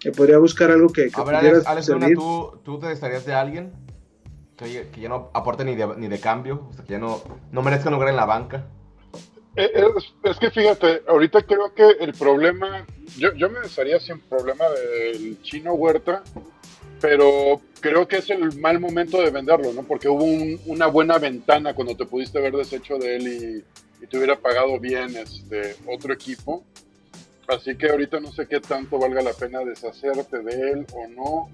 Se 0.00 0.10
podría 0.10 0.38
buscar 0.38 0.70
algo 0.70 0.88
que, 0.88 1.10
que 1.10 1.20
A 1.20 1.24
ver, 1.24 1.38
pudiera 1.38 1.56
Alex, 1.58 1.66
Alex 1.66 1.88
Luna, 1.88 2.00
servir. 2.00 2.18
¿tú, 2.18 2.58
¿tú 2.64 2.78
te 2.80 2.90
estarías 2.90 3.24
de 3.24 3.34
alguien 3.34 3.72
que, 4.56 4.88
que 4.88 5.00
ya 5.00 5.08
no 5.08 5.30
aporte 5.32 5.64
ni 5.64 5.76
de, 5.76 5.86
ni 5.96 6.08
de 6.08 6.18
cambio? 6.18 6.66
O 6.70 6.72
sea, 6.72 6.84
que 6.84 6.92
ya 6.92 6.98
no, 6.98 7.22
no 7.52 7.62
merezca 7.62 7.88
un 7.88 7.94
lugar 7.94 8.08
en 8.08 8.16
la 8.16 8.24
banca. 8.24 8.66
Eh, 9.56 9.70
Es, 9.74 10.12
es 10.30 10.38
que 10.38 10.50
fíjate, 10.50 11.02
ahorita 11.06 11.42
creo 11.42 11.74
que 11.74 11.86
el 12.00 12.12
problema, 12.14 12.86
yo, 13.18 13.32
yo 13.34 13.50
me 13.50 13.60
desharía 13.60 14.00
sin 14.00 14.18
problema 14.20 14.64
del 14.70 15.40
chino 15.42 15.74
Huerta, 15.74 16.22
pero 17.00 17.60
creo 17.80 18.06
que 18.08 18.18
es 18.18 18.30
el 18.30 18.58
mal 18.60 18.78
momento 18.80 19.20
de 19.20 19.30
venderlo, 19.30 19.72
¿no? 19.72 19.82
Porque 19.82 20.08
hubo 20.08 20.24
un- 20.24 20.58
una 20.66 20.86
buena 20.86 21.18
ventana 21.18 21.74
cuando 21.74 21.96
te 21.96 22.06
pudiste 22.06 22.38
haber 22.38 22.54
deshecho 22.54 22.96
de 22.98 23.16
él 23.16 23.28
y, 23.28 24.04
y 24.04 24.06
te 24.06 24.16
hubiera 24.16 24.36
pagado 24.36 24.78
bien 24.78 25.16
este 25.16 25.76
otro 25.86 26.14
equipo. 26.14 26.62
Así 27.48 27.76
que 27.76 27.90
ahorita 27.90 28.20
no 28.20 28.30
sé 28.32 28.46
qué 28.46 28.60
tanto 28.60 28.98
valga 28.98 29.20
la 29.20 29.32
pena 29.32 29.60
deshacerte 29.60 30.38
de 30.38 30.70
él 30.70 30.86
o 30.94 31.08
no. 31.08 31.50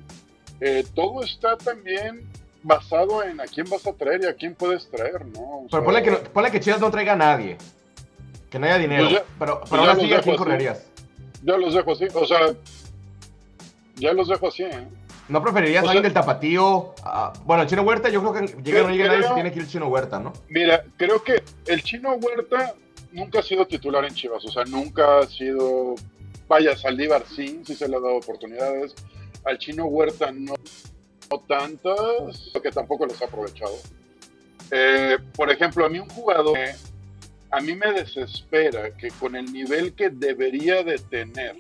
Eh, 0.61 0.85
todo 0.95 1.25
está 1.25 1.57
también 1.57 2.21
basado 2.63 3.23
en 3.25 3.41
a 3.41 3.45
quién 3.45 3.67
vas 3.71 3.87
a 3.87 3.93
traer 3.95 4.23
y 4.23 4.27
a 4.27 4.35
quién 4.35 4.55
puedes 4.55 4.89
traer, 4.91 5.25
¿no? 5.27 5.41
O 5.41 5.67
Pero 5.71 5.71
sea, 5.71 5.85
ponle 5.85 6.03
que, 6.03 6.11
ponle 6.29 6.51
que 6.51 6.61
Chivas 6.61 6.81
no 6.81 6.91
traiga 6.91 7.15
a 7.15 7.17
nadie. 7.17 7.57
Que 8.51 8.59
no 8.59 8.67
haya 8.67 8.79
dinero. 8.79 9.05
Pues 9.05 9.15
ya- 9.15 9.25
pero 9.39 9.59
pues 9.61 9.71
pero 9.71 9.83
así, 9.83 10.07
los 10.07 10.19
¿a 10.19 10.23
quién 10.23 10.35
así. 10.35 10.39
correrías? 10.45 10.87
Ya 11.43 11.57
los 11.57 11.75
dejo 11.75 11.93
así, 11.93 12.07
o 12.15 12.27
sea, 12.27 12.41
ya 13.97 14.13
los 14.13 14.29
dejo 14.29 14.49
así, 14.49 14.63
¿eh? 14.65 14.89
¿No 15.29 15.43
preferirías 15.43 15.85
O 15.85 15.89
alguien 15.89 16.05
del 16.05 16.15
tapatío? 16.15 16.95
Ah, 17.05 17.33
bueno, 17.45 17.63
el 17.63 17.69
Chino 17.69 17.83
Huerta, 17.83 18.09
yo 18.09 18.21
creo 18.21 18.33
que 18.33 18.47
llegue 18.63 18.81
o 18.81 18.89
no 18.89 18.95
Creo- 18.95 19.09
nadie, 19.09 19.23
se 19.29 19.35
tiene 19.35 19.51
que 19.53 19.59
ir 19.59 19.65
el 19.65 19.71
Chino 19.71 19.87
Huerta, 19.89 20.19
¿no? 20.19 20.33
Mira, 20.49 20.85
creo 20.97 21.23
que 21.23 21.43
el 21.67 21.83
chino 21.83 22.15
Huerta 22.15 22.75
nunca 23.13 23.41
ha 23.41 23.43
sido 23.43 23.67
titular 23.67 24.05
en 24.07 24.15
Chivas, 24.15 24.45
o 24.45 24.51
sea, 24.51 24.65
nunca 24.65 25.19
ha 25.19 25.27
sido. 25.27 25.95
Vaya, 26.49 26.75
Saldívar 26.77 27.25
sí, 27.29 27.61
sí 27.67 27.75
se 27.75 27.87
le 27.89 27.97
ha 27.97 28.01
dado 28.01 28.17
oportunidades. 28.17 28.95
Al 29.45 29.59
chino 29.59 29.85
Huerta 29.85 30.33
no, 30.33 30.55
no 31.31 31.39
tantas, 31.47 32.49
porque 32.53 32.71
tampoco 32.71 33.05
los 33.05 33.21
ha 33.21 33.27
aprovechado. 33.27 33.75
Eh, 34.71 35.19
por 35.37 35.51
ejemplo, 35.51 35.85
a 35.85 35.91
mí 35.91 35.99
un 35.99 36.09
jugador 36.09 36.55
que 36.55 36.75
a 37.51 37.61
mí 37.61 37.75
me 37.75 37.93
desespera 37.93 38.91
que 38.97 39.09
con 39.11 39.37
el 39.37 39.53
nivel 39.53 39.95
que 39.95 40.11
debería 40.11 40.83
de 40.83 40.99
tener, 40.99 41.57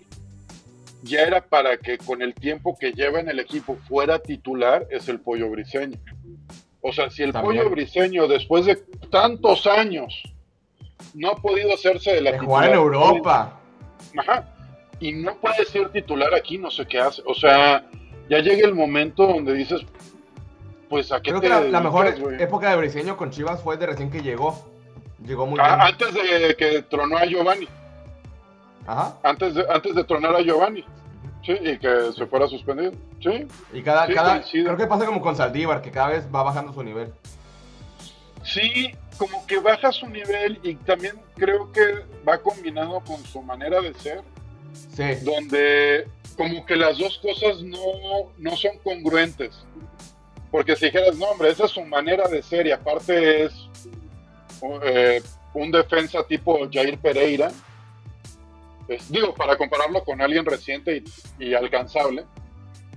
ya 1.02 1.22
era 1.22 1.40
para 1.40 1.76
que 1.78 1.98
con 1.98 2.22
el 2.22 2.34
tiempo 2.34 2.76
que 2.78 2.92
lleva 2.92 3.20
en 3.20 3.28
el 3.28 3.38
equipo 3.38 3.76
fuera 3.88 4.18
titular, 4.18 4.86
es 4.90 5.08
el 5.08 5.20
pollo 5.20 5.48
briseño. 5.50 5.98
O 6.80 6.92
sea, 6.92 7.10
si 7.10 7.22
el 7.22 7.32
También. 7.32 7.62
pollo 7.62 7.70
briseño 7.70 8.26
después 8.26 8.66
de 8.66 8.76
tantos 9.10 9.66
años 9.66 10.22
no 11.14 11.30
ha 11.30 11.36
podido 11.36 11.72
hacerse 11.74 12.12
de 12.12 12.20
la 12.20 12.32
De 12.32 12.38
jugar 12.38 12.68
en 12.68 12.74
Europa. 12.74 13.60
Ajá. 14.16 14.54
Y 15.00 15.12
no 15.12 15.36
puede 15.36 15.64
ser 15.64 15.90
titular 15.90 16.34
aquí, 16.34 16.58
no 16.58 16.70
sé 16.70 16.86
qué 16.86 16.98
hace. 16.98 17.22
O 17.24 17.34
sea, 17.34 17.88
ya 18.28 18.38
llega 18.40 18.66
el 18.66 18.74
momento 18.74 19.26
donde 19.26 19.54
dices, 19.54 19.80
pues 20.88 21.12
a 21.12 21.20
qué 21.20 21.30
Creo 21.30 21.40
te 21.40 21.46
que 21.46 21.52
la, 21.52 21.60
la 21.60 21.80
mejor 21.80 22.06
época 22.38 22.70
de 22.70 22.76
Briseño 22.76 23.16
con 23.16 23.30
Chivas 23.30 23.62
fue 23.62 23.76
de 23.76 23.86
recién 23.86 24.10
que 24.10 24.22
llegó. 24.22 24.67
Llegó 25.24 25.46
muy 25.46 25.58
Ah, 25.60 25.76
bien. 25.76 25.80
antes 25.88 26.14
de 26.14 26.56
que 26.56 26.82
tronó 26.82 27.16
a 27.18 27.24
Giovanni. 27.26 27.68
Ajá. 28.86 29.18
Antes 29.22 29.54
de, 29.54 29.66
antes 29.68 29.94
de 29.94 30.04
tronar 30.04 30.34
a 30.36 30.40
Giovanni. 30.42 30.84
Sí, 31.44 31.52
y 31.60 31.78
que 31.78 32.12
se 32.16 32.26
fuera 32.26 32.46
suspendido. 32.48 32.92
Sí. 33.20 33.46
Y 33.72 33.82
cada, 33.82 34.06
Sí, 34.06 34.14
cada 34.14 34.42
creo 34.42 34.76
que 34.76 34.86
pasa 34.86 35.06
como 35.06 35.20
con 35.20 35.36
Saldívar, 35.36 35.82
que 35.82 35.90
cada 35.90 36.08
vez 36.08 36.26
va 36.34 36.42
bajando 36.42 36.72
su 36.72 36.82
nivel. 36.82 37.12
Sí, 38.44 38.92
como 39.16 39.44
que 39.46 39.58
baja 39.58 39.92
su 39.92 40.06
nivel 40.08 40.58
y 40.62 40.74
también 40.76 41.20
creo 41.36 41.70
que 41.72 42.04
va 42.26 42.38
combinado 42.38 43.00
con 43.00 43.22
su 43.24 43.42
manera 43.42 43.80
de 43.80 43.92
ser, 43.94 44.22
Sí. 44.94 45.14
donde 45.24 46.06
como 46.36 46.64
que 46.64 46.76
las 46.76 46.96
dos 46.98 47.18
cosas 47.18 47.60
no, 47.62 47.78
no 48.38 48.56
son 48.56 48.78
congruentes. 48.84 49.64
Porque 50.50 50.76
si 50.76 50.86
dijeras, 50.86 51.16
no, 51.16 51.26
hombre, 51.26 51.50
esa 51.50 51.64
es 51.66 51.72
su 51.72 51.82
manera 51.84 52.26
de 52.28 52.42
ser 52.42 52.66
y 52.66 52.72
aparte 52.72 53.44
es 53.44 53.52
eh, 54.82 55.22
un 55.54 55.70
defensa 55.70 56.22
tipo 56.24 56.58
Jair 56.70 56.98
Pereira, 56.98 57.50
es- 58.88 59.10
digo, 59.10 59.34
para 59.34 59.56
compararlo 59.56 60.02
con 60.04 60.20
alguien 60.20 60.44
reciente 60.44 61.02
y, 61.38 61.44
y 61.46 61.54
alcanzable, 61.54 62.24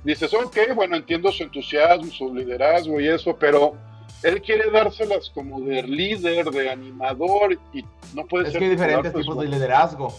dices, 0.03 0.33
ok, 0.33 0.57
bueno, 0.75 0.95
entiendo 0.95 1.31
su 1.31 1.43
entusiasmo, 1.43 2.11
su 2.11 2.33
liderazgo 2.33 2.99
y 2.99 3.07
eso, 3.07 3.35
pero 3.37 3.73
él 4.23 4.41
quiere 4.41 4.69
dárselas 4.71 5.29
como 5.33 5.59
de 5.61 5.83
líder, 5.83 6.49
de 6.51 6.69
animador 6.69 7.57
y 7.73 7.83
no 8.13 8.25
puede 8.25 8.45
Es 8.47 8.51
ser 8.51 8.59
que 8.59 8.65
hay 8.65 8.71
diferentes 8.71 9.11
pues, 9.11 9.25
tipos 9.25 9.39
de 9.43 9.47
liderazgo. 9.49 10.13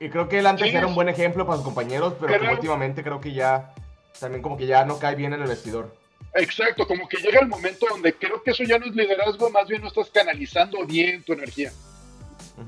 Y 0.00 0.08
creo 0.10 0.28
que 0.28 0.38
él 0.38 0.46
antes 0.46 0.68
Sí, 0.70 0.76
era 0.76 0.86
un 0.86 0.90
es- 0.90 0.94
buen 0.96 1.08
ejemplo 1.08 1.44
para 1.44 1.56
sus 1.56 1.64
compañeros, 1.64 2.14
pero 2.20 2.28
Pero- 2.32 2.40
como 2.44 2.52
últimamente 2.52 3.02
creo 3.02 3.20
que 3.20 3.32
ya 3.32 3.72
también 4.20 4.42
como 4.42 4.56
que 4.56 4.66
ya 4.66 4.84
no 4.84 4.98
cae 4.98 5.14
bien 5.16 5.32
en 5.34 5.42
el 5.42 5.48
vestidor. 5.48 5.92
Exacto, 6.34 6.86
como 6.86 7.08
que 7.08 7.16
llega 7.18 7.40
el 7.40 7.48
momento 7.48 7.86
donde 7.88 8.12
creo 8.14 8.42
que 8.42 8.50
eso 8.52 8.62
ya 8.62 8.78
no 8.78 8.86
es 8.86 8.94
liderazgo, 8.94 9.50
más 9.50 9.66
bien 9.66 9.82
no 9.82 9.88
estás 9.88 10.10
canalizando 10.10 10.84
bien 10.86 11.22
tu 11.24 11.32
energía. 11.32 11.72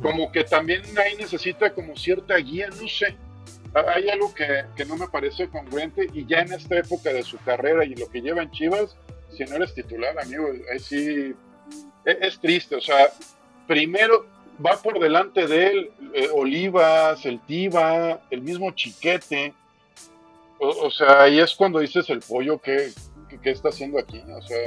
Como 0.03 0.31
que 0.33 0.45
también 0.45 0.83
ahí 0.99 1.17
necesita 1.17 1.73
como 1.75 1.97
cierta 1.97 2.37
guía, 2.37 2.69
no 2.69 2.89
sé. 2.89 3.17
Ha- 3.75 3.93
Hay 3.95 4.09
algo 4.09 4.33
que, 4.35 4.65
que 4.77 4.85
no 4.85 4.97
me 4.97 5.09
parece 5.09 5.49
congruente 5.49 6.07
y 6.13 6.27
ya 6.27 6.41
en 6.41 6.53
esta 6.53 6.79
época 6.79 7.13
de 7.13 7.23
su 7.23 7.39
carrera 7.39 7.85
y 7.85 7.95
lo 7.95 8.09
que 8.09 8.21
lleva 8.21 8.43
en 8.43 8.51
Chivas, 8.51 8.97
si 9.37 9.45
no 9.45 9.57
eres 9.57 9.75
titular, 9.75 10.19
amigo, 10.19 10.49
ahí 10.73 10.79
sí 10.79 11.35
e- 12.05 12.19
es, 12.21 12.39
triste. 12.41 12.77
O 12.77 12.81
sea, 12.81 13.11
primero 13.67 14.27
va 14.65 14.81
por 14.81 14.99
delante 14.99 15.47
de 15.47 15.67
él 15.69 15.91
eh, 16.15 16.29
Olivas, 16.33 17.25
el 17.27 17.41
Tiva, 17.47 18.21
el 18.31 18.43
mismo 18.43 18.71
Chiquete. 18.73 19.55
O, 20.59 20.69
o 20.87 20.91
sea, 20.91 21.23
ahí 21.23 21.39
es 21.41 21.55
cuando 21.55 21.79
dices 21.79 22.09
el 22.11 22.21
pollo 22.21 22.59
que, 22.61 22.91
que 23.39 23.51
está 23.51 23.69
haciendo 23.71 23.99
aquí. 23.99 24.21
O 24.37 24.43
sea, 24.43 24.59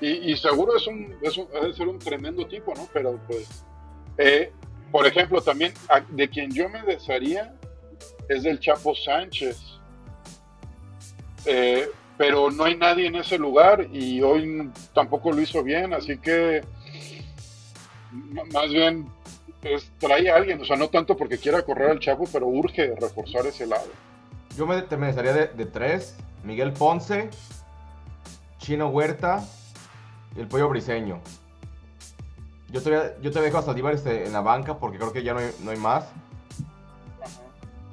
y, 0.00 0.36
seguro 0.36 0.76
es 0.76 0.86
un, 0.86 1.16
es 1.22 1.36
un- 1.38 1.48
ser 1.74 1.88
un 1.88 1.98
tremendo 1.98 2.46
tipo, 2.46 2.74
¿no? 2.74 2.88
Pero 2.92 3.18
pues, 3.26 3.48
eh, 4.18 4.52
por 4.90 5.06
ejemplo, 5.06 5.40
también 5.40 5.72
de 6.10 6.28
quien 6.28 6.50
yo 6.52 6.68
me 6.68 6.82
desharía 6.82 7.54
es 8.28 8.42
del 8.42 8.60
Chapo 8.60 8.94
Sánchez. 8.94 9.58
Eh, 11.46 11.88
pero 12.16 12.50
no 12.50 12.64
hay 12.64 12.76
nadie 12.76 13.06
en 13.06 13.16
ese 13.16 13.38
lugar 13.38 13.88
y 13.92 14.22
hoy 14.22 14.70
tampoco 14.94 15.32
lo 15.32 15.40
hizo 15.40 15.62
bien, 15.64 15.92
así 15.92 16.16
que 16.18 16.62
más 18.52 18.70
bien 18.70 19.06
trae 19.98 20.30
a 20.30 20.36
alguien, 20.36 20.60
o 20.60 20.64
sea, 20.64 20.76
no 20.76 20.88
tanto 20.88 21.16
porque 21.16 21.38
quiera 21.38 21.62
correr 21.62 21.90
al 21.90 21.98
Chapo, 21.98 22.24
pero 22.32 22.46
urge 22.46 22.94
reforzar 22.94 23.46
ese 23.46 23.66
lado. 23.66 23.88
Yo 24.56 24.66
me, 24.66 24.80
te 24.82 24.96
me 24.96 25.08
desharía 25.08 25.32
de, 25.32 25.46
de 25.48 25.66
tres. 25.66 26.16
Miguel 26.44 26.72
Ponce, 26.74 27.30
Chino 28.64 28.88
Huerta 28.88 29.44
y 30.34 30.40
el 30.40 30.48
Pollo 30.48 30.70
Briseño. 30.70 31.20
Yo 32.70 32.82
te, 32.82 32.90
yo 33.20 33.30
te 33.30 33.40
dejo 33.42 33.58
a 33.58 33.62
Saldívar 33.62 33.92
este, 33.92 34.26
en 34.26 34.32
la 34.32 34.40
banca 34.40 34.78
porque 34.78 34.96
creo 34.96 35.12
que 35.12 35.22
ya 35.22 35.34
no 35.34 35.40
hay, 35.40 35.50
no 35.62 35.70
hay 35.70 35.76
más. 35.76 36.06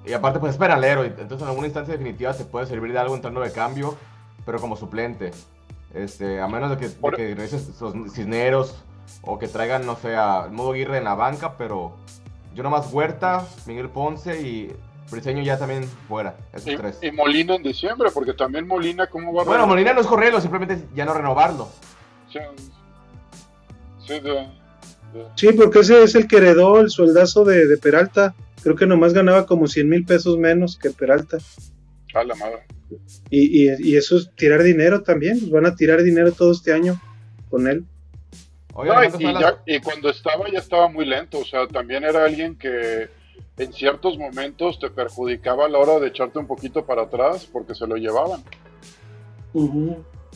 Y 0.05 0.13
aparte, 0.13 0.39
pues 0.39 0.53
es 0.53 0.57
penalero. 0.57 1.03
Entonces, 1.03 1.41
en 1.41 1.49
alguna 1.49 1.67
instancia 1.67 1.91
definitiva 1.91 2.33
te 2.33 2.45
puede 2.45 2.65
servir 2.67 2.93
de 2.93 2.99
algo 2.99 3.15
entrando 3.15 3.41
de 3.41 3.51
cambio, 3.51 3.97
pero 4.45 4.59
como 4.59 4.77
suplente. 4.77 5.31
Este, 5.93 6.39
a 6.39 6.47
menos 6.47 6.69
de 6.69 6.77
que, 6.77 6.87
de 6.87 7.17
que 7.17 7.35
regresen 7.35 7.59
esos 7.59 7.93
cisneros 8.13 8.81
o 9.23 9.37
que 9.37 9.49
traigan, 9.49 9.85
no 9.85 9.97
sé, 9.97 10.15
a 10.15 10.47
modo 10.49 10.71
Aguirre 10.71 10.97
en 10.97 11.03
la 11.03 11.15
banca, 11.15 11.57
pero 11.57 11.91
yo 12.55 12.63
nomás 12.63 12.91
Huerta, 12.93 13.45
Miguel 13.65 13.89
Ponce 13.89 14.41
y 14.41 14.73
Briseño 15.11 15.43
ya 15.43 15.57
también 15.59 15.83
fuera. 16.07 16.37
Esos 16.53 16.75
tres. 16.77 16.97
Y, 17.01 17.07
y 17.07 17.11
Molina 17.11 17.55
en 17.55 17.63
diciembre, 17.63 18.09
porque 18.13 18.33
también 18.33 18.65
Molina, 18.67 19.07
¿cómo 19.07 19.33
va 19.33 19.41
a 19.41 19.45
Bueno, 19.45 19.67
Molina 19.67 19.93
no 19.93 20.01
es 20.01 20.07
correrlo, 20.07 20.39
simplemente 20.39 20.85
ya 20.95 21.05
no 21.05 21.13
renovarlo. 21.13 21.69
Sí, 22.31 22.39
sí, 24.07 24.13
de- 24.19 24.21
de- 24.21 25.25
Sí, 25.35 25.49
porque 25.53 25.79
ese 25.79 26.03
es 26.03 26.15
el 26.15 26.27
que 26.27 26.37
heredó 26.37 26.79
el 26.79 26.89
sueldazo 26.89 27.43
de, 27.43 27.67
de 27.67 27.77
Peralta. 27.77 28.33
Creo 28.63 28.75
que 28.75 28.85
nomás 28.87 29.13
ganaba 29.13 29.45
como 29.45 29.67
100 29.67 29.89
mil 29.89 30.05
pesos 30.05 30.37
menos 30.37 30.77
que 30.77 30.89
Peralta. 30.91 31.37
a 32.13 32.23
la 32.23 32.35
madre. 32.35 32.65
Y, 33.29 33.67
y- 33.69 33.75
y 33.91 33.97
eso 33.97 34.17
es 34.17 34.31
tirar 34.35 34.63
dinero 34.63 35.01
también. 35.03 35.39
pues 35.39 35.51
van 35.51 35.65
a 35.65 35.75
tirar 35.75 36.01
dinero 36.03 36.31
todo 36.31 36.51
este 36.51 36.73
año 36.73 37.01
con 37.49 37.67
él. 37.67 37.85
Oigan, 38.73 38.95
No, 38.95 39.03
y, 39.03 39.07
¿cuántas 39.09 39.21
y 39.21 39.23
son 39.25 39.33
las- 39.33 39.41
ya- 39.43 39.61
y 39.65 39.79
cuando 39.81 40.09
estaba 40.09 40.49
ya 40.51 40.59
estaba 40.59 40.87
muy 40.87 41.05
lento, 41.05 41.39
o 41.39 41.45
sea, 41.45 41.67
también 41.67 42.03
era 42.05 42.23
alguien 42.23 42.55
que 42.57 43.09
en 43.63 43.73
ciertos 43.73 44.17
momentos 44.17 44.79
te 44.79 44.89
perjudicaba 44.89 45.65
a 45.65 45.69
la 45.69 45.77
hora 45.79 45.99
de 45.99 46.07
echarte 46.07 46.39
un 46.39 46.47
poquito 46.47 46.85
para 46.85 47.03
atrás 47.03 47.47
porque 47.51 47.75
se 47.75 47.85
lo 47.87 47.95
llevaban. 47.95 48.41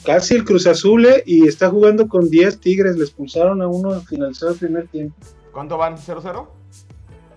Casi 0.03 0.35
el 0.35 0.43
Cruz 0.43 0.67
Azul 0.67 1.05
eh, 1.05 1.23
y 1.25 1.47
está 1.47 1.69
jugando 1.69 2.07
con 2.07 2.29
10 2.29 2.59
Tigres. 2.59 2.97
Le 2.97 3.03
expulsaron 3.03 3.61
a 3.61 3.67
uno 3.67 3.93
al 3.93 4.01
finalizar 4.01 4.51
el 4.51 4.57
primer 4.57 4.87
tiempo. 4.87 5.15
¿Cuánto 5.51 5.77
van? 5.77 5.95
¿0-0? 5.97 6.47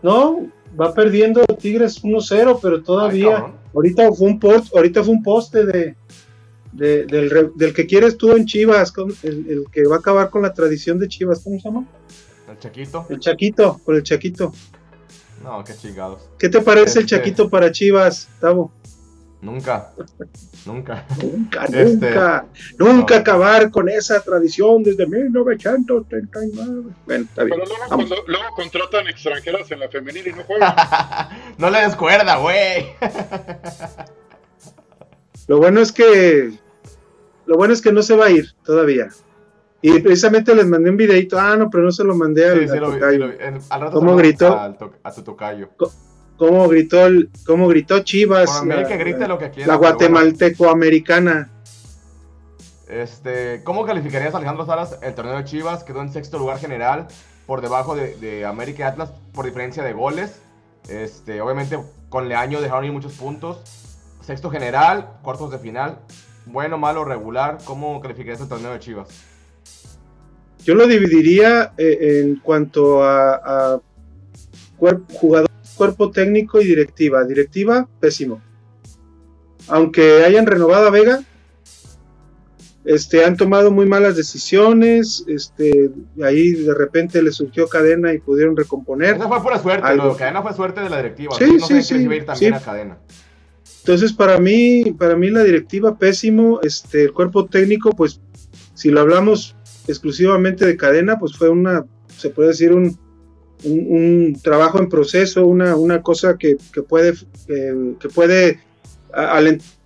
No, 0.03 0.47
va 0.80 0.93
perdiendo 0.93 1.45
Tigres 1.47 2.03
1-0, 2.03 2.59
pero 2.61 2.82
todavía. 2.82 3.53
ahorita 3.74 4.12
fue 4.12 4.28
un 4.28 4.39
post, 4.41 4.74
ahorita 4.74 5.03
fue 5.05 5.14
un 5.14 5.22
poste 5.22 5.64
de, 5.64 5.97
de- 6.72 7.05
del, 7.07 7.30
re- 7.30 7.51
del 7.55 7.72
que 7.74 7.86
quieres 7.86 8.16
tú 8.16 8.32
en 8.32 8.45
Chivas, 8.45 8.93
con- 8.93 9.12
el, 9.22 9.47
el 9.49 9.64
que 9.72 9.84
va 9.86 9.97
a 9.97 9.99
acabar 10.01 10.30
con 10.30 10.43
la 10.43 10.53
tradición 10.53 10.99
de 10.99 11.09
Chivas, 11.09 11.41
¿cómo 11.43 11.59
se 11.59 11.64
llama? 11.68 11.84
El 12.49 12.59
Chaquito. 12.59 13.07
El 13.09 13.18
Chaquito, 13.20 13.80
con 13.84 13.97
el 13.97 14.03
Chaquito. 14.03 14.53
No, 15.43 15.62
qué 15.64 15.74
chingados. 15.76 16.28
¿Qué 16.39 16.49
te 16.49 16.61
parece 16.61 16.99
el 17.01 17.05
Este- 17.05 17.16
Chaquito 17.16 17.49
para 17.49 17.70
Chivas, 17.72 18.28
Tavo? 18.41 18.72
Nunca. 19.41 19.93
Nunca. 20.66 21.07
Nunca, 21.22 21.64
Este- 21.72 21.84
nunca, 21.86 22.47
nunca 22.78 23.14
no. 23.14 23.20
acabar 23.20 23.70
con 23.70 23.89
esa 23.89 24.20
tradición 24.20 24.82
desde 24.82 25.07
1939. 25.07 26.93
Bueno, 27.07 27.24
está 27.24 27.45
bien. 27.45 27.57
Pero 27.61 27.68
luego, 27.68 27.84
cuando, 27.89 28.16
luego 28.26 28.45
contratan 28.57 29.07
extranjeras 29.07 29.70
en 29.70 29.78
la 29.80 29.89
femenil 29.89 30.26
y 30.26 30.32
no 30.32 30.43
juegan. 30.43 30.74
no 31.59 31.70
le 31.70 31.80
des 31.82 31.95
cuerda, 31.95 32.36
güey. 32.39 32.86
Lo 35.47 35.59
bueno 35.59 35.80
es 35.80 35.93
que 35.93 36.53
lo 37.47 37.57
bueno 37.57 37.72
es 37.72 37.80
que 37.80 37.93
no 37.93 38.03
se 38.03 38.16
va 38.16 38.26
a 38.26 38.30
ir 38.30 38.53
todavía. 38.64 39.09
Y 39.81 40.01
precisamente 40.01 40.55
les 40.55 40.66
mandé 40.66 40.91
un 40.91 40.97
videito. 40.97 41.39
Ah, 41.39 41.57
no, 41.57 41.70
pero 41.70 41.85
no 41.85 41.93
se 41.93 42.03
lo 42.05 42.14
mandé 42.16 42.49
al, 42.49 42.59
Sí, 42.61 42.66
sí, 42.66 42.72
al 42.72 42.81
lo 42.81 42.89
vi, 42.91 42.95
tocayo. 42.99 43.12
sí 43.12 43.18
lo 43.18 43.29
vi. 43.29 43.35
En- 43.45 43.61
Al 43.70 43.81
rato 43.81 43.93
¿Cómo 43.99 44.16
gritó? 44.16 44.59
al 44.59 44.76
to- 44.76 44.93
a 45.03 45.12
tu 45.12 45.22
tocayo. 45.22 45.68
Cómo 46.37 46.68
gritó, 46.68 47.07
el- 47.07 47.31
cómo 47.47 47.68
gritó 47.68 48.01
Chivas. 48.01 48.64
La- 48.64 48.87
que 48.87 48.97
grite 48.97 49.20
la- 49.20 49.29
lo 49.29 49.39
que 49.39 49.51
quiera. 49.51 49.72
la 49.72 49.79
pero 49.79 49.79
bueno. 49.79 49.91
guatemalteco-americana. 49.99 51.51
Este, 52.89 53.62
¿Cómo 53.64 53.85
calificarías 53.85 54.35
a 54.35 54.39
Alejandro 54.39 54.64
Salas 54.64 54.99
el 55.03 55.14
torneo 55.14 55.37
de 55.37 55.45
Chivas? 55.45 55.85
Quedó 55.85 56.01
en 56.01 56.12
sexto 56.12 56.39
lugar 56.39 56.59
general, 56.59 57.07
por 57.47 57.61
debajo 57.61 57.95
de, 57.95 58.16
de 58.16 58.47
América 58.47 58.83
y 58.85 58.87
Atlas 58.87 59.12
por 59.33 59.45
diferencia 59.45 59.83
de 59.83 59.93
goles. 59.93 60.41
Este, 60.89 61.41
obviamente 61.41 61.79
con 62.09 62.29
Leaño 62.29 62.61
dejaron 62.61 62.85
ir 62.85 62.93
muchos 62.93 63.12
puntos. 63.12 63.61
Sexto 64.22 64.51
general, 64.51 65.18
cuartos 65.22 65.51
de 65.51 65.59
final. 65.59 65.99
Bueno, 66.47 66.79
malo, 66.79 67.05
regular. 67.05 67.59
¿Cómo 67.64 68.01
calificarías 68.01 68.41
el 68.41 68.49
torneo 68.49 68.72
de 68.72 68.79
Chivas? 68.79 69.09
Yo 70.69 70.75
lo 70.75 70.87
dividiría 70.87 71.73
eh, 71.79 72.21
en 72.21 72.41
cuanto 72.41 73.03
a, 73.03 73.37
a 73.37 73.81
jugador, 74.77 75.49
cuerpo 75.75 76.11
técnico 76.11 76.61
y 76.61 76.66
directiva. 76.66 77.25
Directiva, 77.25 77.89
pésimo. 78.01 78.43
Aunque 79.69 80.25
hayan 80.27 80.45
renovado 80.45 80.89
a 80.89 80.91
Vega, 80.91 81.23
este, 82.85 83.25
han 83.25 83.39
tomado 83.39 83.71
muy 83.71 83.87
malas 83.87 84.14
decisiones. 84.14 85.25
Este, 85.27 85.91
ahí 86.23 86.51
de 86.51 86.75
repente 86.75 87.23
le 87.23 87.33
surgió 87.33 87.66
cadena 87.66 88.12
y 88.12 88.19
pudieron 88.19 88.55
recomponer. 88.55 89.16
Esa 89.16 89.27
fue 89.27 89.43
pura 89.43 89.59
suerte, 89.62 89.97
lo 89.97 90.19
cadena 90.19 90.43
fue 90.43 90.53
suerte 90.53 90.83
de 90.83 90.91
la 90.91 90.99
directiva. 90.99 91.35
Sí, 91.39 91.57
no 91.59 91.66
sí, 91.66 91.81
sí, 91.81 91.95
también 92.05 92.27
sí. 92.37 92.47
a 92.49 92.61
cadena. 92.61 92.99
Entonces, 93.79 94.12
para 94.12 94.37
mí, 94.37 94.95
para 94.99 95.16
mí 95.16 95.31
la 95.31 95.45
directiva 95.45 95.97
pésimo, 95.97 96.61
este, 96.62 97.05
el 97.05 97.14
cuerpo 97.14 97.47
técnico, 97.47 97.93
pues, 97.93 98.21
si 98.75 98.91
lo 98.91 99.01
hablamos 99.01 99.57
exclusivamente 99.89 100.66
de 100.66 100.76
cadena, 100.76 101.18
pues 101.18 101.36
fue 101.36 101.49
una, 101.49 101.84
se 102.16 102.30
puede 102.30 102.51
decir 102.51 102.72
un, 102.72 102.99
un, 103.64 103.86
un 103.89 104.41
trabajo 104.43 104.78
en 104.78 104.89
proceso, 104.89 105.47
una, 105.47 105.74
una 105.76 106.03
cosa 106.03 106.36
que, 106.39 106.57
que 106.72 106.82
puede, 106.82 107.14
que, 107.47 107.95
que 107.99 108.09
puede 108.09 108.61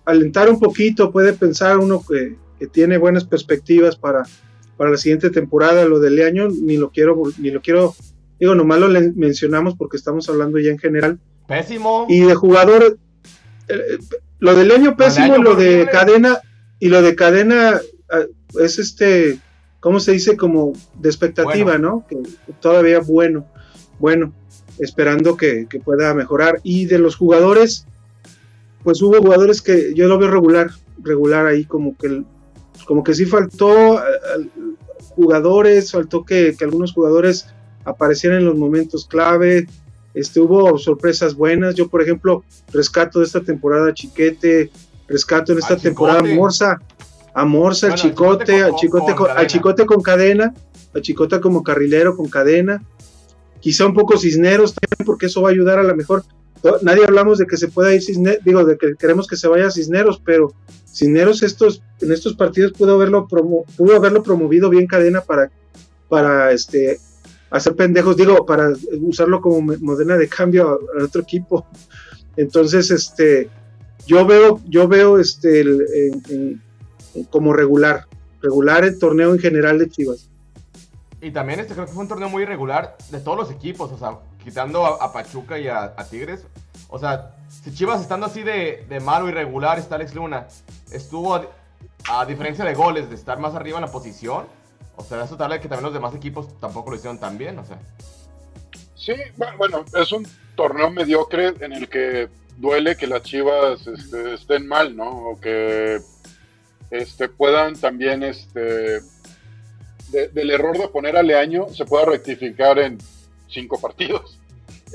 alentar 0.05 0.49
un 0.49 0.59
poquito, 0.59 1.11
puede 1.11 1.33
pensar 1.33 1.77
uno 1.79 2.03
que, 2.07 2.35
que 2.59 2.67
tiene 2.67 2.97
buenas 2.97 3.23
perspectivas 3.23 3.95
para, 3.95 4.23
para 4.77 4.91
la 4.91 4.97
siguiente 4.97 5.29
temporada, 5.29 5.85
lo 5.85 5.99
del 5.99 6.21
año, 6.21 6.49
ni 6.49 6.77
lo 6.77 6.91
quiero, 6.91 7.21
ni 7.37 7.51
lo 7.51 7.61
quiero, 7.61 7.95
digo, 8.39 8.55
nomás 8.55 8.79
lo 8.79 8.89
mencionamos 9.15 9.75
porque 9.75 9.97
estamos 9.97 10.27
hablando 10.29 10.59
ya 10.59 10.71
en 10.71 10.79
general. 10.79 11.19
Pésimo. 11.47 12.05
Y 12.09 12.21
de 12.21 12.35
jugador, 12.35 12.97
eh, 13.69 13.97
lo 14.39 14.55
del 14.55 14.71
año 14.71 14.95
pésimo, 14.97 15.37
lo 15.37 15.55
de 15.55 15.87
cadena, 15.91 16.39
y 16.79 16.89
lo 16.89 17.01
de 17.01 17.15
cadena 17.15 17.79
ah, 18.11 18.25
es 18.59 18.79
este, 18.79 19.39
¿cómo 19.83 19.99
se 19.99 20.13
dice? 20.13 20.37
Como 20.37 20.71
de 20.97 21.09
expectativa, 21.09 21.77
¿no? 21.77 22.05
Que 22.07 22.17
todavía 22.61 23.01
bueno, 23.01 23.45
bueno, 23.99 24.33
esperando 24.79 25.35
que, 25.35 25.67
que 25.69 25.81
pueda 25.81 26.13
mejorar. 26.13 26.61
Y 26.63 26.85
de 26.85 26.99
los 26.99 27.17
jugadores, 27.17 27.85
pues 28.81 29.01
hubo 29.01 29.17
jugadores 29.17 29.61
que 29.61 29.93
yo 29.93 30.07
lo 30.07 30.17
veo 30.17 30.31
regular, 30.31 30.69
regular 30.99 31.47
ahí, 31.47 31.65
como 31.65 31.97
que, 31.97 32.23
como 32.87 33.03
que 33.03 33.13
sí 33.13 33.25
faltó 33.25 33.97
ah, 33.97 34.05
jugadores, 35.09 35.91
faltó 35.91 36.23
que, 36.23 36.55
que 36.57 36.63
algunos 36.63 36.93
jugadores 36.93 37.47
aparecieran 37.83 38.39
en 38.39 38.45
los 38.45 38.55
momentos 38.55 39.05
clave. 39.05 39.67
Este, 40.13 40.39
hubo 40.39 40.77
sorpresas 40.77 41.35
buenas. 41.35 41.75
Yo, 41.75 41.89
por 41.89 42.01
ejemplo, 42.01 42.45
rescato 42.71 43.19
de 43.19 43.25
esta 43.25 43.41
temporada 43.41 43.93
Chiquete, 43.93 44.71
rescato 45.09 45.51
en 45.51 45.57
esta 45.57 45.75
temporada 45.75 46.23
Morsa, 46.23 46.79
a 47.33 47.41
al 47.41 47.49
Bueno, 47.49 47.93
al 47.93 47.99
Chicote, 48.09 48.63
al 48.63 48.75
Chicote, 48.75 49.15
con 49.15 49.29
al. 49.31 49.47
Chicote 49.47 49.85
con 49.85 50.01
cadena, 50.01 50.53
al 50.93 51.01
Chicote 51.01 51.39
como 51.41 51.63
carrilero 51.63 52.15
con 52.15 52.29
cadena. 52.29 52.83
Quizá 53.59 53.85
un 53.85 53.93
poco 53.93 54.17
Cisneros 54.17 54.73
también, 54.75 55.05
porque 55.05 55.27
eso 55.27 55.41
va 55.41 55.49
a 55.49 55.51
ayudar 55.51 55.79
a 55.79 55.83
la 55.83 55.93
mejor. 55.95 56.23
Nadie 56.81 57.03
hablamos 57.05 57.39
de 57.39 57.45
que 57.45 57.57
se 57.57 57.67
pueda 57.67 57.93
ir 57.93 58.01
Cisneros, 58.01 58.43
digo, 58.45 58.63
de 58.65 58.77
que 58.77 58.95
queremos 58.95 59.27
que 59.27 59.35
se 59.35 59.47
vaya 59.47 59.71
Cisneros, 59.71 60.21
pero 60.23 60.53
Cisneros 60.93 61.43
estos, 61.43 61.81
en 62.01 62.11
estos 62.11 62.35
partidos 62.35 62.73
pudo 62.73 62.95
haberlo, 62.95 63.27
promo- 63.27 63.65
pudo 63.75 63.95
haberlo 63.95 64.21
promovido 64.23 64.69
bien 64.69 64.85
cadena 64.87 65.21
para, 65.21 65.49
para 66.09 66.51
este, 66.51 66.99
hacer 67.49 67.75
pendejos, 67.75 68.15
digo, 68.15 68.45
para 68.45 68.71
usarlo 69.01 69.41
como 69.41 69.75
modena 69.79 70.17
de 70.17 70.27
cambio 70.29 70.79
al 70.95 71.03
otro 71.03 71.21
equipo. 71.21 71.65
Entonces, 72.37 72.91
este, 72.91 73.49
yo 74.07 74.25
veo, 74.25 74.61
yo 74.67 74.87
veo 74.87 75.19
este 75.19 75.61
el- 75.61 76.61
como 77.29 77.53
regular, 77.53 78.07
regular 78.41 78.83
el 78.83 78.99
torneo 78.99 79.33
en 79.33 79.39
general 79.39 79.79
de 79.79 79.89
Chivas. 79.89 80.29
Y 81.21 81.31
también 81.31 81.59
este 81.59 81.73
creo 81.73 81.85
que 81.85 81.93
fue 81.93 82.03
un 82.03 82.09
torneo 82.09 82.29
muy 82.29 82.43
irregular 82.43 82.97
de 83.09 83.19
todos 83.19 83.37
los 83.37 83.51
equipos, 83.51 83.91
o 83.91 83.97
sea, 83.97 84.19
quitando 84.43 84.85
a, 84.85 85.03
a 85.05 85.13
Pachuca 85.13 85.57
y 85.57 85.67
a, 85.67 85.93
a 85.95 86.05
Tigres. 86.05 86.45
O 86.89 86.99
sea, 86.99 87.35
si 87.49 87.73
Chivas 87.73 88.01
estando 88.01 88.25
así 88.25 88.43
de, 88.43 88.85
de 88.89 88.99
malo 88.99 89.29
irregular 89.29 89.79
está 89.79 89.95
Alex 89.95 90.13
Luna, 90.13 90.47
estuvo 90.91 91.35
a, 91.35 91.47
a 92.09 92.25
diferencia 92.25 92.65
de 92.65 92.73
goles, 92.73 93.09
de 93.09 93.15
estar 93.15 93.39
más 93.39 93.55
arriba 93.55 93.77
en 93.77 93.85
la 93.85 93.91
posición. 93.91 94.45
O 94.95 95.03
sea, 95.03 95.23
eso 95.23 95.37
te 95.37 95.43
habla 95.43 95.55
de 95.55 95.61
que 95.61 95.69
también 95.69 95.85
los 95.85 95.93
demás 95.93 96.13
equipos 96.13 96.47
tampoco 96.59 96.91
lo 96.91 96.97
hicieron 96.97 97.19
tan 97.19 97.37
bien, 97.37 97.57
o 97.57 97.65
sea. 97.65 97.79
Sí, 98.95 99.13
bu- 99.37 99.57
bueno, 99.57 99.85
es 99.99 100.11
un 100.11 100.27
torneo 100.55 100.91
mediocre 100.91 101.53
en 101.61 101.73
el 101.73 101.89
que 101.89 102.29
duele 102.57 102.95
que 102.95 103.07
las 103.07 103.23
Chivas 103.23 103.87
este, 103.87 104.35
estén 104.35 104.67
mal, 104.67 104.95
¿no? 104.95 105.29
O 105.29 105.39
que 105.39 105.99
este, 106.93 107.27
puedan 107.29 107.75
también, 107.75 108.23
este, 108.23 109.01
de- 110.11 110.27
del 110.31 110.49
error 110.51 110.77
de 110.77 110.87
poner 110.87 111.17
a 111.17 111.23
Leaño, 111.23 111.67
se 111.69 111.85
pueda 111.85 112.05
rectificar 112.05 112.77
en 112.79 112.97
cinco 113.49 113.79
partidos. 113.79 114.39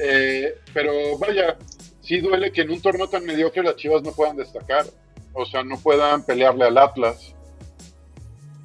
Eh, 0.01 0.55
pero 0.73 1.19
vaya, 1.19 1.57
sí 2.03 2.21
duele 2.21 2.53
que 2.53 2.63
en 2.63 2.71
un 2.71 2.81
torneo 2.81 3.09
tan 3.09 3.25
mediocre 3.25 3.63
las 3.63 3.77
Chivas 3.77 4.03
no 4.03 4.13
puedan 4.13 4.37
destacar. 4.37 4.87
O 5.33 5.45
sea, 5.45 5.63
no 5.63 5.77
puedan 5.79 6.25
pelearle 6.25 6.65
al 6.65 6.79
Atlas, 6.79 7.35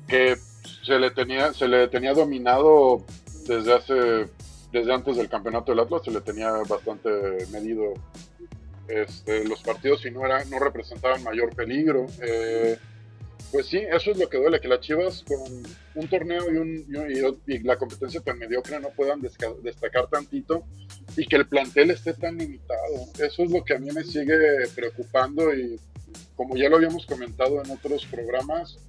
que 0.07 0.35
se 0.85 0.99
le 0.99 1.11
tenía, 1.11 1.53
se 1.53 1.67
le 1.67 1.87
tenía 1.87 2.13
dominado 2.13 3.03
desde 3.47 3.73
hace 3.73 3.93
desde 4.71 4.93
antes 4.93 5.17
del 5.17 5.29
campeonato 5.29 5.71
del 5.71 5.81
Atlas 5.81 6.01
se 6.03 6.11
le 6.11 6.21
tenía 6.21 6.51
bastante 6.67 7.09
medido 7.51 7.93
este, 8.87 9.43
los 9.47 9.61
partidos 9.61 10.03
y 10.05 10.11
no 10.11 10.25
era 10.25 10.43
no 10.45 10.57
representaban 10.59 11.21
mayor 11.23 11.55
peligro 11.55 12.07
Eh, 12.21 12.77
pues 13.53 13.67
sí 13.67 13.77
eso 13.77 14.11
es 14.11 14.17
lo 14.17 14.27
que 14.27 14.39
duele 14.39 14.59
que 14.59 14.67
las 14.67 14.79
Chivas 14.79 15.23
con 15.27 15.39
un 15.93 16.07
torneo 16.07 16.51
y, 16.51 16.57
un, 16.57 17.39
y 17.45 17.59
la 17.59 17.77
competencia 17.77 18.19
tan 18.19 18.39
mediocre 18.39 18.79
no 18.79 18.89
puedan 18.89 19.21
destacar 19.21 20.07
tantito 20.07 20.63
y 21.15 21.27
que 21.27 21.35
el 21.35 21.47
plantel 21.47 21.91
esté 21.91 22.13
tan 22.15 22.35
limitado 22.35 23.07
eso 23.19 23.43
es 23.43 23.51
lo 23.51 23.63
que 23.63 23.75
a 23.75 23.79
mí 23.79 23.91
me 23.91 24.03
sigue 24.03 24.35
preocupando 24.73 25.53
y 25.53 25.79
como 26.35 26.57
ya 26.57 26.67
lo 26.67 26.77
habíamos 26.77 27.05
comentado 27.05 27.63
en 27.63 27.69
otros 27.69 28.07
programas 28.07 28.79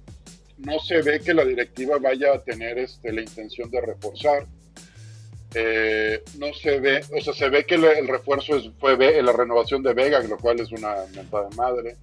no 0.57 0.79
se 0.79 1.03
ve 1.03 1.19
que 1.19 1.35
la 1.35 1.45
directiva 1.45 1.99
vaya 1.99 2.33
a 2.33 2.43
tener 2.43 2.79
este, 2.79 3.13
la 3.13 3.21
intención 3.21 3.69
de 3.69 3.81
reforzar 3.81 4.47
eh, 5.53 6.23
no 6.39 6.53
se 6.53 6.79
ve, 6.79 7.01
o 7.15 7.21
sea, 7.21 7.33
se 7.33 7.47
ve 7.49 7.65
que 7.65 7.75
el, 7.75 8.07
refuerzo 8.07 8.57
es, 8.57 8.69
fue 8.77 8.97
la 8.97 9.31
renovación 9.31 9.83
de 9.83 9.93
Vega, 9.93 10.19
lo 10.19 10.37
cual 10.37 10.59
es 10.59 10.69
una 10.73 10.95
mentada 11.15 11.47
madre. 11.55 11.95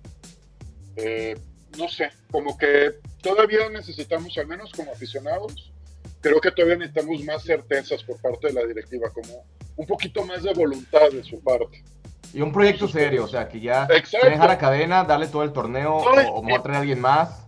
Eh, 0.96 1.36
no 1.78 1.88
sé, 1.88 2.10
como 2.30 2.56
que 2.58 2.92
todavía 3.22 3.68
necesitamos, 3.70 4.36
al 4.38 4.46
menos 4.46 4.70
como 4.72 4.92
aficionados, 4.92 5.72
creo 6.20 6.40
que 6.40 6.50
todavía 6.50 6.76
necesitamos 6.76 7.24
más 7.24 7.42
certezas 7.44 8.02
por 8.04 8.20
parte 8.20 8.48
de 8.48 8.52
la 8.54 8.64
directiva, 8.64 9.08
como 9.10 9.44
un 9.76 9.86
poquito 9.86 10.24
más 10.24 10.42
de 10.42 10.52
voluntad 10.54 11.10
de 11.10 11.22
su 11.24 11.42
parte. 11.42 11.82
Y 12.34 12.40
un 12.40 12.52
proyecto 12.52 12.88
serio, 12.88 13.24
o 13.24 13.28
sea, 13.28 13.48
que 13.48 13.60
ya 13.60 13.86
dejar 13.86 14.50
a 14.50 14.58
cadena, 14.58 15.04
darle 15.04 15.26
todo 15.28 15.42
el 15.42 15.52
torneo, 15.52 16.02
No, 16.04 16.30
o, 16.30 16.40
o 16.40 16.42
y- 16.42 16.46
mejor 16.46 16.62
traer 16.62 16.76
a 16.76 16.80
alguien 16.80 17.00
más. 17.00 17.44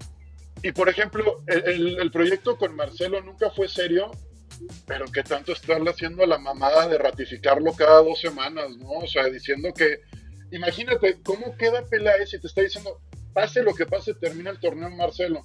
Y 0.63 0.73
por 0.73 0.89
ejemplo, 0.89 1.43
el, 1.47 1.65
el- 1.69 2.01
el 2.01 2.11
proyecto 2.11 2.57
con 2.57 2.75
Marcelo 2.75 3.21
nunca 3.23 3.51
fue 3.51 3.69
serio, 3.69 4.11
pero 4.87 5.07
que 5.07 5.23
tanto 5.23 5.53
estarle 5.53 5.91
haciendo 5.91 6.25
la 6.27 6.39
mamada 6.39 6.87
de 6.89 6.97
ratificarlo 6.99 7.73
cada 7.75 8.03
dos 8.03 8.21
semanas, 8.21 8.71
¿no? 8.79 8.89
O 8.91 9.07
sea, 9.07 9.25
diciendo 9.25 9.71
que, 9.75 10.01
imagínate, 10.53 11.21
¿cómo 11.23 11.57
queda 11.57 11.85
Peláez 11.87 12.31
si 12.31 12.41
te 12.41 12.47
está 12.47 12.63
diciendo, 12.63 13.01
pase 13.35 13.63
lo 13.63 13.75
que 13.75 13.85
pase, 13.85 14.15
termina 14.15 14.51
el 14.51 14.59
torneo 14.61 14.89
en 14.89 14.97
Marcelo? 14.97 15.43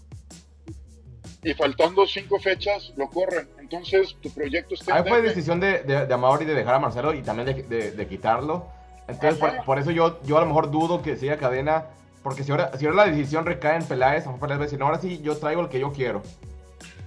Y 1.44 1.54
faltando 1.54 2.06
cinco 2.06 2.40
fechas, 2.40 2.94
lo 2.98 3.10
corren. 3.10 3.48
Entonces, 3.60 4.16
tu 4.22 4.30
proyecto 4.30 4.76
está 4.76 4.96
Ahí 4.96 5.04
fue 5.08 5.22
decisión 5.22 5.60
de, 5.60 5.84
de, 5.84 6.06
de 6.06 6.14
Amauri 6.14 6.46
de 6.46 6.54
dejar 6.54 6.76
a 6.76 6.80
Marcelo 6.80 7.14
y 7.14 7.22
también 7.22 7.46
de, 7.48 7.64
de- 7.64 7.92
de 7.92 8.08
quitarlo. 8.08 8.68
Entonces, 9.08 9.40
por, 9.66 9.80
eso 9.80 9.92
yo, 9.92 10.22
yo 10.24 10.38
a 10.38 10.42
lo 10.42 10.48
mejor 10.48 10.70
dudo 10.70 11.02
que 11.02 11.16
siga 11.18 11.38
cadena. 11.38 11.86
Porque 12.22 12.44
si 12.44 12.52
ahora, 12.52 12.78
si 12.78 12.86
ahora 12.86 13.06
la 13.06 13.12
decisión 13.12 13.46
recae 13.46 13.78
en 13.78 13.86
Peláez, 13.86 14.24
a 14.24 14.26
lo 14.26 14.34
mejor 14.34 14.48
Peláez 14.50 14.60
va 14.60 14.64
a 14.64 14.66
decir, 14.66 14.80
no, 14.80 14.86
ahora 14.88 15.00
sí 15.00 15.22
yo 15.24 15.38
traigo 15.38 15.62
el 15.62 15.70
que 15.70 15.80
yo 15.80 15.94
quiero. 15.94 16.22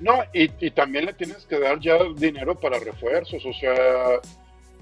No, 0.00 0.14
y, 0.32 0.50
y 0.58 0.70
también 0.70 1.04
le 1.04 1.12
tienes 1.12 1.44
que 1.44 1.60
dar 1.60 1.78
ya 1.80 1.98
dinero 2.16 2.58
para 2.58 2.78
refuerzos, 2.80 3.44
o 3.44 3.52
sea, 3.52 3.74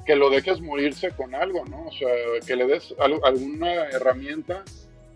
que 0.07 0.15
lo 0.15 0.31
dejes 0.31 0.61
morirse 0.61 1.11
con 1.11 1.35
algo, 1.35 1.65
¿no? 1.67 1.89
O 1.89 1.93
sea, 1.93 2.09
que 2.47 2.55
le 2.57 2.67
des 2.69 2.95
al- 3.01 3.21
alguna 3.25 3.75
herramienta 3.91 4.63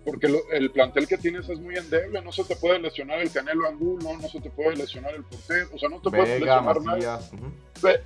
porque 0.04 0.28
lo- 0.28 0.50
el 0.52 0.70
plantel 0.70 1.06
que 1.08 1.16
tienes 1.18 1.48
es 1.48 1.58
muy 1.58 1.76
endeble, 1.76 2.20
no 2.22 2.30
se 2.32 2.44
te 2.44 2.56
puede 2.56 2.78
lesionar 2.78 3.20
el 3.20 3.30
Canelo 3.32 3.66
Angulo, 3.68 4.10
no 4.20 4.28
se 4.28 4.40
te 4.40 4.50
puede 4.50 4.76
lesionar 4.76 5.14
el 5.14 5.24
portero, 5.24 5.68
o 5.72 5.78
sea, 5.78 5.88
no 5.88 6.00
te 6.00 6.10
puede 6.10 6.38
Vega, 6.40 6.60
lesionar 6.60 6.82
nadie. 6.82 7.08
Ujú. 7.32 7.52
Ve, 7.82 8.00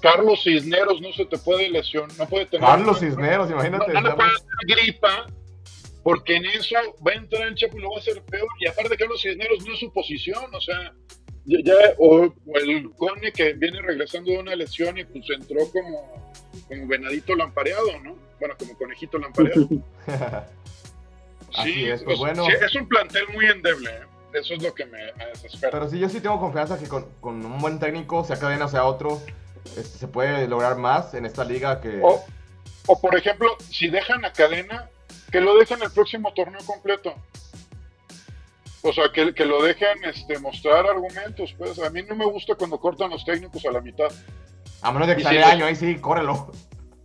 Carlos 0.00 0.42
Cisneros 0.44 1.00
no 1.00 1.12
se 1.12 1.24
te 1.26 1.38
puede 1.38 1.68
lesionar, 1.70 2.16
no 2.18 2.26
puede 2.28 2.46
tener... 2.46 2.66
Carlos 2.66 3.00
Cisneros, 3.00 3.50
imagínate. 3.50 3.92
No, 3.92 4.00
no 4.00 4.08
le 4.10 4.14
puede 4.14 4.28
dar 4.30 4.76
gripa, 4.78 5.26
porque 6.02 6.36
en 6.36 6.46
eso 6.46 6.76
va 7.06 7.12
a 7.12 7.14
entrar 7.16 7.48
el 7.48 7.54
Chapo 7.54 7.78
y 7.78 7.82
lo 7.82 7.90
va 7.90 7.96
a 7.96 8.00
hacer 8.00 8.22
peor. 8.22 8.46
Y 8.60 8.68
aparte, 8.68 8.96
Carlos 8.96 9.20
Cisneros 9.20 9.66
no 9.66 9.72
es 9.74 9.80
su 9.80 9.92
posición, 9.92 10.44
o 10.54 10.60
sea, 10.60 10.94
ya, 11.44 11.58
ya- 11.64 11.94
o, 11.98 12.26
o 12.26 12.56
el 12.58 12.90
Cone 12.96 13.32
que 13.32 13.54
viene 13.54 13.80
regresando 13.82 14.30
de 14.30 14.38
una 14.38 14.54
lesión 14.54 14.96
y 14.98 15.04
pues 15.04 15.24
entró 15.30 15.68
como, 15.72 16.32
como 16.68 16.86
venadito 16.86 17.34
lampareado, 17.34 17.98
¿no? 18.02 18.16
Bueno, 18.38 18.54
como 18.58 18.76
conejito 18.78 19.18
lampareado. 19.18 19.68
Así 21.54 21.72
Sí, 21.72 21.88
es, 21.88 22.02
pues 22.02 22.18
bueno. 22.18 22.44
sí, 22.44 22.52
es 22.60 22.74
un 22.74 22.88
plantel 22.88 23.24
muy 23.32 23.46
endeble, 23.46 23.90
¿eh? 23.90 24.06
Eso 24.34 24.54
es 24.54 24.62
lo 24.62 24.74
que 24.74 24.84
me, 24.84 25.12
me 25.14 25.26
desespera. 25.26 25.70
Pero 25.72 25.88
sí, 25.88 25.98
yo 25.98 26.08
sí 26.08 26.20
tengo 26.20 26.38
confianza 26.38 26.78
que 26.78 26.86
con, 26.86 27.06
con 27.20 27.44
un 27.44 27.58
buen 27.58 27.78
técnico, 27.78 28.24
sea 28.24 28.38
cadena 28.38 28.66
o 28.66 28.68
sea 28.68 28.84
otro, 28.84 29.20
este, 29.64 29.98
se 29.98 30.08
puede 30.08 30.46
lograr 30.46 30.76
más 30.76 31.14
en 31.14 31.24
esta 31.24 31.44
liga 31.44 31.80
que... 31.80 32.00
O, 32.02 32.24
o, 32.86 33.00
por 33.00 33.16
ejemplo, 33.16 33.48
si 33.70 33.88
dejan 33.88 34.24
a 34.24 34.32
cadena, 34.32 34.90
que 35.30 35.40
lo 35.40 35.56
dejen 35.56 35.82
el 35.82 35.90
próximo 35.90 36.32
torneo 36.34 36.60
completo. 36.66 37.14
O 38.82 38.92
sea, 38.92 39.04
que, 39.12 39.34
que 39.34 39.44
lo 39.44 39.62
dejen 39.62 40.04
este, 40.04 40.38
mostrar 40.38 40.86
argumentos. 40.86 41.54
Pues 41.58 41.78
a 41.78 41.90
mí 41.90 42.02
no 42.02 42.14
me 42.14 42.24
gusta 42.26 42.54
cuando 42.54 42.78
cortan 42.78 43.10
los 43.10 43.24
técnicos 43.24 43.64
a 43.66 43.72
la 43.72 43.80
mitad. 43.80 44.08
A 44.82 44.92
menos 44.92 45.08
de 45.08 45.16
que 45.16 45.24
si 45.24 45.36
el 45.36 45.42
año, 45.42 45.66
ahí 45.66 45.74
sí, 45.74 45.96
córrelo. 45.96 46.52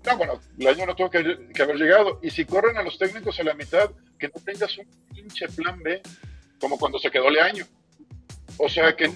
No, 0.05 0.17
bueno, 0.17 0.39
el 0.59 0.67
año 0.67 0.85
no 0.85 0.95
tuvo 0.95 1.09
que, 1.09 1.49
que 1.53 1.63
haber 1.63 1.77
llegado. 1.77 2.19
Y 2.21 2.29
si 2.29 2.45
corren 2.45 2.77
a 2.77 2.83
los 2.83 2.97
técnicos 2.97 3.39
a 3.39 3.43
la 3.43 3.53
mitad, 3.53 3.89
que 4.19 4.27
no 4.27 4.33
tengas 4.43 4.77
un 4.77 4.85
pinche 5.13 5.47
plan 5.49 5.81
B, 5.81 6.01
como 6.59 6.77
cuando 6.77 6.99
se 6.99 7.09
quedó 7.09 7.27
el 7.29 7.39
año. 7.39 7.65
O 8.57 8.67
sea, 8.69 8.95
que 8.95 9.05
eh, 9.05 9.13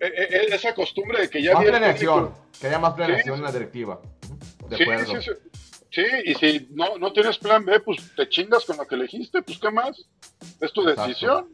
eh, 0.00 0.46
esa 0.50 0.74
costumbre 0.74 1.20
de 1.22 1.30
que 1.30 1.42
ya 1.42 1.54
más 1.54 1.64
planeación, 1.64 2.34
que 2.60 2.66
haya 2.66 2.78
más 2.78 2.94
planeación 2.94 3.36
Sí. 3.36 3.38
en 3.38 3.44
la 3.44 3.52
directiva. 3.52 4.00
De 4.68 4.76
Sí, 4.76 4.82
acuerdo. 4.82 5.20
sí, 5.20 5.22
sí. 5.22 5.30
Sí, 5.90 6.04
y 6.26 6.34
si 6.34 6.68
no, 6.72 6.98
no 6.98 7.10
tienes 7.12 7.38
plan 7.38 7.64
B, 7.64 7.80
pues 7.80 8.14
te 8.14 8.28
chingas 8.28 8.66
con 8.66 8.76
lo 8.76 8.86
que 8.86 8.96
elegiste, 8.96 9.40
pues 9.40 9.58
qué 9.58 9.70
más. 9.70 9.96
Es 10.60 10.70
tu 10.72 10.82
Exacto. 10.82 11.06
decisión. 11.06 11.48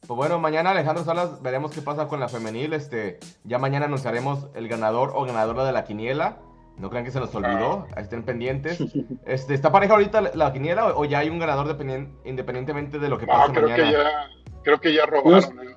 Pues 0.00 0.16
bueno, 0.16 0.40
mañana 0.40 0.70
Alejandro 0.72 1.04
Salas 1.04 1.40
veremos 1.40 1.70
qué 1.70 1.80
pasa 1.80 2.08
con 2.08 2.18
la 2.18 2.28
femenil. 2.28 2.72
Este, 2.72 3.20
ya 3.44 3.58
mañana 3.58 3.84
anunciaremos 3.86 4.48
el 4.54 4.66
ganador 4.66 5.12
o 5.14 5.24
ganadora 5.24 5.64
de 5.64 5.70
la 5.72 5.84
quiniela. 5.84 6.38
No 6.80 6.88
crean 6.90 7.04
que 7.04 7.10
se 7.10 7.20
nos 7.20 7.34
olvidó, 7.34 7.86
ahí 7.94 8.02
estén 8.04 8.22
pendientes. 8.22 8.78
Este, 9.26 9.54
¿Está 9.54 9.70
pareja 9.70 9.92
ahorita 9.92 10.20
la, 10.22 10.30
la 10.34 10.52
quiniela 10.52 10.86
o, 10.88 11.02
o 11.02 11.04
ya 11.04 11.18
hay 11.20 11.28
un 11.30 11.38
ganador 11.38 11.66
dependien- 11.68 12.08
independientemente 12.24 12.98
de 12.98 13.08
lo 13.08 13.18
que 13.18 13.26
Ah, 13.28 13.46
pase 13.46 13.52
creo 13.52 13.68
mañana? 13.68 13.84
que 13.84 13.92
ya, 13.92 14.62
creo 14.64 14.80
que 14.80 14.94
ya 14.94 15.06
robaron. 15.06 15.60
eh. 15.60 15.74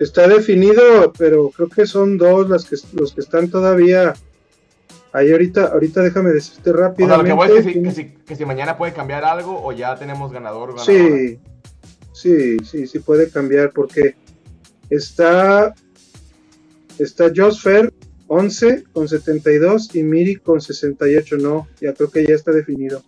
Está 0.00 0.26
definido, 0.28 1.12
pero 1.18 1.50
creo 1.50 1.68
que 1.68 1.86
son 1.86 2.18
dos 2.18 2.48
las 2.48 2.64
que, 2.64 2.76
los 2.94 3.12
que 3.12 3.20
están 3.20 3.50
todavía 3.50 4.14
ahí 5.12 5.30
ahorita. 5.32 5.66
Ahorita 5.66 6.02
déjame 6.02 6.30
decirte 6.30 6.70
O 6.70 6.76
sea, 6.76 7.16
lo 7.18 7.24
que 7.24 7.32
voy 7.32 7.48
es 7.48 7.54
que 7.66 7.72
si, 7.72 7.82
que, 7.82 7.90
si, 7.90 8.04
que 8.14 8.36
si 8.36 8.44
mañana 8.44 8.76
puede 8.78 8.92
cambiar 8.92 9.24
algo 9.24 9.60
o 9.62 9.72
ya 9.72 9.96
tenemos 9.96 10.32
ganador 10.32 10.68
ganadora. 10.74 10.84
Sí, 10.84 11.38
sí, 12.12 12.56
sí, 12.64 12.86
sí 12.86 12.98
puede 13.00 13.30
cambiar 13.30 13.70
porque 13.72 14.14
está 14.88 15.74
está 16.98 17.30
Josfer 17.34 17.92
11 18.28 18.84
con 18.92 19.08
72 19.08 19.94
y 19.94 20.02
Miri 20.02 20.36
con 20.36 20.60
68. 20.60 21.36
No, 21.38 21.66
ya 21.80 21.92
creo 21.94 22.10
que 22.10 22.24
ya 22.26 22.34
está 22.34 22.52
definido. 22.52 23.02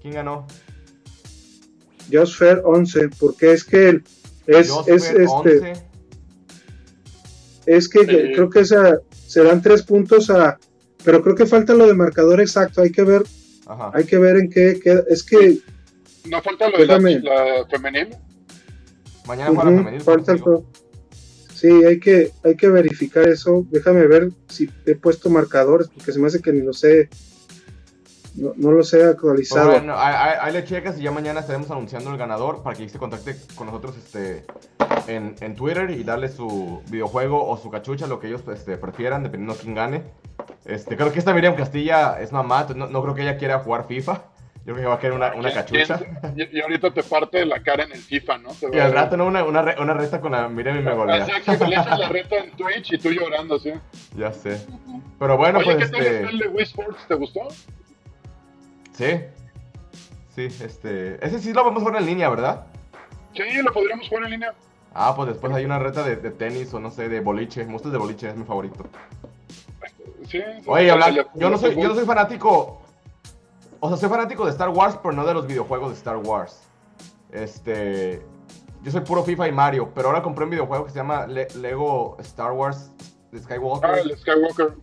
¿Quién 0.00 0.14
ganó? 0.14 0.46
Josfer 2.10 2.62
11, 2.64 3.10
porque 3.18 3.52
es 3.52 3.64
que 3.64 3.88
el- 3.90 4.04
es, 4.46 4.70
es 4.86 5.04
este 5.10 5.26
11. 5.26 5.72
es 7.66 7.88
que 7.88 8.00
Sí. 8.00 8.06
creo 8.06 8.48
que 8.48 8.60
esa, 8.60 8.98
serán 9.26 9.60
tres 9.60 9.82
puntos 9.82 10.30
a 10.30 10.58
pero 11.04 11.22
creo 11.22 11.36
que 11.36 11.46
falta 11.46 11.74
lo 11.74 11.86
de 11.86 11.94
marcador 11.94 12.40
exacto, 12.40 12.82
hay 12.82 12.90
que 12.90 13.02
ver, 13.04 13.22
Ajá. 13.66 13.92
hay 13.94 14.04
que 14.04 14.18
ver 14.18 14.36
en 14.36 14.50
qué, 14.50 14.80
qué- 14.82 15.04
es 15.08 15.22
que 15.22 15.58
No 16.28 16.42
falta 16.42 16.68
lo 16.68 16.76
de 16.78 16.86
la, 16.86 16.98
Déjame. 16.98 17.20
la 17.20 17.66
femenil. 17.70 18.08
Mañana 19.26 19.50
juega 19.50 19.64
la 19.64 19.70
Ujú, 19.70 19.78
femenil. 19.84 20.00
falta 20.02 20.32
el 20.32 20.40
pro- 20.42 20.64
Sí, 21.58 21.66
hay 21.84 21.98
que, 21.98 22.30
hay 22.44 22.54
que 22.54 22.68
verificar 22.68 23.28
eso. 23.28 23.66
Déjame 23.70 24.06
ver 24.06 24.30
si 24.46 24.70
he 24.86 24.94
puesto 24.94 25.28
marcadores, 25.28 25.88
porque 25.88 26.12
se 26.12 26.20
me 26.20 26.28
hace 26.28 26.40
que 26.40 26.52
ni 26.52 26.60
lo 26.60 26.72
sé. 26.72 27.08
No, 28.36 28.52
no 28.56 28.70
los 28.70 28.94
he 28.94 29.02
actualizado. 29.02 29.70
bueno, 29.70 29.94
ahí, 29.96 30.52
le 30.52 30.62
checas 30.62 30.96
y 31.00 31.02
ya 31.02 31.10
mañana 31.10 31.40
estaremos 31.40 31.68
anunciando 31.72 32.12
el 32.12 32.16
ganador 32.16 32.62
para 32.62 32.76
que 32.76 32.88
se 32.88 32.96
contacte 32.96 33.34
con 33.56 33.66
nosotros 33.66 33.96
este, 33.96 34.44
en, 35.08 35.34
en 35.40 35.56
Twitter 35.56 35.90
y 35.90 36.04
darle 36.04 36.28
su 36.28 36.80
videojuego 36.88 37.44
o 37.44 37.56
su 37.56 37.70
cachucha, 37.70 38.06
lo 38.06 38.20
que 38.20 38.28
ellos 38.28 38.42
este, 38.54 38.76
prefieran, 38.76 39.24
dependiendo 39.24 39.54
de 39.54 39.60
quién 39.60 39.74
gane. 39.74 40.04
Este, 40.64 40.96
creo 40.96 41.10
que 41.10 41.18
esta 41.18 41.34
Miriam 41.34 41.56
Castilla 41.56 42.20
es 42.20 42.30
mamá, 42.30 42.68
no, 42.76 42.86
no 42.86 43.02
creo 43.02 43.16
que 43.16 43.22
ella 43.22 43.36
quiera 43.36 43.58
jugar 43.58 43.88
FIFA. 43.88 44.22
Yo 44.68 44.74
que 44.74 44.84
va 44.84 44.96
a 44.96 44.98
querer 44.98 45.16
una, 45.16 45.32
una 45.34 45.50
¿Quién- 45.50 45.54
cachucha. 45.86 45.98
Y, 46.36 46.58
y 46.58 46.60
ahorita 46.60 46.90
te 46.92 47.02
parte 47.02 47.46
la 47.46 47.62
cara 47.62 47.84
en 47.84 47.92
el 47.92 47.98
FIFA, 48.00 48.36
¿no? 48.36 48.50
Te 48.50 48.68
Y 48.76 48.78
al 48.78 48.92
rato, 48.92 49.16
¿no? 49.16 49.24
Una, 49.24 49.42
una, 49.42 49.62
una 49.80 49.94
reta 49.94 50.20
con 50.20 50.32
la 50.32 50.46
Miriam 50.46 50.78
y 50.78 50.82
me 50.82 50.92
golea. 50.92 51.24
Así 51.24 51.32
que 51.56 51.66
le 51.66 51.76
echas 51.76 51.98
la 51.98 52.08
reta 52.10 52.36
en 52.36 52.50
Twitch 52.56 52.92
y 52.92 52.98
tú 52.98 53.10
llorando, 53.10 53.58
¿sí? 53.58 53.72
Ya 54.14 54.30
sé. 54.30 54.60
Pero 55.18 55.38
bueno, 55.38 55.60
Oye, 55.60 55.74
pues 55.74 55.86
¿qué 55.86 55.90
tal 55.96 56.00
este. 56.02 56.16
está 56.18 56.28
el 56.28 56.38
de 56.40 56.48
Wii 56.48 56.62
Sports? 56.64 56.98
¿Te 57.08 57.14
gustó? 57.14 57.40
Sí. 58.92 59.20
Sí, 60.34 60.44
este. 60.62 61.24
Ese 61.26 61.38
sí 61.38 61.54
lo 61.54 61.64
a 61.80 61.84
jugar 61.84 61.96
en 62.02 62.06
línea, 62.06 62.28
¿verdad? 62.28 62.66
Sí, 63.34 63.42
lo 63.62 63.72
podríamos 63.72 64.06
jugar 64.06 64.24
en 64.24 64.30
línea. 64.32 64.52
Ah, 64.94 65.14
pues 65.16 65.28
después 65.30 65.50
hay 65.54 65.64
una 65.64 65.78
reta 65.78 66.02
de, 66.02 66.16
de 66.16 66.30
tenis 66.30 66.74
o 66.74 66.78
no 66.80 66.90
sé, 66.90 67.08
de 67.08 67.20
boliche. 67.20 67.64
Me 67.64 67.78
de 67.90 67.96
boliche, 67.98 68.28
es 68.28 68.36
mi 68.36 68.44
favorito. 68.44 68.84
Sí, 70.28 70.42
Oye, 70.66 70.84
sí, 70.84 70.90
habla- 70.90 71.06
el 71.08 71.14
de- 71.14 71.26
yo 71.36 71.48
no 71.48 71.56
soy, 71.56 71.74
yo 71.74 71.88
no 71.88 71.94
soy 71.94 72.04
fanático. 72.04 72.82
O 73.80 73.88
sea, 73.88 73.96
soy 73.96 74.08
fanático 74.08 74.44
de 74.44 74.50
Star 74.52 74.70
Wars, 74.70 74.98
pero 75.02 75.12
no 75.14 75.24
de 75.26 75.34
los 75.34 75.46
videojuegos 75.46 75.90
de 75.90 75.96
Star 75.96 76.16
Wars. 76.16 76.60
Este. 77.32 78.22
Yo 78.82 78.92
soy 78.92 79.00
puro 79.00 79.24
FIFA 79.24 79.48
y 79.48 79.52
Mario, 79.52 79.90
pero 79.94 80.08
ahora 80.08 80.22
compré 80.22 80.44
un 80.44 80.50
videojuego 80.50 80.84
que 80.84 80.90
se 80.92 80.98
llama 80.98 81.26
Le- 81.26 81.48
Lego 81.56 82.16
Star 82.20 82.52
Wars 82.52 82.92
de 83.32 83.40
Skywalker. 83.40 83.90
Ah, 83.90 83.98
el 83.98 84.16
Skywalker. 84.16 84.74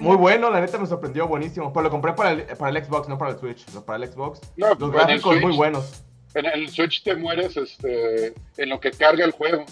Muy 0.00 0.16
bueno, 0.16 0.50
la 0.50 0.60
neta 0.60 0.78
me 0.78 0.86
sorprendió, 0.86 1.28
buenísimo. 1.28 1.72
Pero 1.72 1.84
lo 1.84 1.90
compré 1.90 2.12
para 2.12 2.32
el, 2.32 2.42
para 2.56 2.76
el 2.76 2.84
Xbox, 2.84 3.08
no 3.08 3.16
para 3.18 3.32
el 3.32 3.38
Switch. 3.38 3.64
no, 3.72 3.82
Para 3.84 4.04
el 4.04 4.12
Xbox. 4.12 4.40
No, 4.56 4.74
Los 4.74 4.90
gráficos 4.90 5.32
muy 5.34 5.42
Switch. 5.44 5.56
buenos. 5.56 6.02
En 6.34 6.44
el 6.46 6.68
Switch 6.68 7.02
te 7.02 7.14
mueres 7.16 7.56
este, 7.56 8.34
en 8.58 8.68
lo 8.68 8.78
que 8.80 8.90
carga 8.90 9.24
el 9.24 9.30
juego. 9.30 9.64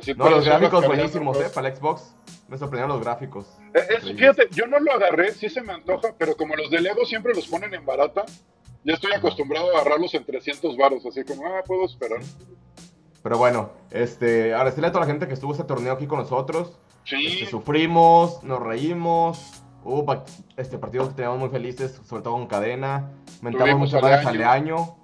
Así 0.00 0.14
No, 0.14 0.30
los 0.30 0.44
gráficos 0.44 0.86
buenísimos, 0.86 1.40
¿eh? 1.40 1.46
Para 1.54 1.68
el 1.68 1.76
Xbox. 1.76 2.14
Me 2.48 2.56
sorprendieron 2.58 2.90
los 2.96 3.00
gráficos. 3.04 3.46
Eh, 3.74 3.80
es- 3.96 4.04
fíjate, 4.04 4.48
yo 4.52 4.66
no 4.66 4.78
lo 4.78 4.92
agarré, 4.92 5.32
sí 5.32 5.48
se 5.48 5.62
me 5.62 5.72
antoja, 5.72 6.14
pero 6.16 6.36
como 6.36 6.54
los 6.54 6.70
de 6.70 6.80
Lego 6.80 7.04
siempre 7.04 7.34
los 7.34 7.48
ponen 7.48 7.74
en 7.74 7.84
barata, 7.84 8.24
ya 8.84 8.94
estoy 8.94 9.12
acostumbrado 9.12 9.68
a 9.74 9.80
agarrarlos 9.80 10.14
en 10.14 10.24
300 10.24 10.76
varos, 10.76 11.04
así 11.06 11.24
como, 11.24 11.44
ah, 11.46 11.62
puedo 11.66 11.84
esperar. 11.84 12.20
Pero 13.22 13.38
bueno, 13.38 13.70
este, 13.90 14.54
agradecerle 14.54 14.86
a 14.88 14.92
toda 14.92 15.04
la 15.04 15.10
gente 15.10 15.26
que 15.26 15.34
estuvo 15.34 15.50
este 15.50 15.64
torneo 15.64 15.92
aquí 15.94 16.06
con 16.06 16.20
nosotros. 16.20 16.78
Sí, 17.04 17.26
Este, 17.26 17.46
sufrimos, 17.46 18.42
nos 18.44 18.60
reímos. 18.60 19.62
Hubo 19.82 20.24
este, 20.56 20.78
partidos 20.78 21.08
que 21.08 21.14
teníamos 21.14 21.38
muy 21.38 21.48
felices, 21.48 22.00
sobre 22.08 22.22
todo 22.22 22.34
con 22.34 22.46
cadena. 22.46 23.10
Mentamos 23.40 23.78
mucho 23.78 24.00
más 24.00 24.04
Aleaño. 24.26 24.28
Aleaño. 24.28 24.96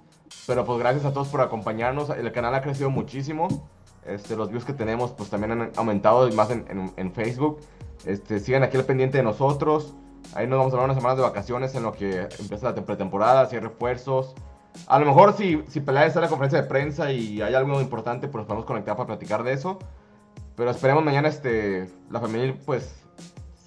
Pero 0.47 0.65
pues 0.65 0.79
gracias 0.79 1.05
a 1.05 1.13
todos 1.13 1.27
por 1.29 1.41
acompañarnos. 1.41 2.09
El 2.09 2.31
canal 2.31 2.53
ha 2.55 2.61
crecido 2.61 2.89
muchísimo. 2.89 3.69
Este, 4.05 4.35
los 4.35 4.49
views 4.49 4.65
que 4.65 4.73
tenemos 4.73 5.11
pues 5.11 5.29
también 5.29 5.51
han 5.53 5.71
aumentado 5.75 6.27
y 6.27 6.31
más 6.33 6.49
en, 6.49 6.65
en- 6.69 6.93
en 6.97 7.13
Facebook. 7.13 7.59
Este, 8.05 8.39
sigan 8.39 8.63
aquí 8.63 8.77
al 8.77 8.85
pendiente 8.85 9.17
de 9.17 9.23
nosotros. 9.23 9.93
Ahí 10.35 10.47
nos 10.47 10.57
vamos 10.59 10.73
a 10.73 10.77
dar 10.77 10.85
unas 10.85 10.97
semanas 10.97 11.17
de 11.17 11.23
vacaciones 11.23 11.75
en 11.75 11.83
lo 11.83 11.91
que 11.93 12.27
empieza 12.39 12.71
la 12.71 12.75
pretemporada, 12.85 13.45
si 13.45 13.55
hay 13.55 13.61
refuerzos. 13.61 14.33
A 14.87 14.97
lo 14.99 15.05
mejor 15.05 15.33
si, 15.37 15.61
si 15.69 15.79
Peláez 15.81 16.07
está 16.07 16.19
en 16.19 16.23
la 16.23 16.29
conferencia 16.29 16.61
de 16.61 16.67
prensa 16.67 17.11
y 17.11 17.41
hay 17.41 17.53
algo 17.53 17.79
importante, 17.79 18.27
pues 18.27 18.39
nos 18.41 18.47
podemos 18.47 18.65
conectar 18.65 18.95
para 18.97 19.07
platicar 19.07 19.43
de 19.43 19.53
eso. 19.53 19.77
Pero 20.55 20.69
esperemos 20.71 21.03
mañana 21.03 21.27
este, 21.29 21.89
la 22.09 22.19
femenil 22.19 22.55
pues 22.65 23.03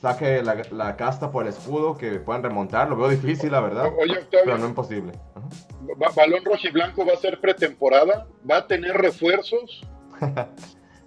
saque 0.01 0.43
la, 0.43 0.57
la 0.73 0.97
casta 0.97 1.31
por 1.31 1.45
el 1.45 1.51
escudo, 1.51 1.97
que 1.97 2.11
puedan 2.21 2.43
remontar. 2.43 2.89
Lo 2.89 2.97
veo 2.97 3.09
difícil, 3.09 3.53
la 3.53 3.61
verdad. 3.61 3.87
oye 4.01 4.15
Pero 4.15 4.21
Octavio, 4.43 4.59
no 4.59 4.67
imposible. 4.69 5.13
Ajá. 5.35 5.47
Ba- 5.97 6.11
Balón 6.15 6.45
Rojiblanco 6.45 7.07
va 7.07 7.13
a 7.13 7.17
ser 7.17 7.41
pretemporada, 7.41 8.27
va 8.49 8.59
a 8.59 8.67
tener 8.67 8.97
refuerzos, 8.97 9.83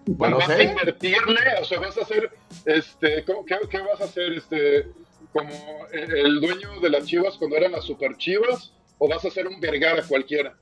Bueno, 0.06 0.38
vas 0.40 0.50
a 0.50 0.64
invertirle, 0.64 1.40
o 1.62 1.66
sea, 1.66 1.80
vas 1.80 1.96
a 1.96 2.02
hacer, 2.02 2.32
este, 2.66 3.24
¿cómo- 3.26 3.46
qué, 3.46 3.58
qué 3.70 3.80
vas 3.80 4.02
a 4.02 4.06
hacer? 4.06 4.34
Este, 4.34 4.88
como 5.32 5.52
el 5.92 6.42
dueño 6.42 6.80
de 6.82 6.90
las 6.90 7.06
chivas 7.06 7.36
cuando 7.38 7.58
eran 7.58 7.74
las 7.74 7.84
super 7.86 8.18
chivas, 8.18 8.74
o 8.98 9.08
vas 9.08 9.24
a 9.24 9.28
hacer 9.28 9.46
un 9.48 9.60
Vergara 9.60 10.02
cualquiera. 10.08 10.56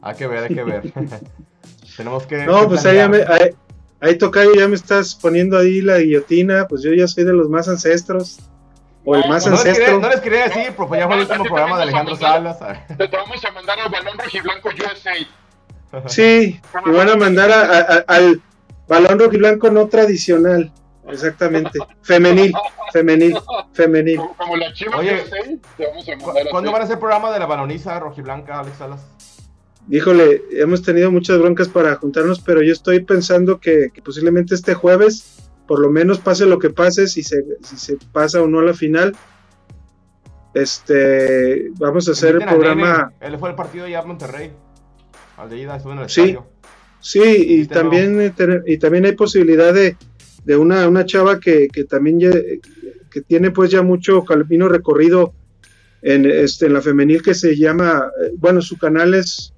Hay 0.00 0.14
que 0.16 0.26
ver, 0.26 0.44
hay 0.44 0.54
que 0.54 0.64
ver. 0.64 0.82
Tenemos 1.96 2.26
que. 2.26 2.46
No, 2.46 2.62
que 2.62 2.68
pues 2.68 2.86
ahí, 2.86 3.06
me, 3.10 3.18
ahí, 3.18 3.50
ahí 4.00 4.16
tocayo, 4.16 4.54
ya 4.54 4.66
me 4.68 4.76
estás 4.76 5.14
poniendo 5.16 5.58
ahí 5.58 5.82
la 5.82 5.98
guillotina, 5.98 6.66
pues 6.66 6.82
yo 6.82 6.94
ya 6.94 7.06
soy 7.06 7.24
de 7.24 7.34
los 7.34 7.50
más 7.50 7.68
ancestros. 7.68 8.38
o 9.04 9.14
el 9.16 9.28
más 9.28 9.44
No 9.46 9.52
les, 9.52 9.60
quería, 9.64 9.72
ancestro. 9.72 10.00
no 10.00 10.08
les 10.08 10.20
quería 10.20 10.44
decir, 10.44 10.72
pero 10.74 10.88
pues 10.88 10.98
ya 11.00 11.06
fue 11.06 11.16
el 11.16 11.22
último 11.22 11.44
programa 11.44 11.76
de 11.76 11.82
Alejandro 11.82 12.16
Salas. 12.16 12.58
Te 12.96 13.06
vamos 13.08 13.44
a 13.44 13.50
mandar 13.50 13.78
al 13.80 13.90
balón 13.90 14.16
rojiblanco 14.18 14.70
USA. 14.70 15.12
Sí, 16.06 16.60
y 16.86 16.90
van 16.90 17.08
a 17.10 17.16
mandar 17.16 17.50
a- 17.50 17.62
a- 17.62 17.78
a- 17.80 18.04
al 18.06 18.40
balón 18.88 19.18
rojiblanco 19.18 19.70
no 19.70 19.86
tradicional. 19.88 20.72
Exactamente. 21.08 21.78
Femenil, 22.02 22.52
femenil, 22.92 23.36
femenil. 23.72 24.16
Como, 24.18 24.36
como 24.36 24.56
la 24.56 24.72
chiva 24.72 24.98
Oye, 24.98 25.24
te 25.76 25.86
vamos 25.86 26.08
a 26.08 26.16
¿Cu- 26.16 26.26
mandar 26.26 26.48
¿Cuándo 26.50 26.72
van 26.72 26.80
a 26.82 26.84
hacer 26.84 26.98
programa 26.98 27.32
de 27.32 27.38
la 27.40 27.46
baloniza 27.46 27.98
rojiblanca, 27.98 28.60
Alex 28.60 28.76
Salas? 28.78 29.00
Híjole, 29.90 30.42
hemos 30.52 30.82
tenido 30.82 31.10
muchas 31.10 31.38
broncas 31.38 31.68
para 31.68 31.96
juntarnos, 31.96 32.40
pero 32.40 32.62
yo 32.62 32.72
estoy 32.72 33.00
pensando 33.00 33.58
que, 33.58 33.88
que 33.92 34.00
posiblemente 34.00 34.54
este 34.54 34.74
jueves, 34.74 35.50
por 35.66 35.80
lo 35.80 35.90
menos 35.90 36.20
pase 36.20 36.46
lo 36.46 36.60
que 36.60 36.70
pase, 36.70 37.08
si 37.08 37.24
se, 37.24 37.44
si 37.62 37.76
se 37.76 37.96
pasa 38.12 38.40
o 38.40 38.46
no 38.46 38.60
a 38.60 38.62
la 38.62 38.74
final, 38.74 39.16
este, 40.54 41.70
vamos 41.78 42.08
a 42.08 42.12
hacer 42.12 42.36
el 42.36 42.44
programa. 42.44 43.12
Él 43.20 43.38
fue 43.38 43.50
al 43.50 43.56
partido 43.56 43.88
ya 43.88 44.00
a 44.00 44.04
Monterrey. 44.04 44.52
Al 45.42 45.50
de 45.50 45.58
ida, 45.58 45.76
estuvo 45.76 45.92
en 45.92 45.98
el 45.98 46.08
Sí. 46.08 46.20
estadio. 46.20 46.46
Sí, 47.00 47.20
y 47.20 47.66
también, 47.66 48.20
eh, 48.20 48.32
y 48.64 48.76
también 48.78 49.04
hay 49.06 49.12
posibilidad 49.12 49.74
de, 49.74 49.96
de 50.44 50.56
una, 50.56 50.86
una 50.86 51.04
chava 51.04 51.40
que, 51.40 51.66
que 51.66 51.82
también 51.82 52.20
ya- 52.20 52.30
que 53.10 53.20
tiene 53.22 53.50
pues 53.50 53.70
ya 53.72 53.82
mucho 53.82 54.24
camino 54.24 54.68
recorrido 54.68 55.34
en, 56.00 56.26
este, 56.30 56.66
en 56.66 56.74
la 56.74 56.80
femenil 56.80 57.20
que 57.22 57.34
se 57.34 57.56
llama, 57.56 58.08
eh, 58.24 58.30
bueno, 58.38 58.62
su 58.62 58.78
canal 58.78 59.14
es 59.14 59.52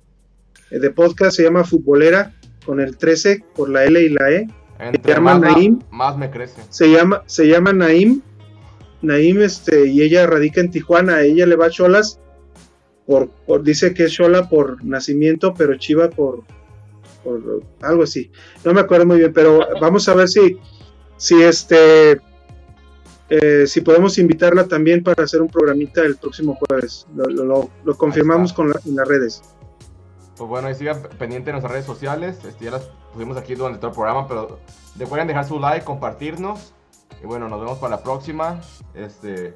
eh, 0.70 0.78
de 0.78 0.90
podcast, 0.90 1.36
se 1.36 1.42
llama 1.42 1.64
Futbolera, 1.64 2.32
con 2.64 2.80
el 2.80 2.96
13 2.96 3.44
por 3.54 3.68
la 3.68 3.84
L 3.84 4.00
y 4.02 4.08
la 4.08 4.30
E. 4.30 4.48
Entre 4.78 5.12
llama 5.14 5.38
más, 5.38 5.52
Naim. 5.54 5.78
más 5.90 6.16
me 6.16 6.30
crece. 6.30 6.62
Se 6.70 6.90
llama, 6.90 7.22
se 7.26 7.46
llama 7.46 7.74
Naim. 7.74 8.22
Naim, 9.02 9.42
este, 9.42 9.86
y 9.86 10.00
ella 10.00 10.26
radica 10.26 10.62
en 10.62 10.70
Tijuana, 10.70 11.20
ella 11.20 11.44
le 11.46 11.56
va 11.56 11.66
a 11.66 11.70
Cholas, 11.70 12.18
por, 13.06 13.28
por- 13.46 13.62
dice 13.62 13.92
que 13.94 14.04
es 14.04 14.12
Chola 14.12 14.48
por 14.48 14.82
nacimiento, 14.84 15.52
pero 15.54 15.76
Chiva 15.76 16.08
por, 16.10 16.42
por 17.22 17.62
algo 17.82 18.02
así. 18.04 18.30
No 18.64 18.72
me 18.72 18.80
acuerdo 18.80 19.06
muy 19.06 19.18
bien, 19.18 19.32
pero 19.32 19.60
vamos 19.80 20.08
a 20.08 20.14
ver 20.14 20.28
si, 20.28 20.58
si 21.16 21.42
este, 21.42 22.20
eh, 23.30 23.66
si 23.66 23.80
podemos 23.80 24.18
invitarla 24.18 24.66
también 24.66 25.02
para 25.02 25.24
hacer 25.24 25.40
un 25.42 25.48
programita 25.48 26.02
el 26.02 26.16
próximo 26.16 26.56
jueves. 26.56 27.06
Lo, 27.14 27.24
lo- 27.26 27.44
lo- 27.44 27.70
lo 27.84 27.94
confirmamos 27.96 28.52
con 28.52 28.70
la- 28.70 28.80
en 28.86 28.96
las 28.96 29.08
redes. 29.08 29.42
Pues 30.36 30.48
bueno, 30.50 30.66
ahí 30.68 30.74
sigan 30.74 31.00
pendiente 31.18 31.46
de 31.46 31.52
nuestras 31.52 31.72
redes 31.72 31.86
sociales. 31.86 32.38
Este, 32.44 32.64
ya 32.64 32.72
las 32.72 32.90
pusimos 33.12 33.36
aquí 33.36 33.54
durante 33.54 33.78
todo 33.78 33.90
el 33.90 33.94
programa, 33.94 34.26
pero 34.26 34.58
recuerden 34.98 35.28
dejar 35.28 35.46
su 35.46 35.60
like, 35.60 35.84
compartirnos. 35.84 36.74
Y 37.22 37.26
bueno, 37.26 37.48
nos 37.48 37.60
vemos 37.60 37.78
para 37.78 37.96
la 37.96 38.02
próxima. 38.02 38.60
Este, 38.94 39.54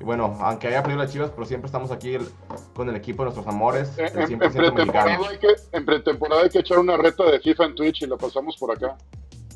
y 0.00 0.04
bueno, 0.04 0.36
aunque 0.40 0.68
haya 0.68 0.82
perdido 0.82 1.02
las 1.02 1.12
chivas, 1.12 1.30
pero 1.30 1.44
siempre 1.46 1.66
estamos 1.66 1.90
aquí 1.90 2.14
el- 2.14 2.28
con 2.74 2.88
el 2.88 2.96
equipo 2.96 3.22
de 3.22 3.30
nuestros 3.30 3.46
amores, 3.46 3.96
En, 3.98 4.06
en- 4.06 4.18
en 4.20 4.28
100% 4.40 4.52
pretemporada 4.74 5.28
hay 5.28 5.38
que, 5.38 5.48
en 5.72 5.84
pretemporada 5.86 6.42
hay 6.42 6.50
que 6.50 6.58
echar 6.60 6.78
una 6.78 6.96
reta 6.96 7.24
de 7.24 7.40
FIFA 7.40 7.64
en 7.64 7.74
Twitch 7.74 8.02
y 8.02 8.06
la 8.06 8.16
pasamos 8.16 8.56
por 8.56 8.70
acá. 8.76 8.96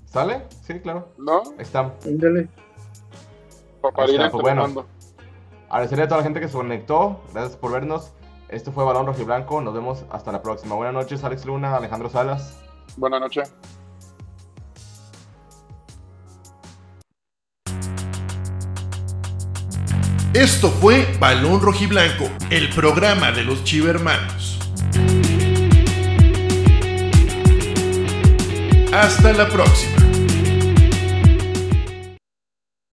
¿Sale? 0.07 0.43
Sí, 0.66 0.78
claro. 0.80 1.09
¿No? 1.18 1.38
Ahí 1.43 1.55
está. 1.61 1.95
Ándale. 2.05 2.49
Pa- 3.80 3.90
Para 3.93 4.11
ir 4.11 4.16
está, 4.20 4.30
pues 4.30 4.43
bueno. 4.43 4.86
Agradecerle 5.70 6.05
a 6.05 6.09
toda 6.09 6.18
la 6.18 6.24
gente 6.24 6.40
que 6.40 6.49
se 6.49 6.55
conectó. 6.55 7.20
Gracias 7.32 7.57
por 7.57 7.72
vernos. 7.72 8.12
Esto 8.49 8.72
fue 8.72 8.84
Balón 8.84 9.07
Rojiblanco. 9.07 9.62
Nos 9.62 9.72
vemos 9.72 10.05
hasta 10.11 10.30
la 10.32 10.43
próxima. 10.43 10.74
Buenas 10.74 10.93
noches, 10.93 11.24
Alex 11.24 11.47
Luna, 11.47 11.74
Alejandro 11.76 12.11
Salas. 12.11 12.59
Buenas 12.99 13.20
noches. 13.20 13.55
Esto 20.35 20.70
fue 20.70 21.07
Balón 21.20 21.61
Rojiblanco, 21.61 22.30
el 22.49 22.70
programa 22.70 23.33
de 23.33 23.45
los 23.45 23.64
Chivermanos. 23.64 24.59
Hasta 28.95 29.35
la 29.35 29.47
próxima. 29.51 29.91